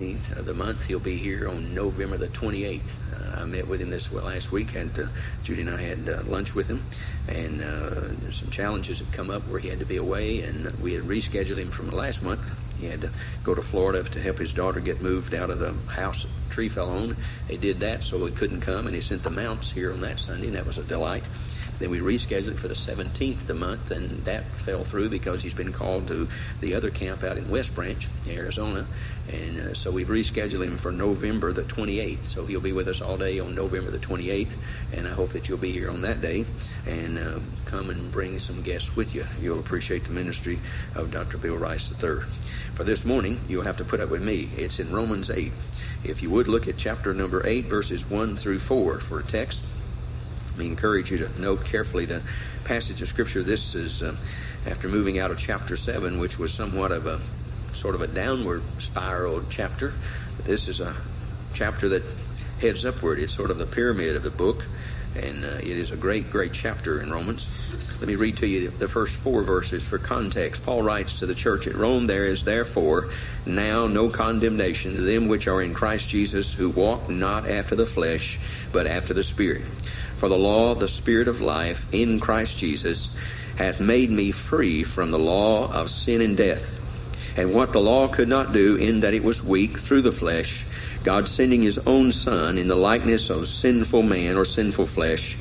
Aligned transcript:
of 0.00 0.46
the 0.46 0.54
month. 0.54 0.86
He'll 0.86 0.98
be 0.98 1.18
here 1.18 1.46
on 1.46 1.74
November 1.74 2.16
the 2.16 2.28
28th. 2.28 3.38
Uh, 3.38 3.42
I 3.42 3.44
met 3.44 3.68
with 3.68 3.82
him 3.82 3.90
this 3.90 4.10
last 4.10 4.50
week, 4.50 4.74
and 4.74 4.90
uh, 4.98 5.04
Judy 5.42 5.60
and 5.60 5.68
I 5.68 5.78
had 5.78 6.08
uh, 6.08 6.22
lunch 6.24 6.54
with 6.54 6.68
him. 6.68 6.80
And 7.28 7.60
uh, 7.60 8.30
some 8.30 8.50
challenges 8.50 9.00
had 9.00 9.12
come 9.12 9.30
up 9.30 9.42
where 9.42 9.60
he 9.60 9.68
had 9.68 9.78
to 9.80 9.84
be 9.84 9.98
away, 9.98 10.40
and 10.40 10.72
we 10.80 10.94
had 10.94 11.02
rescheduled 11.02 11.58
him 11.58 11.68
from 11.68 11.90
last 11.90 12.22
month. 12.22 12.48
He 12.80 12.86
had 12.86 13.02
to 13.02 13.10
go 13.44 13.54
to 13.54 13.60
Florida 13.60 14.02
to 14.02 14.20
help 14.20 14.38
his 14.38 14.54
daughter 14.54 14.80
get 14.80 15.02
moved 15.02 15.34
out 15.34 15.50
of 15.50 15.58
the 15.58 15.74
house 15.92 16.26
tree 16.48 16.70
fell 16.70 16.88
on. 16.88 17.14
They 17.46 17.58
did 17.58 17.80
that, 17.80 18.02
so 18.02 18.24
he 18.24 18.32
couldn't 18.32 18.62
come, 18.62 18.86
and 18.86 18.94
he 18.94 19.02
sent 19.02 19.22
the 19.22 19.30
mounts 19.30 19.70
here 19.70 19.92
on 19.92 20.00
that 20.00 20.18
Sunday, 20.18 20.46
and 20.46 20.56
that 20.56 20.64
was 20.64 20.78
a 20.78 20.82
delight. 20.82 21.24
Then 21.80 21.88
we 21.88 22.00
rescheduled 22.00 22.52
it 22.52 22.58
for 22.58 22.68
the 22.68 22.74
17th 22.74 23.36
of 23.36 23.46
the 23.46 23.54
month, 23.54 23.90
and 23.90 24.10
that 24.26 24.44
fell 24.44 24.84
through 24.84 25.08
because 25.08 25.42
he's 25.42 25.54
been 25.54 25.72
called 25.72 26.08
to 26.08 26.28
the 26.60 26.74
other 26.74 26.90
camp 26.90 27.24
out 27.24 27.38
in 27.38 27.50
West 27.50 27.74
Branch, 27.74 28.06
Arizona. 28.28 28.84
And 29.32 29.58
uh, 29.58 29.74
so 29.74 29.92
we've 29.92 30.08
rescheduled 30.08 30.64
him 30.64 30.76
for 30.76 30.90
November 30.90 31.52
the 31.52 31.62
28th. 31.62 32.24
So 32.24 32.46
he'll 32.46 32.60
be 32.60 32.72
with 32.72 32.88
us 32.88 33.00
all 33.00 33.16
day 33.16 33.38
on 33.38 33.54
November 33.54 33.90
the 33.90 33.98
28th. 33.98 34.96
And 34.96 35.06
I 35.06 35.10
hope 35.10 35.30
that 35.30 35.48
you'll 35.48 35.58
be 35.58 35.70
here 35.70 35.90
on 35.90 36.02
that 36.02 36.20
day 36.20 36.44
and 36.86 37.18
uh, 37.18 37.38
come 37.66 37.90
and 37.90 38.10
bring 38.10 38.38
some 38.38 38.62
guests 38.62 38.96
with 38.96 39.14
you. 39.14 39.24
You'll 39.40 39.60
appreciate 39.60 40.04
the 40.04 40.12
ministry 40.12 40.58
of 40.96 41.12
Dr. 41.12 41.38
Bill 41.38 41.56
Rice 41.56 41.92
III. 42.02 42.22
For 42.74 42.84
this 42.84 43.04
morning, 43.04 43.38
you'll 43.48 43.64
have 43.64 43.76
to 43.76 43.84
put 43.84 44.00
up 44.00 44.10
with 44.10 44.24
me. 44.24 44.48
It's 44.56 44.80
in 44.80 44.90
Romans 44.92 45.30
8. 45.30 45.52
If 46.02 46.22
you 46.22 46.30
would 46.30 46.48
look 46.48 46.66
at 46.66 46.76
chapter 46.76 47.14
number 47.14 47.46
8, 47.46 47.66
verses 47.66 48.10
1 48.10 48.36
through 48.36 48.58
4 48.58 48.98
for 49.00 49.20
a 49.20 49.22
text. 49.22 49.68
Me 50.58 50.66
encourage 50.66 51.12
you 51.12 51.18
to 51.18 51.40
note 51.40 51.64
carefully 51.64 52.04
the 52.04 52.22
passage 52.64 53.00
of 53.00 53.08
Scripture. 53.08 53.42
This 53.42 53.74
is 53.74 54.02
uh, 54.02 54.16
after 54.68 54.88
moving 54.88 55.18
out 55.18 55.30
of 55.30 55.38
chapter 55.38 55.76
7, 55.76 56.18
which 56.18 56.38
was 56.38 56.52
somewhat 56.52 56.90
of 56.90 57.06
a 57.06 57.20
sort 57.72 57.94
of 57.94 58.00
a 58.00 58.06
downward 58.06 58.62
spiral 58.78 59.42
chapter. 59.50 59.92
This 60.44 60.68
is 60.68 60.80
a 60.80 60.94
chapter 61.54 61.88
that 61.88 62.02
heads 62.60 62.84
upward. 62.84 63.18
It's 63.18 63.32
sort 63.32 63.50
of 63.50 63.58
the 63.58 63.66
pyramid 63.66 64.16
of 64.16 64.22
the 64.22 64.30
book, 64.30 64.66
and 65.16 65.44
uh, 65.44 65.58
it 65.58 65.66
is 65.66 65.92
a 65.92 65.96
great, 65.96 66.30
great 66.30 66.52
chapter 66.52 67.00
in 67.00 67.10
Romans. 67.10 67.48
Let 68.00 68.08
me 68.08 68.16
read 68.16 68.38
to 68.38 68.46
you 68.46 68.70
the 68.70 68.88
first 68.88 69.22
four 69.22 69.42
verses 69.42 69.86
for 69.86 69.98
context. 69.98 70.64
Paul 70.64 70.82
writes 70.82 71.18
to 71.20 71.26
the 71.26 71.34
church 71.34 71.66
at 71.66 71.74
Rome, 71.74 72.06
There 72.06 72.24
is 72.24 72.44
therefore 72.44 73.08
now 73.44 73.86
no 73.86 74.08
condemnation 74.08 74.94
to 74.94 75.02
them 75.02 75.28
which 75.28 75.46
are 75.48 75.60
in 75.60 75.74
Christ 75.74 76.08
Jesus, 76.08 76.54
who 76.54 76.70
walk 76.70 77.10
not 77.10 77.46
after 77.46 77.74
the 77.74 77.84
flesh, 77.84 78.38
but 78.72 78.86
after 78.86 79.12
the 79.12 79.22
Spirit. 79.22 79.62
For 80.16 80.28
the 80.28 80.38
law, 80.38 80.72
of 80.72 80.80
the 80.80 80.88
Spirit 80.88 81.28
of 81.28 81.42
life 81.42 81.92
in 81.92 82.20
Christ 82.20 82.58
Jesus, 82.58 83.18
hath 83.58 83.80
made 83.80 84.08
me 84.08 84.30
free 84.30 84.82
from 84.82 85.10
the 85.10 85.18
law 85.18 85.70
of 85.70 85.90
sin 85.90 86.22
and 86.22 86.36
death. 86.36 86.79
And 87.40 87.54
what 87.54 87.72
the 87.72 87.80
law 87.80 88.06
could 88.06 88.28
not 88.28 88.52
do, 88.52 88.76
in 88.76 89.00
that 89.00 89.14
it 89.14 89.24
was 89.24 89.42
weak 89.42 89.78
through 89.78 90.02
the 90.02 90.12
flesh, 90.12 90.66
God 91.04 91.26
sending 91.26 91.62
his 91.62 91.86
own 91.86 92.12
Son 92.12 92.58
in 92.58 92.68
the 92.68 92.76
likeness 92.76 93.30
of 93.30 93.48
sinful 93.48 94.02
man 94.02 94.36
or 94.36 94.44
sinful 94.44 94.84
flesh, 94.84 95.38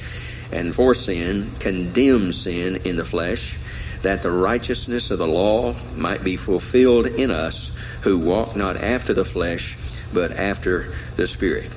and 0.54 0.74
for 0.74 0.94
sin, 0.94 1.52
condemned 1.60 2.34
sin 2.34 2.78
in 2.86 2.96
the 2.96 3.04
flesh, 3.04 3.58
that 4.02 4.24
the 4.24 4.32
righteousness 4.32 5.12
of 5.12 5.18
the 5.18 5.28
law 5.28 5.76
might 5.98 6.24
be 6.24 6.38
fulfilled 6.38 7.06
in 7.06 7.32
us 7.32 7.78
who 8.04 8.18
walk 8.18 8.56
not 8.56 8.78
after 8.78 9.14
the 9.14 9.26
flesh, 9.26 9.78
but 10.14 10.32
after 10.32 10.94
the 11.18 11.28
Spirit. 11.28 11.76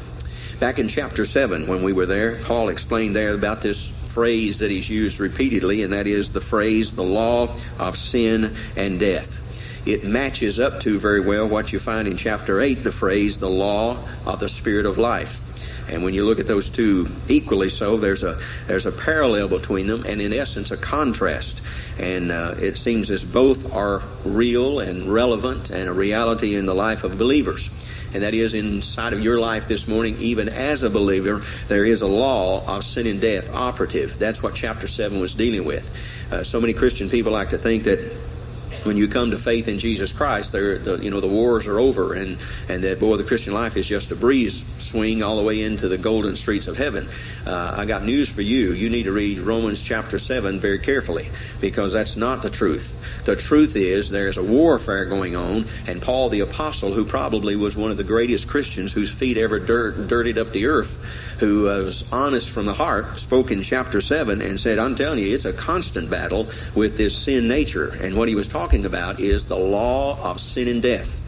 Back 0.61 0.79
in 0.79 0.87
chapter 0.87 1.25
7, 1.25 1.67
when 1.67 1.83
we 1.83 1.93
were 1.93 2.07
there, 2.07 2.37
Paul 2.45 2.69
explained 2.69 3.17
there 3.17 3.35
about 3.35 3.61
this 3.61 3.89
phrase 4.15 4.61
that 4.61 4.71
he's 4.71 4.89
used 4.89 5.19
repeatedly, 5.19 5.83
and 5.83 5.93
that 5.93 6.07
is 6.07 6.31
the 6.31 6.41
phrase, 6.41 6.93
the 6.93 7.03
law 7.03 7.49
of 7.81 7.97
sin 7.97 8.55
and 8.77 9.01
death. 9.01 9.42
It 9.85 10.05
matches 10.05 10.61
up 10.61 10.81
to 10.81 10.99
very 10.99 11.21
well 11.21 11.49
what 11.49 11.73
you 11.73 11.79
find 11.79 12.07
in 12.07 12.17
chapter 12.17 12.61
8, 12.61 12.75
the 12.75 12.93
phrase, 12.93 13.39
the 13.39 13.51
law 13.51 13.97
of 14.27 14.39
the 14.39 14.49
Spirit 14.49 14.87
of 14.87 14.97
life. 14.97 15.41
And 15.91 16.05
when 16.05 16.15
you 16.15 16.25
look 16.25 16.39
at 16.39 16.47
those 16.47 16.71
two 16.71 17.09
equally 17.29 17.69
so, 17.69 17.97
there's 17.97 18.23
a 18.23 18.39
there's 18.67 18.87
a 18.87 18.93
parallel 18.93 19.49
between 19.49 19.89
them, 19.89 20.05
and 20.07 20.21
in 20.21 20.33
essence, 20.33 20.71
a 20.71 20.77
contrast. 20.77 21.67
And 22.01 22.31
uh, 22.31 22.55
it 22.59 22.79
seems 22.79 23.11
as 23.11 23.31
both 23.31 23.75
are 23.75 24.03
real 24.25 24.81
and 24.81 25.13
relevant 25.13 25.71
and 25.71 25.89
a 25.89 25.93
reality 25.93 26.55
in 26.55 26.67
the 26.67 26.75
life 26.75 27.05
of 27.05 27.19
believers. 27.19 27.69
And 28.15 28.23
that 28.23 28.35
is 28.35 28.55
inside 28.55 29.15
of 29.15 29.21
your 29.21 29.39
life 29.39 29.69
this 29.69 29.89
morning, 29.89 30.17
even 30.19 30.49
as 30.49 30.83
a 30.83 30.91
believer, 30.91 31.43
there 31.69 31.85
is 31.85 32.03
a 32.03 32.07
law 32.07 32.77
of 32.77 32.85
sin 32.85 33.07
and 33.07 33.21
death 33.21 33.55
operative. 33.55 34.19
That's 34.19 34.43
what 34.43 34.55
chapter 34.55 34.87
7 34.87 35.19
was 35.19 35.35
dealing 35.35 35.65
with. 35.65 36.29
Uh, 36.31 36.45
so 36.45 36.61
many 36.61 36.75
Christian 36.75 37.09
people 37.09 37.33
like 37.33 37.51
to 37.51 37.59
think 37.59 37.85
that 37.85 37.99
when 38.85 38.97
you 38.97 39.09
come 39.09 39.31
to 39.31 39.39
faith 39.39 39.69
in 39.69 39.79
Jesus 39.79 40.13
Christ, 40.13 40.53
the, 40.53 40.99
you 41.03 41.11
know 41.11 41.21
the 41.21 41.29
wars 41.29 41.67
are 41.67 41.79
over, 41.79 42.15
and 42.15 42.39
and 42.69 42.83
that 42.85 43.01
boy, 43.01 43.17
the 43.17 43.25
Christian 43.25 43.55
life 43.55 43.77
is 43.77 43.89
just 43.89 44.11
a 44.11 44.17
breeze 44.17 44.63
swing 44.83 45.23
all 45.23 45.37
the 45.37 45.43
way 45.43 45.63
into 45.63 45.89
the 45.89 45.99
golden 45.99 46.37
streets 46.37 46.67
of 46.67 46.77
heaven. 46.77 47.07
Uh, 47.47 47.77
I 47.79 47.87
got 47.87 48.05
news 48.05 48.33
for 48.33 48.43
you. 48.43 48.73
You 48.73 48.91
need 48.91 49.05
to 49.05 49.13
read 49.13 49.39
Romans 49.39 49.83
chapter 49.83 50.19
seven 50.19 50.59
very 50.59 50.79
carefully 50.79 51.29
because 51.61 51.93
that's 51.93 52.17
not 52.17 52.43
the 52.43 52.51
truth. 52.51 53.25
The 53.25 53.37
truth 53.37 53.77
is 53.77 54.11
there 54.11 54.29
is 54.29 54.37
a 54.37 54.45
warfare 54.45 55.05
going 55.07 55.37
on, 55.37 55.65
and 55.87 56.03
Paul 56.03 56.29
the 56.29 56.41
apostle, 56.41 56.93
who 56.93 57.05
probably 57.05 57.57
was 57.57 57.77
one 57.77 57.91
of 57.91 57.97
the 57.97 58.05
greatest 58.05 58.49
Christians 58.49 58.93
whose 58.93 59.13
feet 59.17 59.37
ever 59.37 59.59
dirt, 59.59 60.09
dirtied 60.09 60.39
up 60.39 60.51
the 60.51 60.67
earth 60.67 61.32
who 61.43 61.65
was 61.65 62.11
honest 62.13 62.51
from 62.51 62.67
the 62.67 62.73
heart, 62.73 63.19
spoke 63.19 63.51
in 63.51 63.63
chapter 63.63 64.01
7 64.01 64.41
and 64.41 64.59
said, 64.59 64.79
I'm 64.79 64.95
telling 64.95 65.19
you, 65.19 65.35
it's 65.35 65.45
a 65.45 65.53
constant 65.53 66.09
battle 66.09 66.45
with 66.75 66.97
this 66.97 67.19
sin 67.19 67.49
nature. 67.49 67.93
And 68.01 68.17
what 68.17 68.29
he 68.29 68.35
was 68.35 68.47
talking 68.47 68.87
about 68.87 69.19
is 69.19 69.47
the 69.47 69.59
law 69.59 70.23
of 70.23 70.39
sin 70.39 70.69
and 70.69 70.81
death. 70.81 71.19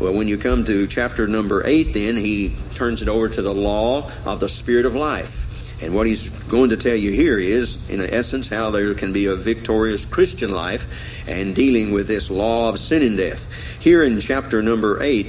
Well, 0.00 0.14
when 0.14 0.26
you 0.26 0.38
come 0.38 0.64
to 0.64 0.86
chapter 0.86 1.26
number 1.26 1.62
8, 1.66 1.92
then 1.92 2.16
he 2.16 2.54
turns 2.74 3.02
it 3.02 3.08
over 3.08 3.28
to 3.28 3.42
the 3.42 3.52
law 3.52 4.10
of 4.24 4.40
the 4.40 4.48
Spirit 4.48 4.86
of 4.86 4.94
life. 4.94 5.82
And 5.82 5.94
what 5.94 6.06
he's 6.06 6.30
going 6.44 6.70
to 6.70 6.76
tell 6.76 6.96
you 6.96 7.12
here 7.12 7.38
is, 7.38 7.90
in 7.90 8.00
essence, 8.00 8.48
how 8.48 8.70
there 8.70 8.94
can 8.94 9.12
be 9.12 9.26
a 9.26 9.36
victorious 9.36 10.04
Christian 10.04 10.50
life 10.50 11.28
and 11.28 11.54
dealing 11.54 11.92
with 11.92 12.08
this 12.08 12.30
law 12.30 12.68
of 12.68 12.78
sin 12.78 13.02
and 13.02 13.16
death. 13.16 13.80
Here 13.80 14.02
in 14.02 14.18
chapter 14.18 14.62
number 14.62 14.98
8, 15.02 15.26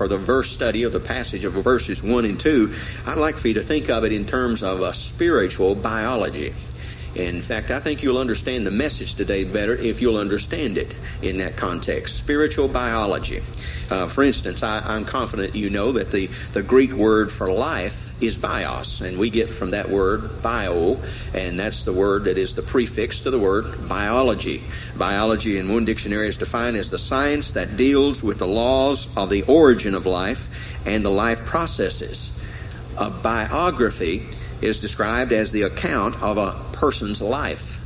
for 0.00 0.08
the 0.08 0.16
verse 0.16 0.48
study 0.48 0.84
of 0.84 0.94
the 0.94 0.98
passage 0.98 1.44
of 1.44 1.52
verses 1.52 2.02
1 2.02 2.24
and 2.24 2.40
2, 2.40 2.72
I'd 3.06 3.18
like 3.18 3.36
for 3.36 3.48
you 3.48 3.54
to 3.54 3.60
think 3.60 3.90
of 3.90 4.02
it 4.02 4.14
in 4.14 4.24
terms 4.24 4.62
of 4.62 4.80
a 4.80 4.94
spiritual 4.94 5.74
biology. 5.74 6.54
In 7.14 7.42
fact, 7.42 7.70
I 7.70 7.80
think 7.80 8.02
you'll 8.02 8.16
understand 8.16 8.66
the 8.66 8.70
message 8.70 9.14
today 9.14 9.44
better 9.44 9.74
if 9.74 10.00
you'll 10.00 10.16
understand 10.16 10.78
it 10.78 10.96
in 11.20 11.36
that 11.36 11.58
context. 11.58 12.16
Spiritual 12.16 12.66
biology. 12.66 13.42
Uh, 13.90 14.06
for 14.06 14.24
instance, 14.24 14.62
I, 14.62 14.96
am 14.96 15.04
confident 15.04 15.54
you 15.54 15.68
know 15.68 15.92
that 15.92 16.10
the, 16.12 16.28
the 16.54 16.62
Greek 16.62 16.92
word 16.92 17.30
for 17.30 17.52
life 17.52 18.09
is 18.20 18.38
bios, 18.38 19.00
and 19.00 19.18
we 19.18 19.30
get 19.30 19.48
from 19.48 19.70
that 19.70 19.88
word 19.88 20.42
bio, 20.42 20.96
and 21.34 21.58
that's 21.58 21.84
the 21.84 21.92
word 21.92 22.24
that 22.24 22.38
is 22.38 22.54
the 22.54 22.62
prefix 22.62 23.20
to 23.20 23.30
the 23.30 23.38
word 23.38 23.64
biology. 23.88 24.62
Biology 24.98 25.58
in 25.58 25.72
one 25.72 25.84
dictionary 25.84 26.28
is 26.28 26.36
defined 26.36 26.76
as 26.76 26.90
the 26.90 26.98
science 26.98 27.52
that 27.52 27.76
deals 27.76 28.22
with 28.22 28.38
the 28.38 28.46
laws 28.46 29.16
of 29.16 29.30
the 29.30 29.42
origin 29.44 29.94
of 29.94 30.06
life 30.06 30.86
and 30.86 31.04
the 31.04 31.10
life 31.10 31.44
processes. 31.46 32.46
A 32.98 33.10
biography 33.10 34.22
is 34.62 34.80
described 34.80 35.32
as 35.32 35.52
the 35.52 35.62
account 35.62 36.22
of 36.22 36.36
a 36.36 36.54
person's 36.76 37.22
life. 37.22 37.78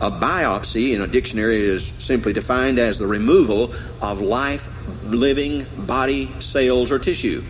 A 0.00 0.12
biopsy 0.12 0.94
in 0.94 1.02
a 1.02 1.08
dictionary 1.08 1.56
is 1.56 1.84
simply 1.84 2.32
defined 2.32 2.78
as 2.78 2.98
the 2.98 3.06
removal 3.06 3.72
of 4.00 4.20
life 4.20 4.68
living 5.04 5.64
body 5.86 6.26
cells 6.40 6.92
or 6.92 7.00
tissue. 7.00 7.42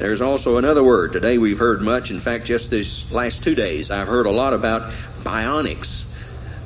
There's 0.00 0.22
also 0.22 0.56
another 0.56 0.82
word. 0.82 1.12
Today 1.12 1.36
we've 1.36 1.58
heard 1.58 1.82
much. 1.82 2.10
In 2.10 2.20
fact, 2.20 2.46
just 2.46 2.70
this 2.70 3.12
last 3.12 3.44
two 3.44 3.54
days, 3.54 3.90
I've 3.90 4.08
heard 4.08 4.24
a 4.24 4.30
lot 4.30 4.54
about 4.54 4.90
bionics. 5.22 6.16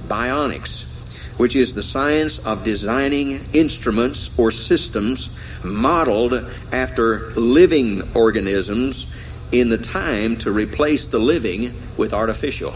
Bionics, 0.07 1.37
which 1.37 1.57
is 1.57 1.75
the 1.75 1.83
science 1.83 2.47
of 2.47 2.63
designing 2.63 3.41
instruments 3.53 4.39
or 4.39 4.53
systems 4.53 5.45
modeled 5.65 6.49
after 6.73 7.31
living 7.31 8.03
organisms 8.15 9.21
in 9.51 9.69
the 9.69 9.79
time 9.79 10.37
to 10.37 10.53
replace 10.53 11.07
the 11.07 11.19
living 11.19 11.73
with 11.99 12.15
artificial. 12.15 12.73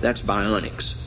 That's 0.00 0.20
bionics. 0.20 1.01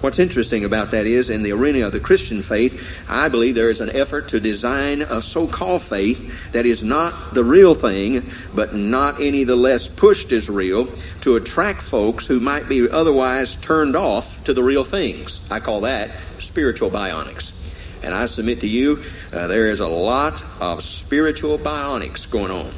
What's 0.00 0.18
interesting 0.18 0.64
about 0.64 0.92
that 0.92 1.04
is, 1.04 1.28
in 1.28 1.42
the 1.42 1.52
arena 1.52 1.86
of 1.86 1.92
the 1.92 2.00
Christian 2.00 2.40
faith, 2.40 3.04
I 3.10 3.28
believe 3.28 3.54
there 3.54 3.68
is 3.68 3.82
an 3.82 3.94
effort 3.94 4.28
to 4.28 4.40
design 4.40 5.02
a 5.02 5.20
so 5.20 5.46
called 5.46 5.82
faith 5.82 6.52
that 6.52 6.64
is 6.64 6.82
not 6.82 7.34
the 7.34 7.44
real 7.44 7.74
thing, 7.74 8.22
but 8.54 8.74
not 8.74 9.20
any 9.20 9.44
the 9.44 9.56
less 9.56 9.88
pushed 9.88 10.32
as 10.32 10.48
real, 10.48 10.86
to 11.20 11.36
attract 11.36 11.82
folks 11.82 12.26
who 12.26 12.40
might 12.40 12.66
be 12.66 12.88
otherwise 12.88 13.60
turned 13.60 13.94
off 13.94 14.42
to 14.44 14.54
the 14.54 14.62
real 14.62 14.84
things. 14.84 15.46
I 15.52 15.60
call 15.60 15.82
that 15.82 16.08
spiritual 16.38 16.88
bionics. 16.88 17.58
And 18.02 18.14
I 18.14 18.24
submit 18.24 18.60
to 18.60 18.66
you, 18.66 18.98
uh, 19.34 19.48
there 19.48 19.68
is 19.68 19.80
a 19.80 19.86
lot 19.86 20.42
of 20.62 20.82
spiritual 20.82 21.58
bionics 21.58 22.30
going 22.30 22.50
on. 22.50 22.70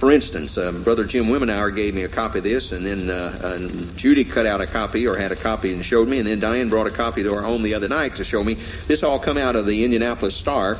For 0.00 0.10
instance, 0.10 0.56
uh, 0.56 0.72
Brother 0.72 1.04
Jim 1.04 1.26
Wimenauer 1.26 1.76
gave 1.76 1.94
me 1.94 2.04
a 2.04 2.08
copy 2.08 2.38
of 2.38 2.44
this, 2.44 2.72
and 2.72 2.86
then 2.86 3.10
uh, 3.10 3.58
Judy 3.96 4.24
cut 4.24 4.46
out 4.46 4.62
a 4.62 4.66
copy 4.66 5.06
or 5.06 5.14
had 5.14 5.30
a 5.30 5.36
copy 5.36 5.74
and 5.74 5.84
showed 5.84 6.08
me, 6.08 6.16
and 6.16 6.26
then 6.26 6.40
Diane 6.40 6.70
brought 6.70 6.86
a 6.86 6.90
copy 6.90 7.22
to 7.22 7.34
our 7.34 7.42
home 7.42 7.62
the 7.62 7.74
other 7.74 7.86
night 7.86 8.16
to 8.16 8.24
show 8.24 8.42
me. 8.42 8.54
This 8.54 9.02
all 9.02 9.18
come 9.18 9.36
out 9.36 9.56
of 9.56 9.66
the 9.66 9.84
Indianapolis 9.84 10.34
Star, 10.34 10.78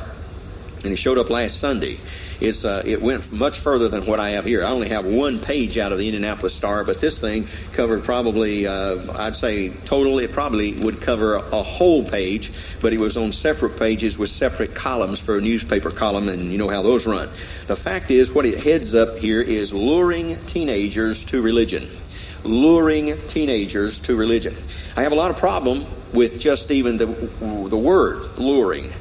and 0.83 0.91
it 0.91 0.95
showed 0.95 1.19
up 1.19 1.29
last 1.29 1.59
Sunday. 1.59 1.99
It's 2.41 2.65
uh, 2.65 2.81
it 2.85 3.01
went 3.01 3.31
much 3.31 3.59
further 3.59 3.87
than 3.87 4.05
what 4.05 4.19
I 4.19 4.31
have 4.31 4.45
here. 4.45 4.63
I 4.63 4.71
only 4.71 4.89
have 4.89 5.05
one 5.05 5.39
page 5.39 5.77
out 5.77 5.91
of 5.91 5.97
the 5.97 6.07
Indianapolis 6.07 6.53
Star, 6.53 6.83
but 6.83 6.99
this 6.99 7.19
thing 7.19 7.45
covered 7.73 8.03
probably, 8.03 8.67
uh, 8.67 8.97
I'd 9.13 9.35
say, 9.35 9.69
total, 9.69 10.19
it 10.19 10.31
probably 10.31 10.73
would 10.83 11.01
cover 11.01 11.35
a 11.35 11.41
whole 11.63 12.03
page, 12.03 12.51
but 12.81 12.93
it 12.93 12.99
was 12.99 13.17
on 13.17 13.31
separate 13.31 13.77
pages 13.77 14.17
with 14.17 14.29
separate 14.29 14.73
columns 14.73 15.19
for 15.19 15.37
a 15.37 15.41
newspaper 15.41 15.91
column, 15.91 16.29
and 16.29 16.43
you 16.43 16.57
know 16.57 16.69
how 16.69 16.81
those 16.81 17.05
run. 17.05 17.27
The 17.67 17.75
fact 17.75 18.11
is, 18.11 18.33
what 18.33 18.45
it 18.45 18.63
heads 18.63 18.95
up 18.95 19.17
here 19.17 19.41
is 19.41 19.73
luring 19.73 20.35
teenagers 20.47 21.23
to 21.25 21.41
religion. 21.41 21.87
Luring 22.43 23.15
teenagers 23.27 23.99
to 23.99 24.15
religion. 24.15 24.55
I 24.97 25.03
have 25.03 25.11
a 25.11 25.15
lot 25.15 25.29
of 25.29 25.37
problem 25.37 25.85
with 26.13 26.41
just 26.41 26.71
even 26.71 26.97
the, 26.97 27.05
the 27.05 27.77
word 27.77 28.37
luring. 28.37 28.91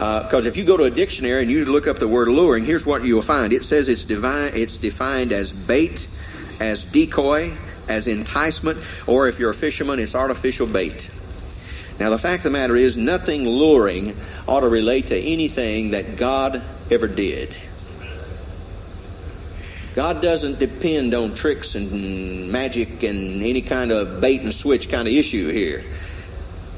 Because 0.00 0.46
uh, 0.46 0.48
if 0.48 0.56
you 0.56 0.64
go 0.64 0.78
to 0.78 0.84
a 0.84 0.90
dictionary 0.90 1.42
and 1.42 1.50
you 1.50 1.66
look 1.66 1.86
up 1.86 1.98
the 1.98 2.08
word 2.08 2.28
luring, 2.28 2.64
here's 2.64 2.86
what 2.86 3.04
you'll 3.04 3.20
find. 3.20 3.52
It 3.52 3.62
says 3.62 3.86
it's, 3.90 4.06
divine, 4.06 4.52
it's 4.54 4.78
defined 4.78 5.30
as 5.30 5.52
bait, 5.52 6.08
as 6.58 6.90
decoy, 6.90 7.52
as 7.86 8.08
enticement, 8.08 8.78
or 9.06 9.28
if 9.28 9.38
you're 9.38 9.50
a 9.50 9.54
fisherman, 9.54 9.98
it's 9.98 10.14
artificial 10.14 10.66
bait. 10.66 11.14
Now, 11.98 12.08
the 12.08 12.16
fact 12.16 12.46
of 12.46 12.52
the 12.52 12.58
matter 12.58 12.76
is, 12.76 12.96
nothing 12.96 13.44
luring 13.44 14.14
ought 14.48 14.60
to 14.60 14.70
relate 14.70 15.08
to 15.08 15.18
anything 15.18 15.90
that 15.90 16.16
God 16.16 16.62
ever 16.90 17.06
did. 17.06 17.54
God 19.94 20.22
doesn't 20.22 20.58
depend 20.58 21.12
on 21.12 21.34
tricks 21.34 21.74
and 21.74 22.50
magic 22.50 23.02
and 23.02 23.42
any 23.42 23.60
kind 23.60 23.90
of 23.90 24.22
bait 24.22 24.40
and 24.40 24.54
switch 24.54 24.88
kind 24.88 25.06
of 25.06 25.12
issue 25.12 25.50
here. 25.50 25.84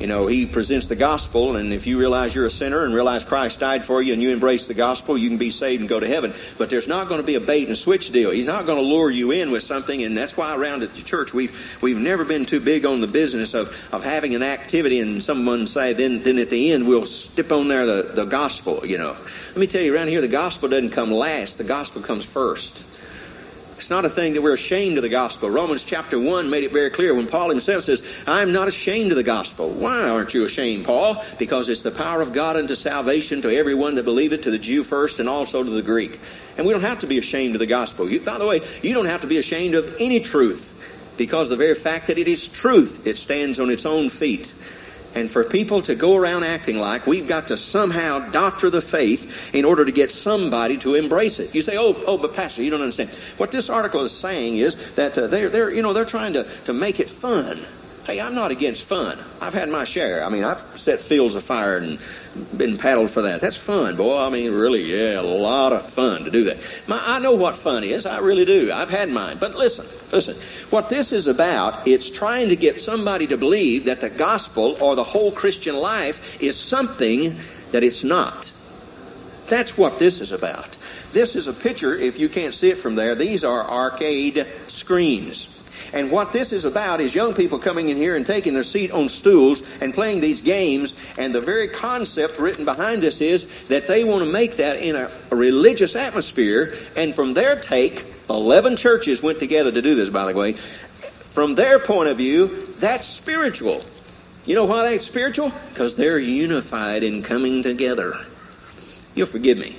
You 0.00 0.08
know, 0.08 0.26
he 0.26 0.46
presents 0.46 0.88
the 0.88 0.96
gospel, 0.96 1.54
and 1.54 1.72
if 1.72 1.86
you 1.86 1.96
realize 1.96 2.34
you're 2.34 2.46
a 2.46 2.50
sinner 2.50 2.84
and 2.84 2.92
realize 2.92 3.22
Christ 3.22 3.60
died 3.60 3.84
for 3.84 4.02
you 4.02 4.12
and 4.12 4.20
you 4.20 4.30
embrace 4.30 4.66
the 4.66 4.74
gospel, 4.74 5.16
you 5.16 5.28
can 5.28 5.38
be 5.38 5.50
saved 5.50 5.80
and 5.80 5.88
go 5.88 6.00
to 6.00 6.08
heaven. 6.08 6.32
But 6.58 6.70
there's 6.70 6.88
not 6.88 7.08
going 7.08 7.20
to 7.20 7.26
be 7.26 7.36
a 7.36 7.40
bait 7.40 7.68
and 7.68 7.76
switch 7.76 8.10
deal. 8.10 8.32
He's 8.32 8.46
not 8.46 8.66
going 8.66 8.78
to 8.78 8.84
lure 8.84 9.10
you 9.10 9.30
in 9.30 9.52
with 9.52 9.62
something, 9.62 10.02
and 10.02 10.16
that's 10.16 10.36
why 10.36 10.56
around 10.56 10.82
at 10.82 10.90
the 10.90 11.02
church 11.02 11.32
we've 11.32 11.78
we've 11.82 11.98
never 11.98 12.24
been 12.24 12.44
too 12.44 12.58
big 12.58 12.84
on 12.84 13.00
the 13.00 13.06
business 13.06 13.54
of, 13.54 13.68
of 13.92 14.02
having 14.02 14.34
an 14.34 14.42
activity 14.42 14.98
and 14.98 15.22
someone 15.22 15.68
say, 15.68 15.92
then 15.92 16.22
then 16.22 16.38
at 16.38 16.50
the 16.50 16.72
end 16.72 16.88
we'll 16.88 17.04
stip 17.04 17.52
on 17.52 17.68
there 17.68 17.86
the, 17.86 18.10
the 18.14 18.24
gospel, 18.24 18.84
you 18.84 18.98
know. 18.98 19.16
Let 19.50 19.56
me 19.58 19.68
tell 19.68 19.82
you, 19.82 19.94
around 19.94 20.08
here 20.08 20.20
the 20.20 20.26
gospel 20.26 20.68
doesn't 20.68 20.90
come 20.90 21.12
last, 21.12 21.58
the 21.58 21.64
gospel 21.64 22.02
comes 22.02 22.24
first. 22.24 22.91
It's 23.82 23.90
not 23.90 24.04
a 24.04 24.08
thing 24.08 24.34
that 24.34 24.42
we're 24.42 24.54
ashamed 24.54 24.96
of 24.98 25.02
the 25.02 25.08
gospel. 25.08 25.50
Romans 25.50 25.82
chapter 25.82 26.16
1 26.16 26.48
made 26.48 26.62
it 26.62 26.70
very 26.70 26.88
clear 26.88 27.16
when 27.16 27.26
Paul 27.26 27.50
himself 27.50 27.82
says, 27.82 28.22
I'm 28.28 28.52
not 28.52 28.68
ashamed 28.68 29.10
of 29.10 29.16
the 29.16 29.24
gospel. 29.24 29.70
Why 29.70 30.08
aren't 30.08 30.34
you 30.34 30.44
ashamed, 30.44 30.84
Paul? 30.84 31.20
Because 31.36 31.68
it's 31.68 31.82
the 31.82 31.90
power 31.90 32.22
of 32.22 32.32
God 32.32 32.54
unto 32.54 32.76
salvation 32.76 33.42
to 33.42 33.52
everyone 33.52 33.96
that 33.96 34.04
believeth, 34.04 34.42
to 34.42 34.52
the 34.52 34.58
Jew 34.60 34.84
first 34.84 35.18
and 35.18 35.28
also 35.28 35.64
to 35.64 35.68
the 35.68 35.82
Greek. 35.82 36.20
And 36.56 36.64
we 36.64 36.72
don't 36.72 36.82
have 36.82 37.00
to 37.00 37.08
be 37.08 37.18
ashamed 37.18 37.56
of 37.56 37.58
the 37.58 37.66
gospel. 37.66 38.08
You, 38.08 38.20
by 38.20 38.38
the 38.38 38.46
way, 38.46 38.60
you 38.82 38.94
don't 38.94 39.06
have 39.06 39.22
to 39.22 39.26
be 39.26 39.38
ashamed 39.38 39.74
of 39.74 39.96
any 39.98 40.20
truth 40.20 41.14
because 41.18 41.48
the 41.48 41.56
very 41.56 41.74
fact 41.74 42.06
that 42.06 42.18
it 42.18 42.28
is 42.28 42.46
truth, 42.46 43.04
it 43.04 43.18
stands 43.18 43.58
on 43.58 43.68
its 43.68 43.84
own 43.84 44.10
feet. 44.10 44.54
And 45.14 45.30
for 45.30 45.44
people 45.44 45.82
to 45.82 45.94
go 45.94 46.16
around 46.16 46.44
acting 46.44 46.78
like 46.78 47.06
we've 47.06 47.28
got 47.28 47.48
to 47.48 47.56
somehow 47.56 48.30
doctor 48.30 48.70
the 48.70 48.80
faith 48.80 49.54
in 49.54 49.64
order 49.64 49.84
to 49.84 49.92
get 49.92 50.10
somebody 50.10 50.76
to 50.78 50.94
embrace 50.94 51.38
it. 51.38 51.54
You 51.54 51.62
say, 51.62 51.76
oh, 51.78 51.94
oh, 52.06 52.18
but 52.18 52.34
Pastor, 52.34 52.62
you 52.62 52.70
don't 52.70 52.80
understand. 52.80 53.10
What 53.38 53.50
this 53.50 53.68
article 53.68 54.00
is 54.02 54.16
saying 54.16 54.56
is 54.56 54.94
that 54.94 55.16
uh, 55.18 55.26
they're, 55.26 55.48
they're, 55.48 55.72
you 55.72 55.82
know, 55.82 55.92
they're 55.92 56.04
trying 56.04 56.32
to, 56.32 56.44
to 56.64 56.72
make 56.72 57.00
it 57.00 57.08
fun. 57.08 57.58
Hey, 58.04 58.20
I'm 58.20 58.34
not 58.34 58.50
against 58.50 58.88
fun. 58.88 59.16
I've 59.40 59.54
had 59.54 59.68
my 59.68 59.84
share. 59.84 60.24
I 60.24 60.28
mean, 60.28 60.42
I've 60.42 60.58
set 60.58 60.98
fields 60.98 61.36
afire 61.36 61.76
and 61.76 62.00
been 62.58 62.76
paddled 62.76 63.10
for 63.10 63.22
that. 63.22 63.40
That's 63.40 63.56
fun, 63.56 63.96
boy. 63.96 64.18
I 64.18 64.28
mean, 64.28 64.50
really, 64.50 64.82
yeah, 64.82 65.20
a 65.20 65.22
lot 65.22 65.72
of 65.72 65.88
fun 65.88 66.24
to 66.24 66.30
do 66.32 66.44
that. 66.44 66.84
My, 66.88 67.00
I 67.00 67.20
know 67.20 67.36
what 67.36 67.56
fun 67.56 67.84
is. 67.84 68.04
I 68.04 68.18
really 68.18 68.44
do. 68.44 68.72
I've 68.72 68.90
had 68.90 69.08
mine. 69.08 69.36
But 69.38 69.54
listen, 69.54 69.84
listen. 70.12 70.34
What 70.70 70.88
this 70.88 71.12
is 71.12 71.28
about, 71.28 71.86
it's 71.86 72.10
trying 72.10 72.48
to 72.48 72.56
get 72.56 72.80
somebody 72.80 73.28
to 73.28 73.36
believe 73.36 73.84
that 73.84 74.00
the 74.00 74.10
gospel 74.10 74.76
or 74.82 74.96
the 74.96 75.04
whole 75.04 75.30
Christian 75.30 75.76
life 75.76 76.42
is 76.42 76.58
something 76.58 77.34
that 77.70 77.84
it's 77.84 78.02
not. 78.02 78.52
That's 79.48 79.78
what 79.78 80.00
this 80.00 80.20
is 80.20 80.32
about. 80.32 80.76
This 81.12 81.36
is 81.36 81.46
a 81.46 81.52
picture, 81.52 81.94
if 81.94 82.18
you 82.18 82.28
can't 82.28 82.54
see 82.54 82.70
it 82.70 82.78
from 82.78 82.96
there, 82.96 83.14
these 83.14 83.44
are 83.44 83.62
arcade 83.62 84.46
screens. 84.66 85.51
And 85.92 86.10
what 86.10 86.32
this 86.32 86.52
is 86.52 86.64
about 86.64 87.00
is 87.00 87.14
young 87.14 87.34
people 87.34 87.58
coming 87.58 87.88
in 87.88 87.96
here 87.96 88.16
and 88.16 88.26
taking 88.26 88.54
their 88.54 88.62
seat 88.62 88.92
on 88.92 89.08
stools 89.08 89.80
and 89.80 89.92
playing 89.92 90.20
these 90.20 90.40
games. 90.40 91.14
And 91.18 91.34
the 91.34 91.40
very 91.40 91.68
concept 91.68 92.38
written 92.38 92.64
behind 92.64 93.02
this 93.02 93.20
is 93.20 93.66
that 93.68 93.86
they 93.86 94.04
want 94.04 94.24
to 94.24 94.32
make 94.32 94.56
that 94.56 94.80
in 94.80 94.96
a, 94.96 95.10
a 95.30 95.36
religious 95.36 95.96
atmosphere. 95.96 96.72
And 96.96 97.14
from 97.14 97.34
their 97.34 97.56
take, 97.56 98.04
11 98.30 98.76
churches 98.76 99.22
went 99.22 99.38
together 99.38 99.72
to 99.72 99.82
do 99.82 99.94
this, 99.94 100.10
by 100.10 100.30
the 100.30 100.38
way. 100.38 100.52
From 100.52 101.54
their 101.54 101.78
point 101.78 102.08
of 102.08 102.16
view, 102.16 102.46
that's 102.78 103.06
spiritual. 103.06 103.82
You 104.44 104.56
know 104.56 104.66
why 104.66 104.90
that's 104.90 105.06
spiritual? 105.06 105.52
Because 105.70 105.96
they're 105.96 106.18
unified 106.18 107.02
in 107.02 107.22
coming 107.22 107.62
together. 107.62 108.14
You'll 109.14 109.26
forgive 109.26 109.58
me. 109.58 109.76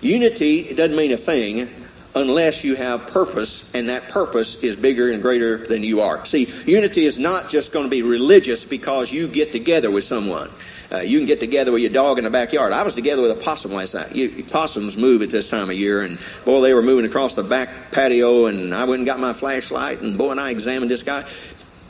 Unity 0.00 0.74
doesn't 0.74 0.96
mean 0.96 1.12
a 1.12 1.16
thing 1.16 1.68
unless 2.14 2.64
you 2.64 2.74
have 2.74 3.06
purpose, 3.08 3.74
and 3.74 3.88
that 3.88 4.08
purpose 4.08 4.62
is 4.62 4.76
bigger 4.76 5.10
and 5.10 5.22
greater 5.22 5.58
than 5.58 5.82
you 5.82 6.00
are. 6.00 6.24
See, 6.26 6.46
unity 6.70 7.04
is 7.04 7.18
not 7.18 7.48
just 7.48 7.72
going 7.72 7.86
to 7.86 7.90
be 7.90 8.02
religious 8.02 8.64
because 8.64 9.12
you 9.12 9.28
get 9.28 9.52
together 9.52 9.90
with 9.90 10.04
someone. 10.04 10.48
Uh, 10.92 10.98
you 10.98 11.18
can 11.18 11.26
get 11.26 11.40
together 11.40 11.72
with 11.72 11.80
your 11.80 11.90
dog 11.90 12.18
in 12.18 12.24
the 12.24 12.30
backyard. 12.30 12.70
I 12.70 12.82
was 12.82 12.94
together 12.94 13.22
with 13.22 13.30
a 13.30 13.42
possum 13.42 13.72
last 13.72 13.94
night. 13.94 14.14
You, 14.14 14.44
possums 14.44 14.98
move 14.98 15.22
at 15.22 15.30
this 15.30 15.48
time 15.48 15.70
of 15.70 15.76
year, 15.76 16.02
and 16.02 16.18
boy, 16.44 16.60
they 16.60 16.74
were 16.74 16.82
moving 16.82 17.06
across 17.06 17.34
the 17.34 17.42
back 17.42 17.70
patio, 17.92 18.44
and 18.46 18.74
I 18.74 18.84
went 18.84 18.98
and 18.98 19.06
got 19.06 19.18
my 19.18 19.32
flashlight, 19.32 20.02
and 20.02 20.18
boy, 20.18 20.32
and 20.32 20.40
I 20.40 20.50
examined 20.50 20.90
this 20.90 21.02
guy 21.02 21.22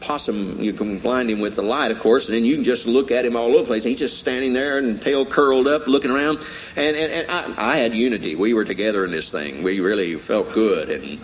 possum, 0.02 0.60
you 0.60 0.72
can 0.72 0.98
blind 0.98 1.30
him 1.30 1.40
with 1.40 1.56
the 1.56 1.62
light, 1.62 1.90
of 1.90 1.98
course, 2.00 2.28
and 2.28 2.36
then 2.36 2.44
you 2.44 2.56
can 2.56 2.64
just 2.64 2.86
look 2.86 3.10
at 3.10 3.24
him 3.24 3.36
all 3.36 3.48
over 3.50 3.58
the 3.58 3.64
place. 3.64 3.84
He's 3.84 3.98
just 3.98 4.18
standing 4.18 4.52
there 4.52 4.78
and 4.78 5.00
tail 5.00 5.24
curled 5.24 5.66
up, 5.66 5.86
looking 5.86 6.10
around. 6.10 6.38
And, 6.76 6.96
and, 6.96 7.12
and 7.12 7.30
I, 7.30 7.72
I, 7.72 7.76
had 7.78 7.94
unity. 7.94 8.34
We 8.34 8.54
were 8.54 8.64
together 8.64 9.04
in 9.04 9.10
this 9.10 9.30
thing. 9.30 9.62
We 9.62 9.80
really 9.80 10.14
felt 10.14 10.52
good. 10.52 10.90
And 10.90 11.22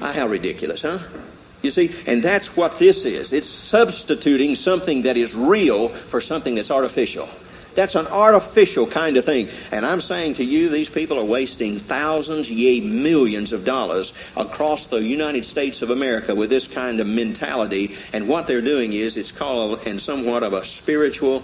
ah, 0.00 0.12
how 0.12 0.28
ridiculous, 0.28 0.82
huh? 0.82 0.98
You 1.62 1.70
see, 1.70 1.90
and 2.06 2.22
that's 2.22 2.56
what 2.56 2.78
this 2.78 3.06
is. 3.06 3.32
It's 3.32 3.48
substituting 3.48 4.54
something 4.54 5.02
that 5.02 5.16
is 5.16 5.34
real 5.34 5.88
for 5.88 6.20
something 6.20 6.54
that's 6.54 6.70
artificial. 6.70 7.28
That's 7.74 7.94
an 7.94 8.06
artificial 8.06 8.86
kind 8.86 9.16
of 9.16 9.24
thing. 9.24 9.48
And 9.72 9.84
I'm 9.84 10.00
saying 10.00 10.34
to 10.34 10.44
you, 10.44 10.68
these 10.68 10.90
people 10.90 11.18
are 11.18 11.24
wasting 11.24 11.74
thousands, 11.74 12.50
yea, 12.50 12.80
millions 12.80 13.52
of 13.52 13.64
dollars 13.64 14.32
across 14.36 14.86
the 14.86 15.02
United 15.02 15.44
States 15.44 15.82
of 15.82 15.90
America 15.90 16.34
with 16.34 16.50
this 16.50 16.72
kind 16.72 17.00
of 17.00 17.06
mentality. 17.06 17.94
And 18.12 18.28
what 18.28 18.46
they're 18.46 18.60
doing 18.60 18.92
is 18.92 19.16
it's 19.16 19.32
called, 19.32 19.86
and 19.86 20.00
somewhat 20.00 20.42
of 20.42 20.52
a 20.52 20.64
spiritual 20.64 21.40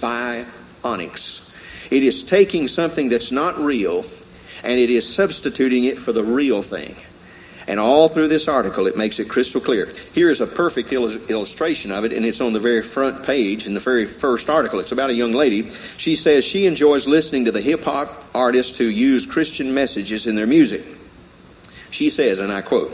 bionics. 0.00 1.50
It 1.92 2.02
is 2.02 2.22
taking 2.24 2.68
something 2.68 3.08
that's 3.08 3.32
not 3.32 3.58
real 3.58 4.04
and 4.64 4.78
it 4.78 4.90
is 4.90 5.12
substituting 5.12 5.84
it 5.84 5.98
for 5.98 6.12
the 6.12 6.22
real 6.22 6.62
thing. 6.62 6.94
And 7.68 7.78
all 7.78 8.08
through 8.08 8.28
this 8.28 8.48
article, 8.48 8.86
it 8.86 8.96
makes 8.96 9.18
it 9.18 9.28
crystal 9.28 9.60
clear. 9.60 9.88
Here 10.14 10.30
is 10.30 10.40
a 10.40 10.46
perfect 10.46 10.92
illustration 10.92 11.92
of 11.92 12.04
it, 12.04 12.12
and 12.12 12.26
it's 12.26 12.40
on 12.40 12.52
the 12.52 12.60
very 12.60 12.82
front 12.82 13.24
page 13.24 13.66
in 13.66 13.74
the 13.74 13.80
very 13.80 14.04
first 14.04 14.50
article. 14.50 14.80
It's 14.80 14.92
about 14.92 15.10
a 15.10 15.14
young 15.14 15.32
lady. 15.32 15.68
She 15.96 16.16
says 16.16 16.44
she 16.44 16.66
enjoys 16.66 17.06
listening 17.06 17.44
to 17.44 17.52
the 17.52 17.60
hip 17.60 17.84
hop 17.84 18.10
artists 18.34 18.76
who 18.78 18.84
use 18.84 19.26
Christian 19.26 19.74
messages 19.74 20.26
in 20.26 20.34
their 20.34 20.46
music. 20.46 20.82
She 21.90 22.10
says, 22.10 22.40
and 22.40 22.52
I 22.52 22.62
quote, 22.62 22.90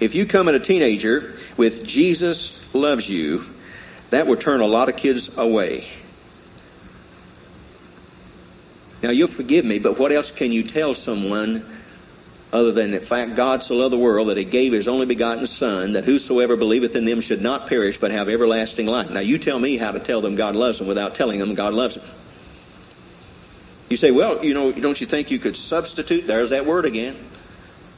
If 0.00 0.14
you 0.14 0.26
come 0.26 0.48
at 0.48 0.54
a 0.54 0.60
teenager 0.60 1.34
with 1.56 1.86
Jesus 1.86 2.72
loves 2.74 3.10
you, 3.10 3.42
that 4.10 4.26
would 4.26 4.40
turn 4.40 4.60
a 4.60 4.66
lot 4.66 4.88
of 4.88 4.96
kids 4.96 5.36
away. 5.38 5.84
Now, 9.02 9.10
you'll 9.10 9.28
forgive 9.28 9.64
me, 9.64 9.78
but 9.80 9.98
what 9.98 10.12
else 10.12 10.30
can 10.30 10.50
you 10.52 10.62
tell 10.62 10.94
someone 10.94 11.62
other 12.54 12.70
than 12.70 12.92
the 12.92 13.00
fact 13.00 13.34
God 13.34 13.64
so 13.64 13.74
loved 13.74 13.92
the 13.92 13.98
world 13.98 14.28
that 14.28 14.36
he 14.36 14.44
gave 14.44 14.72
his 14.72 14.86
only 14.86 15.06
begotten 15.06 15.44
Son, 15.44 15.94
that 15.94 16.04
whosoever 16.04 16.56
believeth 16.56 16.94
in 16.94 17.04
them 17.04 17.20
should 17.20 17.42
not 17.42 17.66
perish 17.66 17.98
but 17.98 18.12
have 18.12 18.28
everlasting 18.28 18.86
life. 18.86 19.10
Now 19.10 19.20
you 19.20 19.38
tell 19.38 19.58
me 19.58 19.76
how 19.76 19.90
to 19.90 19.98
tell 19.98 20.20
them 20.20 20.36
God 20.36 20.54
loves 20.54 20.78
them 20.78 20.86
without 20.86 21.16
telling 21.16 21.40
them 21.40 21.56
God 21.56 21.74
loves 21.74 21.96
them. 21.96 22.04
You 23.90 23.96
say, 23.96 24.12
well, 24.12 24.44
you 24.44 24.54
know, 24.54 24.70
don't 24.70 25.00
you 25.00 25.06
think 25.06 25.32
you 25.32 25.40
could 25.40 25.56
substitute? 25.56 26.28
There's 26.28 26.50
that 26.50 26.64
word 26.64 26.84
again. 26.84 27.16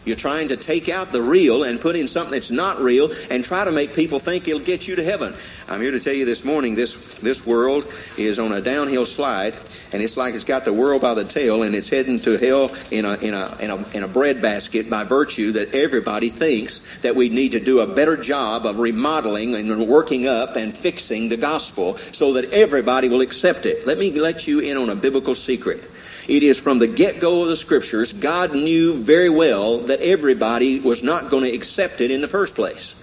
You're 0.07 0.17
trying 0.17 0.49
to 0.49 0.57
take 0.57 0.89
out 0.89 1.09
the 1.09 1.21
real 1.21 1.65
and 1.65 1.81
put 1.81 1.95
in 1.95 2.09
something 2.09 2.33
that's 2.33 2.51
not 2.51 2.79
real 2.79 3.11
and 3.31 3.45
try 3.45 3.65
to 3.65 3.73
make 3.73 3.93
people 3.93 4.21
think 4.21 4.49
it'll 4.49 4.61
get 4.61 4.89
you 4.89 4.97
to 4.97 5.03
heaven. 5.03 5.35
I'm 5.69 5.81
here 5.83 5.91
to 5.91 6.01
tell 6.01 6.15
you 6.15 6.25
this 6.25 6.45
morning 6.45 6.77
this, 6.77 7.19
this 7.19 7.47
world 7.47 7.85
is 8.17 8.39
on 8.39 8.53
a 8.53 8.61
downhill 8.61 9.05
slide 9.05 9.55
and 9.93 10.03
it's 10.03 10.17
like 10.17 10.35
it's 10.35 10.45
got 10.45 10.65
the 10.65 10.73
world 10.73 11.03
by 11.03 11.15
the 11.15 11.25
tail 11.25 11.63
and 11.63 11.75
it's 11.75 11.89
heading 11.89 12.19
to 12.21 12.37
hell 12.37 12.75
in 12.91 13.05
a, 13.05 13.15
in 13.17 13.35
a, 13.35 13.57
in 13.61 13.71
a, 13.71 13.89
in 13.97 14.03
a 14.03 14.09
breadbasket 14.09 14.91
by 14.91 15.05
virtue 15.05 15.53
that 15.53 15.75
everybody 15.75 16.29
thinks 16.29 16.99
that 16.99 17.15
we 17.15 17.29
need 17.29 17.53
to 17.53 17.61
do 17.61 17.81
a 17.81 17.87
better 17.87 18.17
job 18.17 18.67
of 18.67 18.79
remodeling 18.79 19.55
and 19.55 19.89
working 19.89 20.27
up 20.27 20.57
and 20.57 20.75
fixing 20.75 21.29
the 21.29 21.37
gospel 21.37 21.97
so 21.97 22.35
that 22.35 22.53
everybody 22.53 23.09
will 23.09 23.21
accept 23.21 23.67
it. 23.67 23.87
Let 23.87 23.99
me 23.99 24.13
let 24.19 24.47
you 24.47 24.61
in 24.61 24.77
on 24.77 24.91
a 24.91 24.97
biblical 24.97 25.35
secret. 25.35 25.83
It 26.29 26.43
is 26.43 26.59
from 26.59 26.81
the 26.81 26.89
get 26.89 27.21
go 27.21 27.43
of 27.43 27.49
the 27.49 27.57
scriptures, 27.57 28.13
God 28.13 28.53
knew 28.53 28.95
very 28.95 29.31
well 29.31 29.79
that 29.79 30.01
everybody 30.01 30.81
was 30.81 31.05
not 31.05 31.31
going 31.31 31.45
to 31.45 31.55
accept 31.55 32.01
it 32.01 32.11
in 32.11 32.21
the 32.21 32.27
first 32.27 32.57
place. 32.57 33.01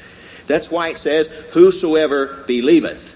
That's 0.47 0.69
why 0.69 0.89
it 0.89 0.97
says, 0.97 1.49
Whosoever 1.53 2.43
believeth. 2.47 3.12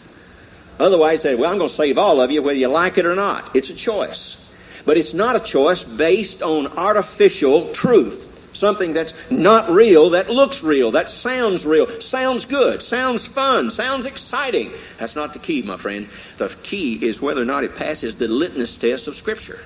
Otherwise, 0.80 1.22
say, 1.22 1.36
Well, 1.36 1.52
I'm 1.52 1.58
going 1.58 1.70
to 1.70 1.74
save 1.74 1.98
all 1.98 2.22
of 2.22 2.32
you 2.32 2.42
whether 2.42 2.58
you 2.58 2.68
like 2.68 2.98
it 2.98 3.06
or 3.06 3.16
not. 3.16 3.56
It's 3.56 3.70
a 3.70 3.76
choice. 3.76 4.44
But 4.86 4.98
it's 4.98 5.14
not 5.14 5.36
a 5.36 5.44
choice 5.44 5.84
based 5.84 6.42
on 6.42 6.68
artificial 6.78 7.72
truth. 7.74 8.28
Something 8.54 8.94
that's 8.94 9.30
not 9.30 9.70
real, 9.70 10.12
that 10.12 10.30
looks 10.30 10.64
real, 10.64 10.92
that 10.92 11.10
sounds 11.10 11.66
real, 11.66 11.86
sounds 11.86 12.46
good, 12.46 12.82
sounds 12.82 13.28
fun, 13.28 13.70
sounds 13.70 14.08
exciting. 14.08 14.72
That's 14.98 15.16
not 15.16 15.34
the 15.34 15.40
key, 15.40 15.62
my 15.62 15.78
friend. 15.78 16.08
The 16.38 16.56
key 16.64 16.94
is 17.06 17.22
whether 17.22 17.42
or 17.42 17.46
not 17.46 17.64
it 17.64 17.76
passes 17.76 18.18
the 18.18 18.28
litmus 18.28 18.78
test 18.78 19.08
of 19.08 19.14
Scripture. 19.14 19.60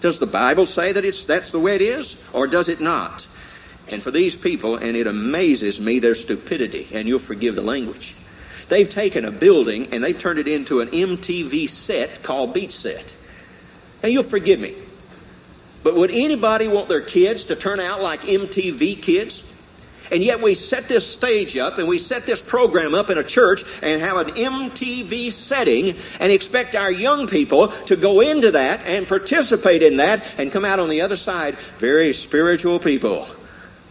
Does 0.00 0.18
the 0.18 0.26
Bible 0.26 0.66
say 0.66 0.92
that 0.92 1.04
it's 1.04 1.24
that's 1.24 1.50
the 1.50 1.60
way 1.60 1.76
it 1.76 1.80
is, 1.80 2.28
or 2.34 2.46
does 2.46 2.68
it 2.68 2.80
not? 2.80 3.26
And 3.90 4.02
for 4.02 4.10
these 4.10 4.36
people, 4.36 4.76
and 4.76 4.96
it 4.96 5.06
amazes 5.06 5.80
me 5.80 5.98
their 5.98 6.14
stupidity, 6.14 6.88
and 6.92 7.08
you'll 7.08 7.18
forgive 7.18 7.54
the 7.54 7.62
language. 7.62 8.16
They've 8.68 8.88
taken 8.88 9.24
a 9.24 9.30
building 9.30 9.88
and 9.92 10.02
they've 10.02 10.18
turned 10.18 10.38
it 10.38 10.48
into 10.48 10.80
an 10.80 10.88
MTV 10.88 11.68
set 11.68 12.22
called 12.22 12.52
Beach 12.52 12.72
Set. 12.72 13.16
And 14.02 14.12
you'll 14.12 14.24
forgive 14.24 14.60
me. 14.60 14.74
But 15.84 15.94
would 15.94 16.10
anybody 16.10 16.66
want 16.66 16.88
their 16.88 17.00
kids 17.00 17.44
to 17.44 17.56
turn 17.56 17.78
out 17.78 18.02
like 18.02 18.22
MTV 18.22 19.00
kids? 19.00 19.52
And 20.10 20.22
yet 20.22 20.40
we 20.40 20.54
set 20.54 20.84
this 20.84 21.06
stage 21.06 21.56
up 21.56 21.78
and 21.78 21.88
we 21.88 21.98
set 21.98 22.22
this 22.24 22.48
program 22.48 22.94
up 22.94 23.10
in 23.10 23.18
a 23.18 23.24
church 23.24 23.62
and 23.82 24.00
have 24.00 24.16
an 24.16 24.34
MTV 24.34 25.32
setting 25.32 25.94
and 26.20 26.32
expect 26.32 26.76
our 26.76 26.90
young 26.90 27.26
people 27.26 27.68
to 27.68 27.96
go 27.96 28.20
into 28.20 28.52
that 28.52 28.86
and 28.86 29.06
participate 29.06 29.82
in 29.82 29.96
that 29.98 30.38
and 30.38 30.52
come 30.52 30.64
out 30.64 30.78
on 30.78 30.88
the 30.88 31.00
other 31.00 31.16
side 31.16 31.54
very 31.54 32.12
spiritual 32.12 32.78
people. 32.78 33.26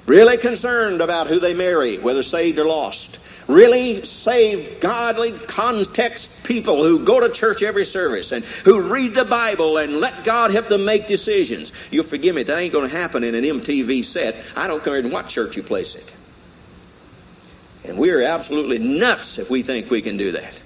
Really 0.06 0.38
concerned 0.38 1.02
about 1.02 1.28
who 1.28 1.40
they 1.40 1.54
marry, 1.54 1.98
whether 1.98 2.24
saved 2.24 2.60
or 2.60 2.66
lost 2.66 3.25
really 3.48 4.04
saved, 4.04 4.82
godly, 4.82 5.32
context 5.32 6.46
people 6.46 6.84
who 6.84 7.06
go 7.06 7.20
to 7.20 7.34
church 7.34 7.62
every 7.62 7.86
service 7.86 8.32
and 8.32 8.44
who 8.44 8.94
read 8.94 9.14
the 9.14 9.26
Bible 9.26 9.78
and 9.78 9.98
let 9.98 10.24
God 10.24 10.52
help 10.52 10.68
them 10.68 10.86
make 10.86 11.08
decisions. 11.08 11.90
You'll 11.92 12.04
forgive 12.04 12.36
me, 12.36 12.44
that 12.44 12.58
ain't 12.58 12.74
going 12.74 12.90
to 12.90 12.96
happen 12.96 13.24
in 13.24 13.36
an 13.36 13.44
MTV 13.44 14.04
set. 14.04 14.54
I 14.56 14.68
don't 14.68 14.84
care 14.84 14.98
in 14.98 15.12
what 15.12 15.28
church 15.28 15.58
you 15.58 15.64
place 15.64 15.96
it. 15.96 16.16
And 17.90 18.00
we're 18.00 18.24
absolutely 18.24 18.80
nuts 18.80 19.38
if 19.38 19.50
we 19.50 19.62
think 19.62 19.92
we 19.92 20.02
can 20.02 20.18
do 20.18 20.32
that. 20.32 20.62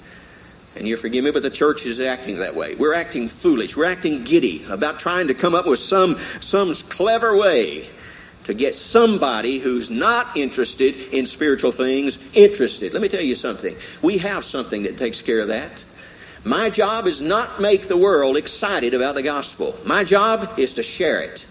And 0.77 0.88
you 0.88 0.95
forgive 0.95 1.25
me, 1.25 1.31
but 1.31 1.43
the 1.43 1.50
church 1.50 1.86
is 1.86 2.00
acting 2.00 2.39
that 2.39 2.55
way. 2.55 2.75
We're 2.75 2.93
acting 2.93 3.27
foolish. 3.27 3.75
We're 3.75 3.91
acting 3.91 4.24
giddy 4.24 4.63
about 4.69 5.00
trying 5.00 5.27
to 5.27 5.33
come 5.33 5.53
up 5.53 5.65
with 5.65 5.79
some, 5.79 6.15
some 6.15 6.74
clever 6.89 7.38
way 7.38 7.86
to 8.49 8.55
get 8.55 8.73
somebody 8.73 9.59
who's 9.59 9.91
not 9.91 10.35
interested 10.35 10.95
in 11.13 11.27
spiritual 11.27 11.71
things 11.71 12.35
interested. 12.35 12.93
Let 12.93 13.01
me 13.03 13.07
tell 13.07 13.21
you 13.21 13.35
something. 13.35 13.75
We 14.01 14.17
have 14.17 14.43
something 14.43 14.83
that 14.83 14.97
takes 14.97 15.21
care 15.21 15.41
of 15.41 15.49
that. 15.49 15.85
My 16.43 16.71
job 16.71 17.05
is 17.05 17.21
not 17.21 17.61
make 17.61 17.83
the 17.83 17.95
world 17.95 18.37
excited 18.37 18.95
about 18.95 19.13
the 19.13 19.21
gospel. 19.21 19.75
My 19.85 20.03
job 20.03 20.57
is 20.57 20.73
to 20.73 20.83
share 20.83 21.21
it. 21.21 21.45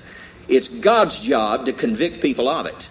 It's 0.48 0.80
God's 0.80 1.24
job 1.24 1.66
to 1.66 1.72
convict 1.72 2.20
people 2.20 2.48
of 2.48 2.66
it. 2.66 2.88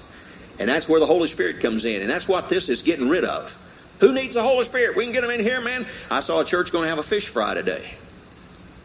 And 0.57 0.69
that's 0.69 0.87
where 0.87 1.01
the 1.01 1.05
Holy 1.05 1.27
Spirit 1.27 1.59
comes 1.59 1.83
in. 1.83 1.99
And 2.01 2.09
that's 2.09 2.29
what 2.29 2.47
this 2.47 2.69
is 2.69 2.83
getting 2.83 3.09
rid 3.09 3.25
of. 3.25 3.57
Who 3.99 4.13
needs 4.13 4.35
the 4.35 4.41
Holy 4.41 4.63
Spirit? 4.63 4.95
We 4.95 5.03
can 5.03 5.11
get 5.11 5.21
them 5.23 5.31
in 5.31 5.41
here, 5.41 5.59
man. 5.59 5.85
I 6.09 6.21
saw 6.21 6.39
a 6.39 6.45
church 6.45 6.71
going 6.71 6.83
to 6.83 6.89
have 6.89 6.99
a 6.99 7.03
fish 7.03 7.27
fry 7.27 7.55
today. 7.55 7.85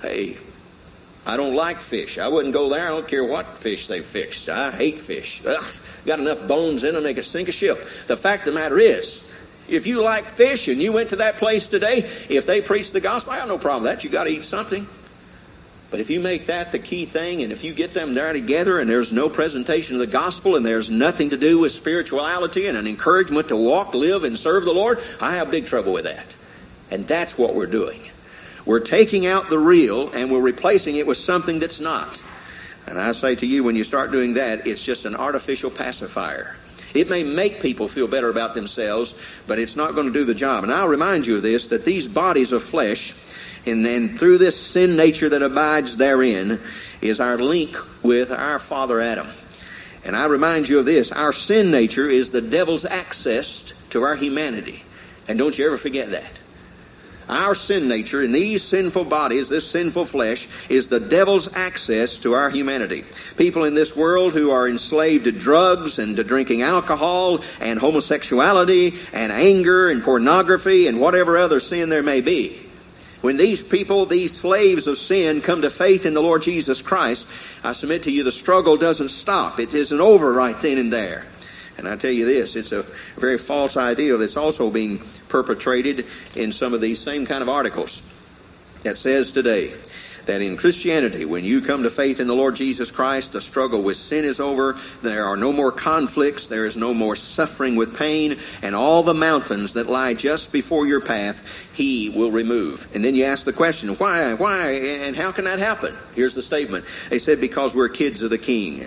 Hey, 0.01 0.37
I 1.25 1.37
don't 1.37 1.55
like 1.55 1.77
fish. 1.77 2.19
I 2.19 2.29
wouldn't 2.29 2.53
go 2.53 2.69
there. 2.69 2.85
I 2.85 2.89
don't 2.89 3.07
care 3.07 3.25
what 3.25 3.47
fish 3.47 3.87
they 3.87 4.01
fixed. 4.01 4.49
I 4.49 4.73
hate 4.73 4.99
fish. 4.99 5.45
Ugh, 5.47 5.63
got 6.05 6.19
enough 6.19 6.49
bones 6.49 6.83
in 6.83 6.95
them 6.95 7.05
they 7.05 7.15
could 7.15 7.25
sink 7.25 7.49
a 7.49 7.53
ship. 7.53 7.79
The 7.79 8.17
fact 8.17 8.47
of 8.47 8.55
the 8.55 8.61
matter 8.61 8.79
is, 8.79 9.33
if 9.69 9.87
you 9.87 10.03
like 10.03 10.25
fish 10.25 10.69
and 10.69 10.83
you 10.83 10.93
went 10.93 11.11
to 11.11 11.17
that 11.17 11.37
place 11.37 11.69
today, 11.69 11.99
if 11.99 12.47
they 12.47 12.61
preach 12.61 12.93
the 12.93 13.01
gospel, 13.01 13.33
I 13.33 13.39
have 13.39 13.49
no 13.49 13.59
problem 13.59 13.85
with 13.85 13.93
that. 13.93 14.05
You 14.05 14.11
got 14.11 14.25
to 14.25 14.31
eat 14.31 14.45
something. 14.45 14.87
But 15.93 16.01
if 16.01 16.09
you 16.09 16.21
make 16.21 16.47
that 16.47 16.73
the 16.73 16.79
key 16.79 17.05
thing, 17.05 17.43
and 17.43 17.53
if 17.53 17.63
you 17.63 17.75
get 17.75 17.93
them 17.93 18.15
there 18.15 18.33
together, 18.33 18.81
and 18.81 18.89
there's 18.89 19.13
no 19.13 19.29
presentation 19.29 19.95
of 19.95 20.01
the 20.01 20.07
gospel, 20.07 20.57
and 20.57 20.65
there's 20.65 20.91
nothing 20.91 21.31
to 21.31 21.37
do 21.37 21.61
with 21.61 21.71
spirituality 21.71 22.67
and 22.67 22.79
an 22.79 22.87
encouragement 22.87 23.49
to 23.49 23.57
walk, 23.57 23.93
live, 23.95 24.25
and 24.25 24.39
serve 24.39 24.65
the 24.65 24.73
Lord, 24.73 24.99
I 25.21 25.35
have 25.35 25.51
big 25.51 25.67
trouble 25.67 25.93
with 25.93 26.05
that. 26.05 26.35
And 26.91 27.07
that's 27.07 27.39
what 27.39 27.55
we're 27.55 27.67
doing. 27.67 28.01
We're 28.65 28.81
taking 28.81 29.27
out 29.27 29.51
the 29.51 29.59
real 29.59 30.11
and 30.13 30.31
we're 30.31 30.43
replacing 30.43 30.97
it 30.97 31.07
with 31.07 31.17
something 31.17 31.59
that's 31.59 31.81
not. 31.81 32.23
And 32.87 32.99
I 32.99 33.13
say 33.13 33.35
to 33.37 33.47
you, 33.47 33.65
when 33.65 33.77
you 33.77 33.85
start 33.85 34.11
doing 34.11 34.35
that, 34.35 34.67
it's 34.67 34.85
just 34.85 35.05
an 35.05 35.15
artificial 35.15 35.71
pacifier. 35.71 36.57
It 36.95 37.09
may 37.09 37.23
make 37.23 37.63
people 37.63 37.89
feel 37.89 38.09
better 38.09 38.29
about 38.29 38.55
themselves, 38.55 39.43
but 39.47 39.59
it's 39.59 39.77
not 39.77 39.95
going 39.95 40.07
to 40.07 40.13
do 40.13 40.25
the 40.25 40.35
job. 40.35 40.63
And 40.65 40.73
I'll 40.73 40.89
remind 40.89 41.27
you 41.27 41.37
of 41.37 41.43
this 41.43 41.69
that 41.69 41.85
these 41.85 42.07
bodies 42.07 42.53
of 42.53 42.63
flesh, 42.63 43.15
and 43.67 43.85
then 43.85 44.19
through 44.19 44.39
this 44.39 44.61
sin 44.61 44.97
nature 44.97 45.29
that 45.29 45.43
abides 45.43 45.97
therein, 45.97 46.61
is 47.01 47.21
our 47.21 47.39
link 47.39 47.77
with 48.05 48.31
our 48.31 48.59
father 48.59 49.01
Adam. 49.01 49.29
And 50.05 50.17
I 50.17 50.27
remind 50.27 50.69
you 50.69 50.81
of 50.81 50.85
this 50.85 51.13
our 51.13 51.33
sin 51.33 51.71
nature 51.71 52.09
is 52.09 52.31
the 52.31 52.41
devil's 52.43 52.85
access 52.85 53.73
to 53.91 54.03
our 54.03 54.17
humanity. 54.17 54.83
And 55.29 55.39
don't 55.39 55.57
you 55.57 55.67
ever 55.67 55.77
forget 55.77 56.11
that. 56.11 56.42
Our 57.33 57.55
sin 57.55 57.89
nature 57.89 58.23
in 58.23 58.33
these 58.33 58.63
sinful 58.63 59.07
bodies, 59.07 59.49
this 59.49 59.71
sinful 59.71 60.05
flesh, 60.05 60.69
is 60.71 60.89
the 60.89 61.01
devil's 61.01 61.57
access 61.57 62.19
to 62.19 62.35
our 62.35 62.51
humanity. 62.51 63.05
People 63.39 63.65
in 63.65 63.75
this 63.75 63.97
world 63.97 64.35
who 64.35 64.51
are 64.51 64.69
enslaved 64.69 65.25
to 65.25 65.33
drugs 65.33 65.99
and 65.99 66.15
to 66.17 66.25
drinking 66.25 66.61
alcohol 66.61 67.41
and 67.59 67.79
homosexuality 67.79 68.93
and 69.15 69.33
anger 69.33 69.89
and 69.89 70.03
pornography 70.03 70.89
and 70.89 71.01
whatever 71.01 71.39
other 71.39 71.59
sin 71.59 71.89
there 71.89 72.03
may 72.03 72.21
be. 72.21 72.51
When 73.23 73.39
these 73.39 73.67
people, 73.67 74.05
these 74.05 74.37
slaves 74.37 74.87
of 74.87 74.99
sin, 74.99 75.41
come 75.41 75.63
to 75.63 75.71
faith 75.71 76.05
in 76.05 76.13
the 76.13 76.21
Lord 76.21 76.43
Jesus 76.43 76.83
Christ, 76.83 77.65
I 77.65 77.73
submit 77.73 78.03
to 78.03 78.13
you 78.13 78.25
the 78.25 78.33
struggle 78.33 78.77
doesn't 78.77 79.09
stop. 79.09 79.59
It 79.59 79.73
isn't 79.73 80.01
over 80.01 80.35
right 80.35 80.59
then 80.61 80.77
and 80.77 80.93
there. 80.93 81.25
And 81.79 81.89
I 81.89 81.97
tell 81.97 82.11
you 82.11 82.25
this, 82.25 82.57
it's 82.57 82.73
a 82.73 82.83
very 83.19 83.39
false 83.39 83.77
ideal 83.77 84.19
that's 84.19 84.37
also 84.37 84.73
being 84.73 85.01
perpetrated 85.29 86.07
in 86.37 86.53
some 86.53 86.75
of 86.75 86.81
these 86.81 87.01
same 87.01 87.27
kind 87.27 87.43
of 87.43 87.49
articles 87.49 88.09
that 88.83 88.99
says 88.99 89.33
today 89.33 89.73
that 90.27 90.41
in 90.41 90.57
Christianity, 90.57 91.25
when 91.25 91.45
you 91.45 91.61
come 91.61 91.83
to 91.83 91.91
faith 91.91 92.21
in 92.21 92.29
the 92.29 92.35
Lord 92.35 92.55
Jesus 92.55 92.91
Christ, 92.91 93.33
the 93.33 93.41
struggle 93.41 93.83
with 93.83 93.97
sin 93.97 94.25
is 94.25 94.39
over. 94.39 94.77
There 95.03 95.25
are 95.25 95.37
no 95.37 95.53
more 95.53 95.73
conflicts. 95.73 96.47
There 96.47 96.65
is 96.65 96.77
no 96.77 96.95
more 96.95 97.17
suffering 97.17 97.75
with 97.75 97.99
pain. 97.99 98.37
And 98.63 98.75
all 98.75 99.03
the 99.03 99.15
mountains 99.15 99.73
that 99.73 99.89
lie 99.89 100.15
just 100.15 100.53
before 100.53 100.87
your 100.87 101.01
path, 101.01 101.75
He 101.75 102.09
will 102.11 102.31
remove. 102.31 102.89
And 102.95 103.05
then 103.05 103.17
you 103.17 103.25
ask 103.25 103.45
the 103.45 103.53
question, 103.53 103.91
why? 103.97 104.35
Why? 104.35 104.71
And 104.71 105.17
how 105.17 105.33
can 105.33 105.45
that 105.47 105.59
happen? 105.59 105.93
Here's 106.15 106.37
the 106.37 106.43
statement. 106.43 106.85
They 107.11 107.19
said, 107.19 107.41
because 107.41 107.75
we're 107.75 107.89
kids 107.89 108.23
of 108.23 108.31
the 108.31 108.39
King 108.39 108.87